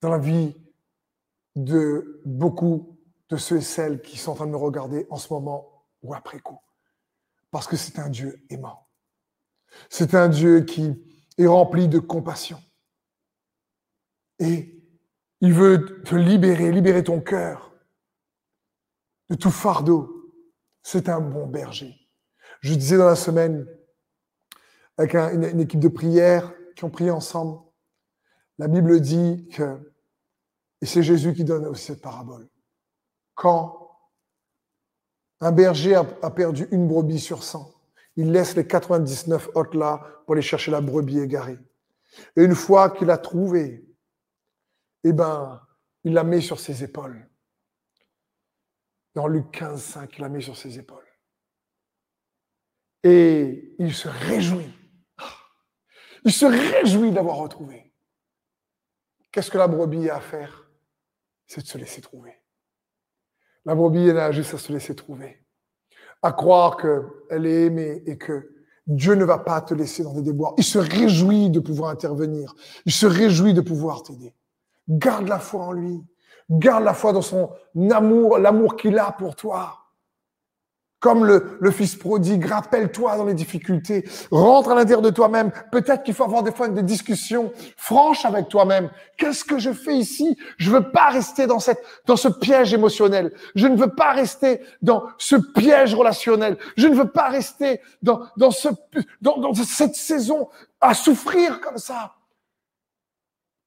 dans 0.00 0.10
la 0.10 0.18
vie 0.18 0.54
de 1.56 2.22
beaucoup 2.24 3.00
de 3.30 3.36
ceux 3.36 3.56
et 3.56 3.62
celles 3.62 4.00
qui 4.00 4.16
sont 4.16 4.30
en 4.30 4.34
train 4.36 4.46
de 4.46 4.52
me 4.52 4.56
regarder 4.56 5.08
en 5.10 5.16
ce 5.16 5.32
moment 5.32 5.88
ou 6.02 6.14
après 6.14 6.38
coup. 6.38 6.60
Parce 7.50 7.66
que 7.66 7.76
c'est 7.76 7.98
un 7.98 8.10
Dieu 8.10 8.46
aimant. 8.48 8.86
C'est 9.90 10.14
un 10.14 10.28
Dieu 10.28 10.60
qui 10.60 11.02
est 11.38 11.46
rempli 11.46 11.88
de 11.88 11.98
compassion. 11.98 12.62
Et 14.38 14.76
il 15.40 15.52
veut 15.52 16.02
te 16.02 16.14
libérer, 16.14 16.72
libérer 16.72 17.04
ton 17.04 17.20
cœur 17.20 17.74
de 19.28 19.34
tout 19.34 19.50
fardeau. 19.50 20.32
C'est 20.82 21.08
un 21.08 21.20
bon 21.20 21.46
berger. 21.46 21.94
Je 22.60 22.74
disais 22.74 22.96
dans 22.96 23.06
la 23.06 23.16
semaine, 23.16 23.66
avec 24.98 25.14
une, 25.14 25.60
équipe 25.60 25.80
de 25.80 25.88
prière 25.88 26.52
qui 26.74 26.84
ont 26.84 26.90
prié 26.90 27.10
ensemble, 27.10 27.60
la 28.58 28.68
Bible 28.68 29.00
dit 29.00 29.48
que, 29.52 29.92
et 30.80 30.86
c'est 30.86 31.02
Jésus 31.02 31.34
qui 31.34 31.44
donne 31.44 31.66
aussi 31.66 31.86
cette 31.86 32.00
parabole, 32.00 32.48
quand 33.34 33.90
un 35.40 35.52
berger 35.52 35.96
a, 35.96 36.06
a 36.22 36.30
perdu 36.30 36.66
une 36.70 36.88
brebis 36.88 37.20
sur 37.20 37.42
cent, 37.42 37.75
il 38.16 38.32
laisse 38.32 38.56
les 38.56 38.66
99 38.66 39.50
autres 39.54 39.76
là 39.76 40.22
pour 40.24 40.34
aller 40.34 40.42
chercher 40.42 40.70
la 40.70 40.80
brebis 40.80 41.20
égarée. 41.20 41.58
Et 42.34 42.42
une 42.42 42.54
fois 42.54 42.90
qu'il 42.90 43.10
a 43.10 43.18
trouvé, 43.18 43.86
eh 45.04 45.12
ben, 45.12 45.62
il 46.02 46.14
la 46.14 46.24
met 46.24 46.40
sur 46.40 46.58
ses 46.58 46.82
épaules. 46.82 47.28
Dans 49.14 49.26
Luc 49.28 49.50
15, 49.52 49.82
5, 49.82 50.16
il 50.16 50.20
la 50.22 50.28
met 50.28 50.40
sur 50.40 50.56
ses 50.56 50.78
épaules. 50.78 51.06
Et 53.02 53.74
il 53.78 53.94
se 53.94 54.08
réjouit. 54.08 54.72
Il 56.24 56.32
se 56.32 56.46
réjouit 56.46 57.12
d'avoir 57.12 57.36
retrouvé. 57.36 57.94
Qu'est-ce 59.30 59.50
que 59.50 59.58
la 59.58 59.68
brebis 59.68 60.08
a 60.08 60.16
à 60.16 60.20
faire? 60.20 60.68
C'est 61.46 61.60
de 61.60 61.66
se 61.66 61.78
laisser 61.78 62.00
trouver. 62.00 62.34
La 63.64 63.74
brebis, 63.74 64.08
elle 64.08 64.18
a 64.18 64.32
juste 64.32 64.54
à 64.54 64.58
se 64.58 64.72
laisser 64.72 64.96
trouver 64.96 65.45
à 66.26 66.32
croire 66.32 66.76
qu'elle 66.76 67.46
est 67.46 67.66
aimée 67.66 68.02
et 68.06 68.18
que 68.18 68.50
Dieu 68.86 69.14
ne 69.14 69.24
va 69.24 69.38
pas 69.38 69.60
te 69.60 69.74
laisser 69.74 70.02
dans 70.02 70.12
des 70.12 70.22
déboires. 70.22 70.54
Il 70.58 70.64
se 70.64 70.78
réjouit 70.78 71.50
de 71.50 71.60
pouvoir 71.60 71.90
intervenir. 71.90 72.54
Il 72.84 72.92
se 72.92 73.06
réjouit 73.06 73.54
de 73.54 73.60
pouvoir 73.60 74.02
t'aider. 74.02 74.34
Garde 74.88 75.28
la 75.28 75.38
foi 75.38 75.64
en 75.64 75.72
lui. 75.72 76.04
Garde 76.50 76.84
la 76.84 76.94
foi 76.94 77.12
dans 77.12 77.22
son 77.22 77.50
amour, 77.90 78.38
l'amour 78.38 78.76
qu'il 78.76 78.98
a 78.98 79.10
pour 79.12 79.34
toi. 79.34 79.85
Comme 80.98 81.26
le, 81.26 81.58
le 81.60 81.70
fils 81.70 81.94
prodigue, 81.94 82.46
rappelle-toi 82.46 83.16
dans 83.18 83.26
les 83.26 83.34
difficultés, 83.34 84.08
rentre 84.30 84.70
à 84.70 84.74
l'intérieur 84.74 85.02
de 85.02 85.10
toi-même. 85.10 85.52
Peut-être 85.70 86.02
qu'il 86.02 86.14
faut 86.14 86.24
avoir 86.24 86.42
des 86.42 86.52
fois 86.52 86.68
des 86.68 86.82
discussions 86.82 87.52
franches 87.76 88.24
avec 88.24 88.48
toi-même. 88.48 88.90
Qu'est-ce 89.18 89.44
que 89.44 89.58
je 89.58 89.72
fais 89.72 89.94
ici? 89.94 90.38
Je 90.56 90.70
veux 90.70 90.90
pas 90.90 91.10
rester 91.10 91.46
dans 91.46 91.60
cette, 91.60 91.82
dans 92.06 92.16
ce 92.16 92.28
piège 92.28 92.72
émotionnel. 92.72 93.34
Je 93.54 93.66
ne 93.66 93.76
veux 93.76 93.94
pas 93.94 94.12
rester 94.12 94.62
dans 94.80 95.04
ce 95.18 95.36
piège 95.36 95.94
relationnel. 95.94 96.56
Je 96.78 96.88
ne 96.88 96.94
veux 96.94 97.10
pas 97.10 97.28
rester 97.28 97.82
dans, 98.00 98.22
dans 98.38 98.50
ce, 98.50 98.68
dans, 99.20 99.36
dans 99.36 99.52
cette 99.52 99.96
saison 99.96 100.48
à 100.80 100.94
souffrir 100.94 101.60
comme 101.60 101.78
ça. 101.78 102.14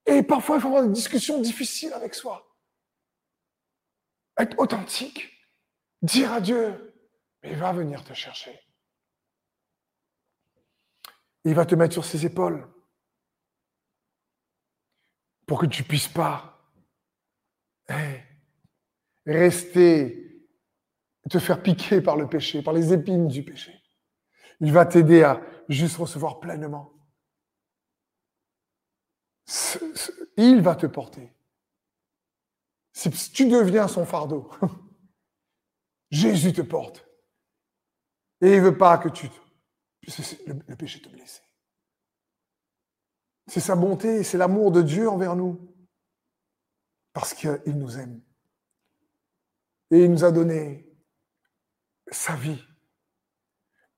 Et 0.07 0.23
parfois, 0.23 0.55
il 0.55 0.61
faut 0.61 0.69
avoir 0.69 0.83
des 0.83 0.89
discussions 0.89 1.39
difficiles 1.39 1.93
avec 1.93 2.15
soi. 2.15 2.43
Être 4.39 4.57
authentique. 4.57 5.29
Dire 6.01 6.33
à 6.33 6.41
Dieu, 6.41 6.88
il 7.43 7.55
va 7.55 7.71
venir 7.71 8.03
te 8.03 8.13
chercher. 8.13 8.59
Il 11.45 11.55
va 11.55 11.65
te 11.65 11.75
mettre 11.75 11.93
sur 11.93 12.05
ses 12.05 12.25
épaules 12.25 12.67
pour 15.47 15.59
que 15.59 15.65
tu 15.65 15.83
puisses 15.83 16.07
pas 16.07 16.59
rester 19.25 20.29
te 21.29 21.39
faire 21.39 21.61
piquer 21.61 22.01
par 22.01 22.17
le 22.17 22.27
péché, 22.27 22.61
par 22.61 22.73
les 22.73 22.93
épines 22.93 23.27
du 23.27 23.43
péché. 23.43 23.73
Il 24.59 24.73
va 24.73 24.85
t'aider 24.85 25.23
à 25.23 25.41
juste 25.69 25.97
recevoir 25.97 26.39
pleinement. 26.39 26.91
Il 30.37 30.61
va 30.61 30.75
te 30.75 30.87
porter. 30.87 31.33
Si 32.93 33.09
tu 33.31 33.47
deviens 33.47 33.87
son 33.87 34.05
fardeau, 34.05 34.51
Jésus 36.11 36.53
te 36.53 36.61
porte. 36.61 37.08
Et 38.41 38.55
il 38.55 38.61
veut 38.61 38.77
pas 38.77 38.97
que 38.97 39.09
tu... 39.09 39.29
Le, 40.47 40.53
le 40.67 40.75
péché 40.75 41.01
te 41.01 41.09
blesse. 41.09 41.43
C'est 43.47 43.59
sa 43.59 43.75
bonté, 43.75 44.23
c'est 44.23 44.37
l'amour 44.37 44.71
de 44.71 44.81
Dieu 44.81 45.09
envers 45.09 45.35
nous. 45.35 45.59
Parce 47.13 47.33
qu'il 47.33 47.77
nous 47.77 47.97
aime. 47.97 48.21
Et 49.91 50.03
il 50.03 50.11
nous 50.11 50.23
a 50.23 50.31
donné 50.31 50.87
sa 52.11 52.35
vie. 52.35 52.63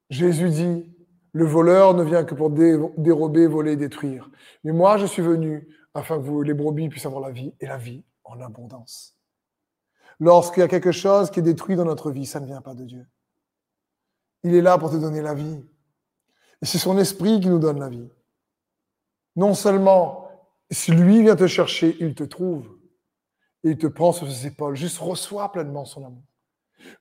Jésus 0.09 0.49
dit, 0.49 0.95
le 1.33 1.45
voleur 1.45 1.93
ne 1.93 2.03
vient 2.03 2.25
que 2.25 2.35
pour 2.35 2.49
dérober, 2.49 3.47
voler, 3.47 3.75
détruire. 3.75 4.29
Mais 4.63 4.71
moi, 4.71 4.97
je 4.97 5.05
suis 5.05 5.21
venu 5.21 5.67
afin 5.93 6.21
que 6.21 6.41
les 6.41 6.53
brebis 6.53 6.89
puissent 6.89 7.05
avoir 7.05 7.21
la 7.21 7.31
vie 7.31 7.53
et 7.59 7.67
la 7.67 7.77
vie 7.77 8.03
en 8.23 8.39
abondance. 8.41 9.17
Lorsqu'il 10.19 10.61
y 10.61 10.63
a 10.63 10.67
quelque 10.67 10.91
chose 10.91 11.31
qui 11.31 11.39
est 11.39 11.43
détruit 11.43 11.75
dans 11.75 11.85
notre 11.85 12.11
vie, 12.11 12.25
ça 12.25 12.39
ne 12.39 12.45
vient 12.45 12.61
pas 12.61 12.75
de 12.75 12.85
Dieu. 12.85 13.05
Il 14.43 14.55
est 14.55 14.61
là 14.61 14.77
pour 14.77 14.91
te 14.91 14.95
donner 14.95 15.21
la 15.21 15.33
vie. 15.33 15.63
Et 16.61 16.65
c'est 16.65 16.77
son 16.77 16.97
esprit 16.97 17.39
qui 17.39 17.49
nous 17.49 17.59
donne 17.59 17.79
la 17.79 17.89
vie. 17.89 18.09
Non 19.35 19.53
seulement, 19.53 20.29
si 20.69 20.91
lui 20.91 21.21
vient 21.21 21.35
te 21.35 21.47
chercher, 21.47 21.95
il 21.99 22.15
te 22.15 22.23
trouve. 22.23 22.67
Et 23.63 23.71
il 23.71 23.77
te 23.77 23.87
prend 23.87 24.11
sur 24.11 24.31
ses 24.31 24.47
épaules. 24.47 24.75
Juste 24.75 24.97
reçois 24.97 25.51
pleinement 25.51 25.85
son 25.85 26.05
amour. 26.05 26.23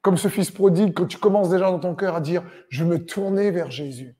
Comme 0.02 0.18
ce 0.18 0.28
fils 0.28 0.50
prodigue, 0.50 0.92
quand 0.92 1.06
tu 1.06 1.18
commences 1.18 1.48
déjà 1.48 1.70
dans 1.70 1.78
ton 1.78 1.94
cœur 1.94 2.14
à 2.14 2.20
dire, 2.20 2.42
je 2.68 2.84
vais 2.84 2.90
me 2.90 3.04
tourner 3.04 3.50
vers 3.50 3.70
Jésus. 3.70 4.16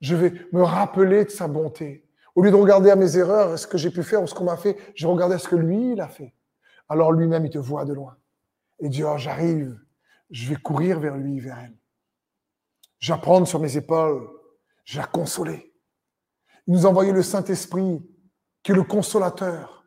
Je 0.00 0.14
vais 0.14 0.32
me 0.52 0.62
rappeler 0.62 1.24
de 1.24 1.30
sa 1.30 1.48
bonté. 1.48 2.08
Au 2.36 2.42
lieu 2.42 2.52
de 2.52 2.56
regarder 2.56 2.90
à 2.90 2.96
mes 2.96 3.16
erreurs, 3.16 3.58
ce 3.58 3.66
que 3.66 3.78
j'ai 3.78 3.90
pu 3.90 4.04
faire 4.04 4.22
ou 4.22 4.28
ce 4.28 4.34
qu'on 4.34 4.44
m'a 4.44 4.56
fait, 4.56 4.76
je 4.94 5.08
regarde 5.08 5.32
à 5.32 5.38
ce 5.38 5.48
que 5.48 5.56
lui, 5.56 5.92
il 5.92 6.00
a 6.00 6.08
fait. 6.08 6.34
Alors 6.88 7.12
lui-même, 7.12 7.44
il 7.44 7.50
te 7.50 7.58
voit 7.58 7.84
de 7.84 7.92
loin. 7.92 8.16
Et 8.78 8.88
dit, 8.88 9.02
oh, 9.02 9.18
j'arrive, 9.18 9.76
je 10.30 10.48
vais 10.48 10.56
courir 10.56 11.00
vers 11.00 11.16
lui, 11.16 11.40
vers 11.40 11.58
elle. 11.58 11.76
J'apprends 12.98 13.44
sur 13.44 13.60
mes 13.60 13.76
épaules, 13.76 14.28
je 14.84 14.98
la 14.98 15.06
consoler. 15.06 15.72
Il 16.66 16.74
nous 16.74 16.86
a 16.86 16.90
envoyé 16.90 17.12
le 17.12 17.22
Saint-Esprit, 17.22 18.02
qui 18.62 18.72
est 18.72 18.74
le 18.74 18.82
consolateur, 18.82 19.86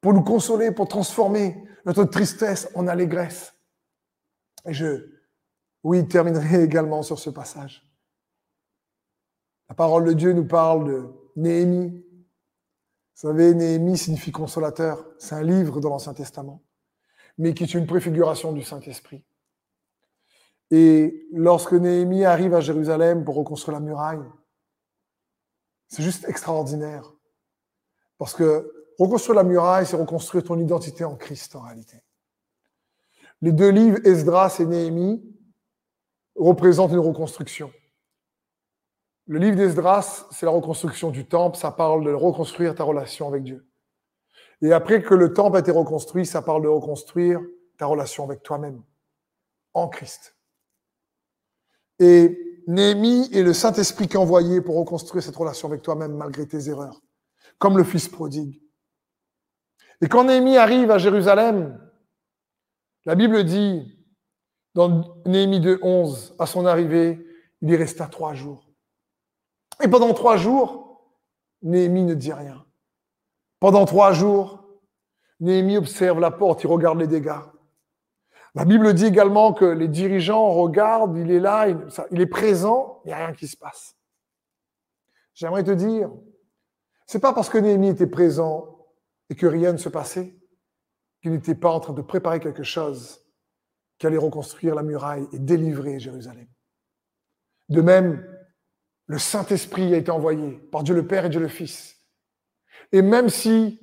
pour 0.00 0.14
nous 0.14 0.22
consoler, 0.22 0.72
pour 0.72 0.88
transformer 0.88 1.62
notre 1.84 2.04
tristesse 2.04 2.68
en 2.74 2.88
allégresse. 2.88 3.54
Et 4.66 4.72
je, 4.72 5.10
oui, 5.84 6.06
terminerai 6.06 6.62
également 6.64 7.02
sur 7.02 7.18
ce 7.18 7.30
passage. 7.30 7.86
La 9.68 9.74
parole 9.74 10.04
de 10.04 10.12
Dieu 10.12 10.32
nous 10.32 10.46
parle 10.46 10.88
de 10.88 11.08
Néhémie. 11.36 11.90
Vous 11.90 13.28
savez, 13.28 13.54
Néhémie 13.54 13.98
signifie 13.98 14.32
consolateur. 14.32 15.06
C'est 15.18 15.34
un 15.34 15.42
livre 15.42 15.80
dans 15.80 15.90
l'Ancien 15.90 16.14
Testament, 16.14 16.62
mais 17.38 17.54
qui 17.54 17.64
est 17.64 17.74
une 17.74 17.86
préfiguration 17.86 18.52
du 18.52 18.62
Saint-Esprit. 18.62 19.24
Et 20.70 21.26
lorsque 21.32 21.72
Néhémie 21.72 22.24
arrive 22.24 22.54
à 22.54 22.60
Jérusalem 22.60 23.24
pour 23.24 23.34
reconstruire 23.34 23.78
la 23.78 23.84
muraille, 23.84 24.22
c'est 25.88 26.02
juste 26.02 26.28
extraordinaire. 26.28 27.12
Parce 28.18 28.34
que 28.34 28.70
reconstruire 28.98 29.36
la 29.36 29.44
muraille, 29.44 29.86
c'est 29.86 29.96
reconstruire 29.96 30.44
ton 30.44 30.58
identité 30.58 31.04
en 31.04 31.16
Christ 31.16 31.56
en 31.56 31.62
réalité. 31.62 32.04
Les 33.42 33.52
deux 33.52 33.70
livres, 33.70 33.98
Esdras 34.04 34.56
et 34.60 34.66
Néhémie, 34.66 35.24
représentent 36.36 36.92
une 36.92 36.98
reconstruction. 36.98 37.72
Le 39.26 39.38
livre 39.38 39.56
d'Esdras, 39.56 40.26
c'est 40.30 40.46
la 40.46 40.52
reconstruction 40.52 41.10
du 41.10 41.26
temple, 41.26 41.56
ça 41.56 41.70
parle 41.70 42.04
de 42.04 42.12
reconstruire 42.12 42.74
ta 42.74 42.84
relation 42.84 43.28
avec 43.28 43.44
Dieu. 43.44 43.66
Et 44.62 44.72
après 44.72 45.02
que 45.02 45.14
le 45.14 45.32
temple 45.32 45.56
a 45.56 45.60
été 45.60 45.70
reconstruit, 45.70 46.26
ça 46.26 46.42
parle 46.42 46.62
de 46.62 46.68
reconstruire 46.68 47.40
ta 47.78 47.86
relation 47.86 48.24
avec 48.24 48.42
toi-même, 48.42 48.82
en 49.72 49.88
Christ. 49.88 50.36
Et 52.00 52.62
Néhémie 52.66 53.28
est 53.32 53.42
le 53.42 53.52
Saint-Esprit 53.52 54.08
qui 54.08 54.14
est 54.14 54.18
envoyé 54.18 54.60
pour 54.60 54.76
reconstruire 54.76 55.22
cette 55.22 55.36
relation 55.36 55.68
avec 55.68 55.82
toi-même 55.82 56.16
malgré 56.16 56.46
tes 56.46 56.68
erreurs, 56.68 57.00
comme 57.58 57.76
le 57.76 57.84
Fils 57.84 58.08
prodigue. 58.08 58.60
Et 60.00 60.08
quand 60.08 60.24
Néhémie 60.24 60.56
arrive 60.56 60.90
à 60.90 60.98
Jérusalem, 60.98 61.78
la 63.04 63.14
Bible 63.14 63.44
dit, 63.44 63.98
dans 64.74 65.16
Néhémie 65.26 65.60
2, 65.60 65.78
11, 65.82 66.36
à 66.38 66.46
son 66.46 66.64
arrivée, 66.64 67.26
il 67.60 67.70
y 67.70 67.76
resta 67.76 68.06
trois 68.06 68.34
jours. 68.34 68.70
Et 69.82 69.88
pendant 69.88 70.14
trois 70.14 70.36
jours, 70.36 71.12
Néhémie 71.62 72.04
ne 72.04 72.14
dit 72.14 72.32
rien. 72.32 72.64
Pendant 73.58 73.84
trois 73.84 74.12
jours, 74.12 74.64
Néhémie 75.40 75.76
observe 75.76 76.20
la 76.20 76.30
porte, 76.30 76.62
il 76.64 76.66
regarde 76.66 76.98
les 76.98 77.06
dégâts. 77.06 77.42
La 78.54 78.64
Bible 78.64 78.92
dit 78.94 79.06
également 79.06 79.52
que 79.52 79.64
les 79.64 79.88
dirigeants 79.88 80.50
regardent, 80.50 81.16
il 81.16 81.30
est 81.30 81.40
là, 81.40 81.68
il, 82.10 82.20
est 82.20 82.26
présent, 82.26 83.00
il 83.04 83.08
n'y 83.08 83.12
a 83.12 83.26
rien 83.26 83.32
qui 83.32 83.46
se 83.46 83.56
passe. 83.56 83.96
J'aimerais 85.34 85.62
te 85.62 85.70
dire, 85.70 86.10
c'est 87.06 87.20
pas 87.20 87.32
parce 87.32 87.48
que 87.48 87.58
Néhémie 87.58 87.88
était 87.88 88.08
présent 88.08 88.86
et 89.28 89.36
que 89.36 89.46
rien 89.46 89.72
ne 89.72 89.78
se 89.78 89.88
passait 89.88 90.36
qu'il 91.22 91.32
n'était 91.32 91.54
pas 91.54 91.70
en 91.70 91.80
train 91.80 91.92
de 91.92 92.02
préparer 92.02 92.40
quelque 92.40 92.62
chose 92.64 93.20
qui 93.98 94.06
allait 94.06 94.16
reconstruire 94.16 94.74
la 94.74 94.82
muraille 94.82 95.28
et 95.32 95.38
délivrer 95.38 96.00
Jérusalem. 96.00 96.48
De 97.68 97.82
même, 97.82 98.26
le 99.06 99.18
Saint-Esprit 99.18 99.94
a 99.94 99.98
été 99.98 100.10
envoyé 100.10 100.52
par 100.72 100.82
Dieu 100.82 100.94
le 100.94 101.06
Père 101.06 101.24
et 101.24 101.28
Dieu 101.28 101.40
le 101.40 101.48
Fils. 101.48 101.96
Et 102.90 103.02
même 103.02 103.28
si 103.28 103.80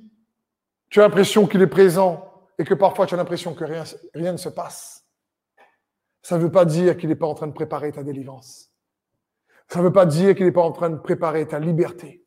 tu 0.90 1.00
as 1.00 1.04
l'impression 1.04 1.46
qu'il 1.46 1.62
est 1.62 1.66
présent 1.66 2.27
et 2.58 2.64
que 2.64 2.74
parfois 2.74 3.06
tu 3.06 3.14
as 3.14 3.16
l'impression 3.16 3.54
que 3.54 3.64
rien, 3.64 3.84
rien 4.14 4.32
ne 4.32 4.36
se 4.36 4.48
passe, 4.48 5.08
ça 6.22 6.36
ne 6.36 6.42
veut 6.42 6.50
pas 6.50 6.64
dire 6.64 6.96
qu'il 6.96 7.08
n'est 7.08 7.16
pas 7.16 7.26
en 7.26 7.34
train 7.34 7.46
de 7.46 7.52
préparer 7.52 7.92
ta 7.92 8.02
délivrance. 8.02 8.72
Ça 9.68 9.78
ne 9.78 9.84
veut 9.84 9.92
pas 9.92 10.06
dire 10.06 10.34
qu'il 10.34 10.46
n'est 10.46 10.52
pas 10.52 10.62
en 10.62 10.72
train 10.72 10.90
de 10.90 10.98
préparer 10.98 11.46
ta 11.46 11.58
liberté. 11.58 12.24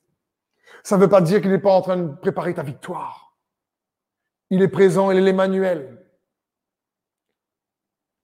Ça 0.83 0.95
ne 0.95 1.01
veut 1.01 1.09
pas 1.09 1.21
dire 1.21 1.41
qu'il 1.41 1.51
n'est 1.51 1.59
pas 1.59 1.73
en 1.73 1.81
train 1.81 1.97
de 1.97 2.15
préparer 2.15 2.53
ta 2.53 2.63
victoire. 2.63 3.37
Il 4.49 4.61
est 4.61 4.67
présent, 4.67 5.11
il 5.11 5.17
est 5.17 5.21
l'Emmanuel. 5.21 5.97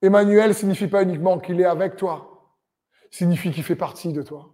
Emmanuel 0.01 0.53
signifie 0.53 0.88
pas 0.88 1.03
uniquement 1.03 1.39
qu'il 1.39 1.60
est 1.60 1.66
avec 1.66 1.95
toi, 1.95 2.55
signifie 3.10 3.51
qu'il 3.51 3.64
fait 3.64 3.76
partie 3.76 4.14
de 4.14 4.22
toi. 4.22 4.53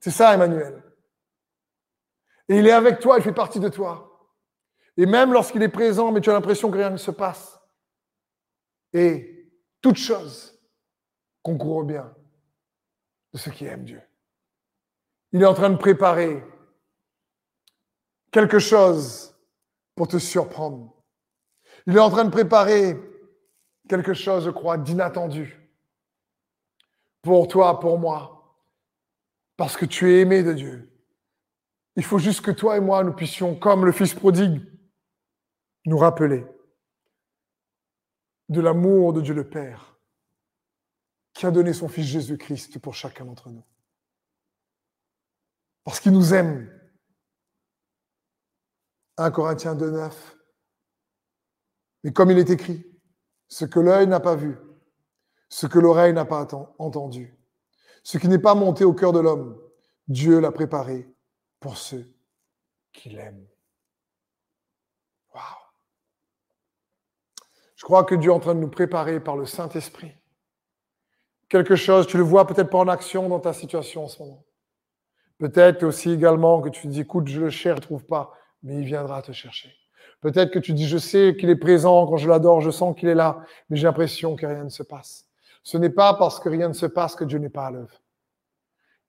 C'est 0.00 0.10
ça, 0.10 0.34
Emmanuel. 0.34 0.82
Et 2.48 2.58
il 2.58 2.66
est 2.66 2.72
avec 2.72 3.00
toi, 3.00 3.16
il 3.18 3.22
fait 3.22 3.32
partie 3.32 3.60
de 3.60 3.68
toi. 3.68 4.09
Et 5.00 5.06
même 5.06 5.32
lorsqu'il 5.32 5.62
est 5.62 5.70
présent, 5.70 6.12
mais 6.12 6.20
tu 6.20 6.28
as 6.28 6.34
l'impression 6.34 6.70
que 6.70 6.76
rien 6.76 6.90
ne 6.90 6.98
se 6.98 7.10
passe. 7.10 7.58
Et 8.92 9.50
toute 9.80 9.96
chose 9.96 10.60
concourt 11.42 11.84
bien 11.84 12.14
de 13.32 13.38
ceux 13.38 13.50
qui 13.50 13.64
aiment 13.64 13.84
Dieu. 13.84 14.02
Il 15.32 15.40
est 15.40 15.46
en 15.46 15.54
train 15.54 15.70
de 15.70 15.78
préparer 15.78 16.44
quelque 18.30 18.58
chose 18.58 19.34
pour 19.94 20.06
te 20.06 20.18
surprendre. 20.18 20.94
Il 21.86 21.96
est 21.96 22.00
en 22.00 22.10
train 22.10 22.26
de 22.26 22.30
préparer 22.30 23.00
quelque 23.88 24.12
chose, 24.12 24.44
je 24.44 24.50
crois, 24.50 24.76
d'inattendu. 24.76 25.66
Pour 27.22 27.48
toi, 27.48 27.80
pour 27.80 27.98
moi. 27.98 28.54
Parce 29.56 29.78
que 29.78 29.86
tu 29.86 30.12
es 30.12 30.20
aimé 30.20 30.42
de 30.42 30.52
Dieu. 30.52 30.92
Il 31.96 32.04
faut 32.04 32.18
juste 32.18 32.42
que 32.42 32.50
toi 32.50 32.76
et 32.76 32.80
moi, 32.80 33.02
nous 33.02 33.14
puissions, 33.14 33.54
comme 33.54 33.86
le 33.86 33.92
Fils 33.92 34.12
prodigue, 34.12 34.60
nous 35.86 35.98
rappeler 35.98 36.46
de 38.48 38.60
l'amour 38.60 39.12
de 39.12 39.20
Dieu 39.20 39.34
le 39.34 39.48
Père, 39.48 39.98
qui 41.32 41.46
a 41.46 41.50
donné 41.50 41.72
son 41.72 41.88
Fils 41.88 42.06
Jésus-Christ 42.06 42.78
pour 42.80 42.94
chacun 42.94 43.24
d'entre 43.24 43.50
nous. 43.50 43.64
Parce 45.84 46.00
qu'il 46.00 46.12
nous 46.12 46.34
aime 46.34 46.70
1 49.16 49.30
Corinthiens 49.30 49.74
2, 49.74 49.90
9. 49.90 50.36
Mais 52.04 52.12
comme 52.12 52.30
il 52.30 52.38
est 52.38 52.50
écrit, 52.50 52.86
ce 53.48 53.64
que 53.64 53.80
l'œil 53.80 54.06
n'a 54.06 54.20
pas 54.20 54.34
vu, 54.34 54.56
ce 55.48 55.66
que 55.66 55.78
l'oreille 55.78 56.12
n'a 56.12 56.24
pas 56.24 56.46
entendu, 56.78 57.36
ce 58.02 58.18
qui 58.18 58.28
n'est 58.28 58.38
pas 58.38 58.54
monté 58.54 58.84
au 58.84 58.94
cœur 58.94 59.12
de 59.12 59.20
l'homme, 59.20 59.60
Dieu 60.08 60.40
l'a 60.40 60.52
préparé 60.52 61.12
pour 61.58 61.76
ceux 61.76 62.12
qui 62.92 63.10
l'aiment. 63.10 63.46
Waouh! 65.34 65.42
Je 67.80 67.84
crois 67.84 68.04
que 68.04 68.14
Dieu 68.14 68.30
est 68.30 68.34
en 68.34 68.40
train 68.40 68.54
de 68.54 68.60
nous 68.60 68.68
préparer 68.68 69.20
par 69.20 69.38
le 69.38 69.46
Saint-Esprit. 69.46 70.12
Quelque 71.48 71.76
chose, 71.76 72.06
tu 72.06 72.18
le 72.18 72.22
vois 72.22 72.46
peut-être 72.46 72.70
pas 72.70 72.78
en 72.78 72.88
action 72.88 73.28
dans 73.28 73.40
ta 73.40 73.52
situation 73.52 74.04
en 74.04 74.08
ce 74.08 74.22
moment. 74.22 74.44
Peut-être 75.38 75.82
aussi 75.84 76.12
également 76.12 76.60
que 76.60 76.68
tu 76.68 76.82
te 76.82 76.88
dis, 76.88 77.00
écoute, 77.00 77.26
je 77.26 77.40
le 77.40 77.50
cherche, 77.50 77.78
je 77.78 77.82
ne 77.82 77.86
trouve 77.86 78.04
pas 78.04 78.32
mais 78.62 78.76
il 78.78 78.84
viendra 78.84 79.22
te 79.22 79.32
chercher. 79.32 79.74
Peut-être 80.20 80.50
que 80.50 80.58
tu 80.58 80.72
dis, 80.72 80.86
je 80.86 80.98
sais 80.98 81.36
qu'il 81.38 81.48
est 81.48 81.56
présent, 81.56 82.06
quand 82.06 82.18
je 82.18 82.28
l'adore, 82.28 82.60
je 82.60 82.70
sens 82.70 82.94
qu'il 82.94 83.08
est 83.08 83.14
là, 83.14 83.42
mais 83.68 83.76
j'ai 83.76 83.86
l'impression 83.86 84.36
que 84.36 84.46
rien 84.46 84.64
ne 84.64 84.68
se 84.68 84.82
passe. 84.82 85.26
Ce 85.62 85.78
n'est 85.78 85.90
pas 85.90 86.14
parce 86.14 86.40
que 86.40 86.48
rien 86.48 86.68
ne 86.68 86.74
se 86.74 86.86
passe 86.86 87.14
que 87.14 87.24
Dieu 87.24 87.38
n'est 87.38 87.48
pas 87.48 87.66
à 87.66 87.70
l'œuvre. 87.70 88.02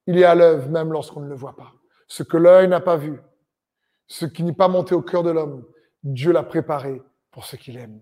Il 0.07 0.17
est 0.17 0.24
à 0.24 0.36
l'œuvre 0.36 0.69
même 0.69 0.91
lorsqu'on 0.91 1.22
ne 1.22 1.28
le 1.28 1.36
voit 1.36 1.55
pas. 1.55 1.74
Ce 2.07 2.24
que 2.24 2.38
l'œil 2.38 2.67
n'a 2.67 2.80
pas 2.80 2.97
vu, 2.97 3.19
ce 4.07 4.26
qui 4.26 4.43
n'est 4.43 4.53
pas 4.53 4.67
monté 4.67 4.95
au 4.95 5.01
cœur 5.01 5.24
de 5.24 5.32
l'homme, 5.32 5.65
Dieu 6.03 6.32
l'a 6.32 6.43
préparé 6.43 7.01
pour 7.30 7.45
ce 7.45 7.55
qu'il 7.55 7.78
aime. 7.78 8.01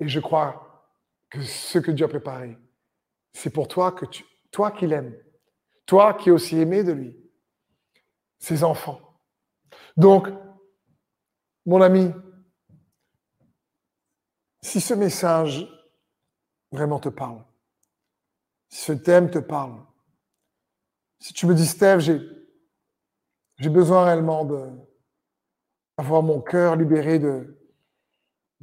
Et 0.00 0.08
je 0.08 0.20
crois 0.20 0.92
que 1.30 1.42
ce 1.42 1.78
que 1.78 1.90
Dieu 1.90 2.06
a 2.06 2.08
préparé, 2.08 2.58
c'est 3.32 3.50
pour 3.50 3.68
toi 3.68 3.92
que 3.92 4.06
tu, 4.06 4.24
toi 4.50 4.70
qui 4.70 4.86
l'aimes, 4.86 5.16
toi 5.86 6.14
qui 6.14 6.28
es 6.28 6.32
aussi 6.32 6.58
aimé 6.58 6.84
de 6.84 6.92
lui, 6.92 7.16
ses 8.38 8.64
enfants. 8.64 9.00
Donc, 9.96 10.28
mon 11.66 11.80
ami, 11.80 12.12
si 14.62 14.80
ce 14.80 14.94
message 14.94 15.66
vraiment 16.70 16.98
te 16.98 17.08
parle, 17.08 17.44
si 18.68 18.84
ce 18.84 18.92
thème 18.92 19.30
te 19.30 19.38
parle, 19.38 19.80
si 21.18 21.32
tu 21.32 21.46
me 21.46 21.54
dis, 21.54 21.66
Steve, 21.66 22.00
j'ai, 22.00 23.68
besoin 23.68 24.04
réellement 24.04 24.44
d'avoir 24.44 26.22
mon 26.22 26.40
cœur 26.40 26.76
libéré 26.76 27.18
de, 27.18 27.63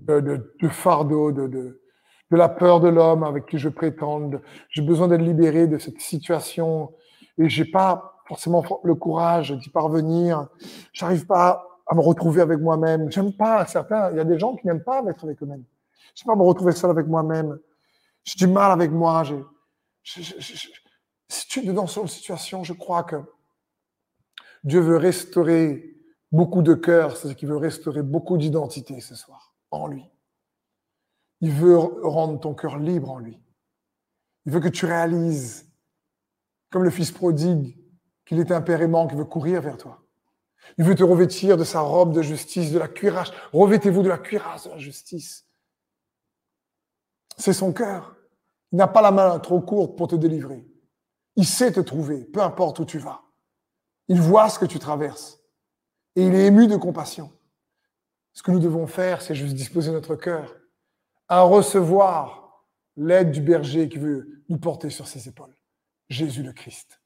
de, 0.08 0.54
de, 0.60 0.68
fardeau, 0.68 1.32
de, 1.32 1.48
de, 1.48 1.80
la 2.32 2.50
peur 2.50 2.80
de 2.80 2.90
l'homme 2.90 3.24
avec 3.24 3.46
qui 3.46 3.58
je 3.58 3.70
prétends. 3.70 4.32
J'ai 4.70 4.82
besoin 4.82 5.08
d'être 5.08 5.22
libéré 5.22 5.68
de 5.68 5.78
cette 5.78 6.00
situation 6.00 6.94
et 7.38 7.50
j'ai 7.50 7.66
pas 7.66 8.16
forcément 8.28 8.64
le 8.84 8.96
courage 8.96 9.52
d'y 9.52 9.70
parvenir. 9.70 10.48
J'arrive 10.94 11.26
pas 11.26 11.66
à 11.88 11.96
me 11.96 12.02
retrouver 12.02 12.42
avec 12.42 12.60
moi-même. 12.60 13.12
J'aime 13.12 13.34
pas 13.34 13.66
certains. 13.66 14.12
Il 14.12 14.18
y 14.18 14.20
a 14.20 14.24
des 14.24 14.40
gens 14.40 14.56
qui 14.56 14.68
n'aiment 14.68 14.84
pas 14.84 15.04
être 15.10 15.24
avec 15.26 15.42
eux-mêmes. 15.44 15.64
Je 16.16 16.22
sais 16.22 16.26
pas 16.26 16.36
me 16.36 16.44
retrouver 16.44 16.72
seul 16.72 16.90
avec 16.90 17.08
moi-même. 17.08 17.60
J'ai 18.24 18.46
du 18.46 18.52
mal 18.52 18.72
avec 18.72 18.92
moi. 18.92 19.24
J'ai, 19.24 19.44
si 21.28 21.48
tu 21.48 21.60
es 21.60 21.74
dans 21.74 21.88
cette 21.88 22.08
situation, 22.08 22.64
je 22.64 22.74
crois 22.74 23.04
que 23.04 23.18
Dieu 24.64 24.80
veut 24.80 24.98
restaurer 24.98 25.96
beaucoup 26.32 26.62
de 26.62 26.74
cœurs, 26.74 27.18
c'est-à-dire 27.18 27.38
qu'il 27.38 27.50
veut 27.50 27.58
restaurer 27.58 28.04
beaucoup 28.04 28.38
d'identité 28.38 29.00
ce 29.02 29.16
soir 29.16 29.51
en 29.72 29.88
lui. 29.88 30.06
Il 31.42 31.52
veut 31.52 31.78
rendre 31.78 32.40
ton 32.40 32.54
cœur 32.54 32.78
libre 32.78 33.10
en 33.10 33.20
lui. 33.20 33.42
Il 34.46 34.52
veut 34.52 34.60
que 34.60 34.68
tu 34.68 34.86
réalises, 34.86 35.72
comme 36.70 36.84
le 36.84 36.90
fils 36.90 37.12
prodigue, 37.12 37.78
qu'il 38.26 38.40
est 38.40 38.52
un 38.52 38.62
père 38.62 38.82
aimant 38.82 39.08
qui 39.08 39.16
veut 39.16 39.26
courir 39.26 39.62
vers 39.62 39.78
toi. 39.78 40.04
Il 40.78 40.86
veut 40.86 40.96
te 40.96 41.04
revêtir 41.04 41.58
de 41.58 41.64
sa 41.64 41.82
robe 41.82 42.14
de 42.14 42.22
justice, 42.22 42.72
de 42.72 42.80
la 42.80 42.88
cuirasse. 42.88 43.32
Revêtez-vous 43.52 44.04
de 44.04 44.10
la 44.10 44.18
cuirasse 44.18 44.66
de 44.66 44.70
la 44.72 44.78
justice. 44.78 45.46
C'est 47.38 47.54
son 47.54 47.74
cœur. 47.74 48.16
Il 48.72 48.78
n'a 48.78 48.88
pas 48.88 49.02
la 49.02 49.12
main 49.12 49.40
trop 49.40 49.60
courte 49.60 49.98
pour 49.98 50.08
te 50.08 50.16
délivrer. 50.16 50.66
Il 51.36 51.46
sait 51.46 51.72
te 51.72 51.80
trouver, 51.80 52.26
peu 52.26 52.42
importe 52.42 52.80
où 52.80 52.86
tu 52.86 53.00
vas. 53.00 53.24
Il 54.08 54.22
voit 54.22 54.50
ce 54.50 54.60
que 54.60 54.66
tu 54.66 54.80
traverses. 54.80 55.40
Et 56.16 56.26
il 56.28 56.36
est 56.36 56.46
ému 56.46 56.68
de 56.68 56.76
compassion. 56.76 57.32
Ce 58.34 58.44
que 58.44 58.52
nous 58.52 58.60
devons 58.60 58.88
faire, 58.88 59.22
c'est 59.22 59.36
juste 59.36 59.56
disposer 59.56 59.92
notre 59.92 60.16
cœur 60.16 60.56
à 61.28 61.42
recevoir 61.42 62.66
l'aide 62.98 63.32
du 63.32 63.42
berger 63.42 63.88
qui 63.88 63.98
veut 63.98 64.44
nous 64.50 64.58
porter 64.58 64.90
sur 64.90 65.08
ses 65.08 65.28
épaules. 65.28 65.56
Jésus 66.10 66.44
le 66.44 66.52
Christ. 66.52 67.00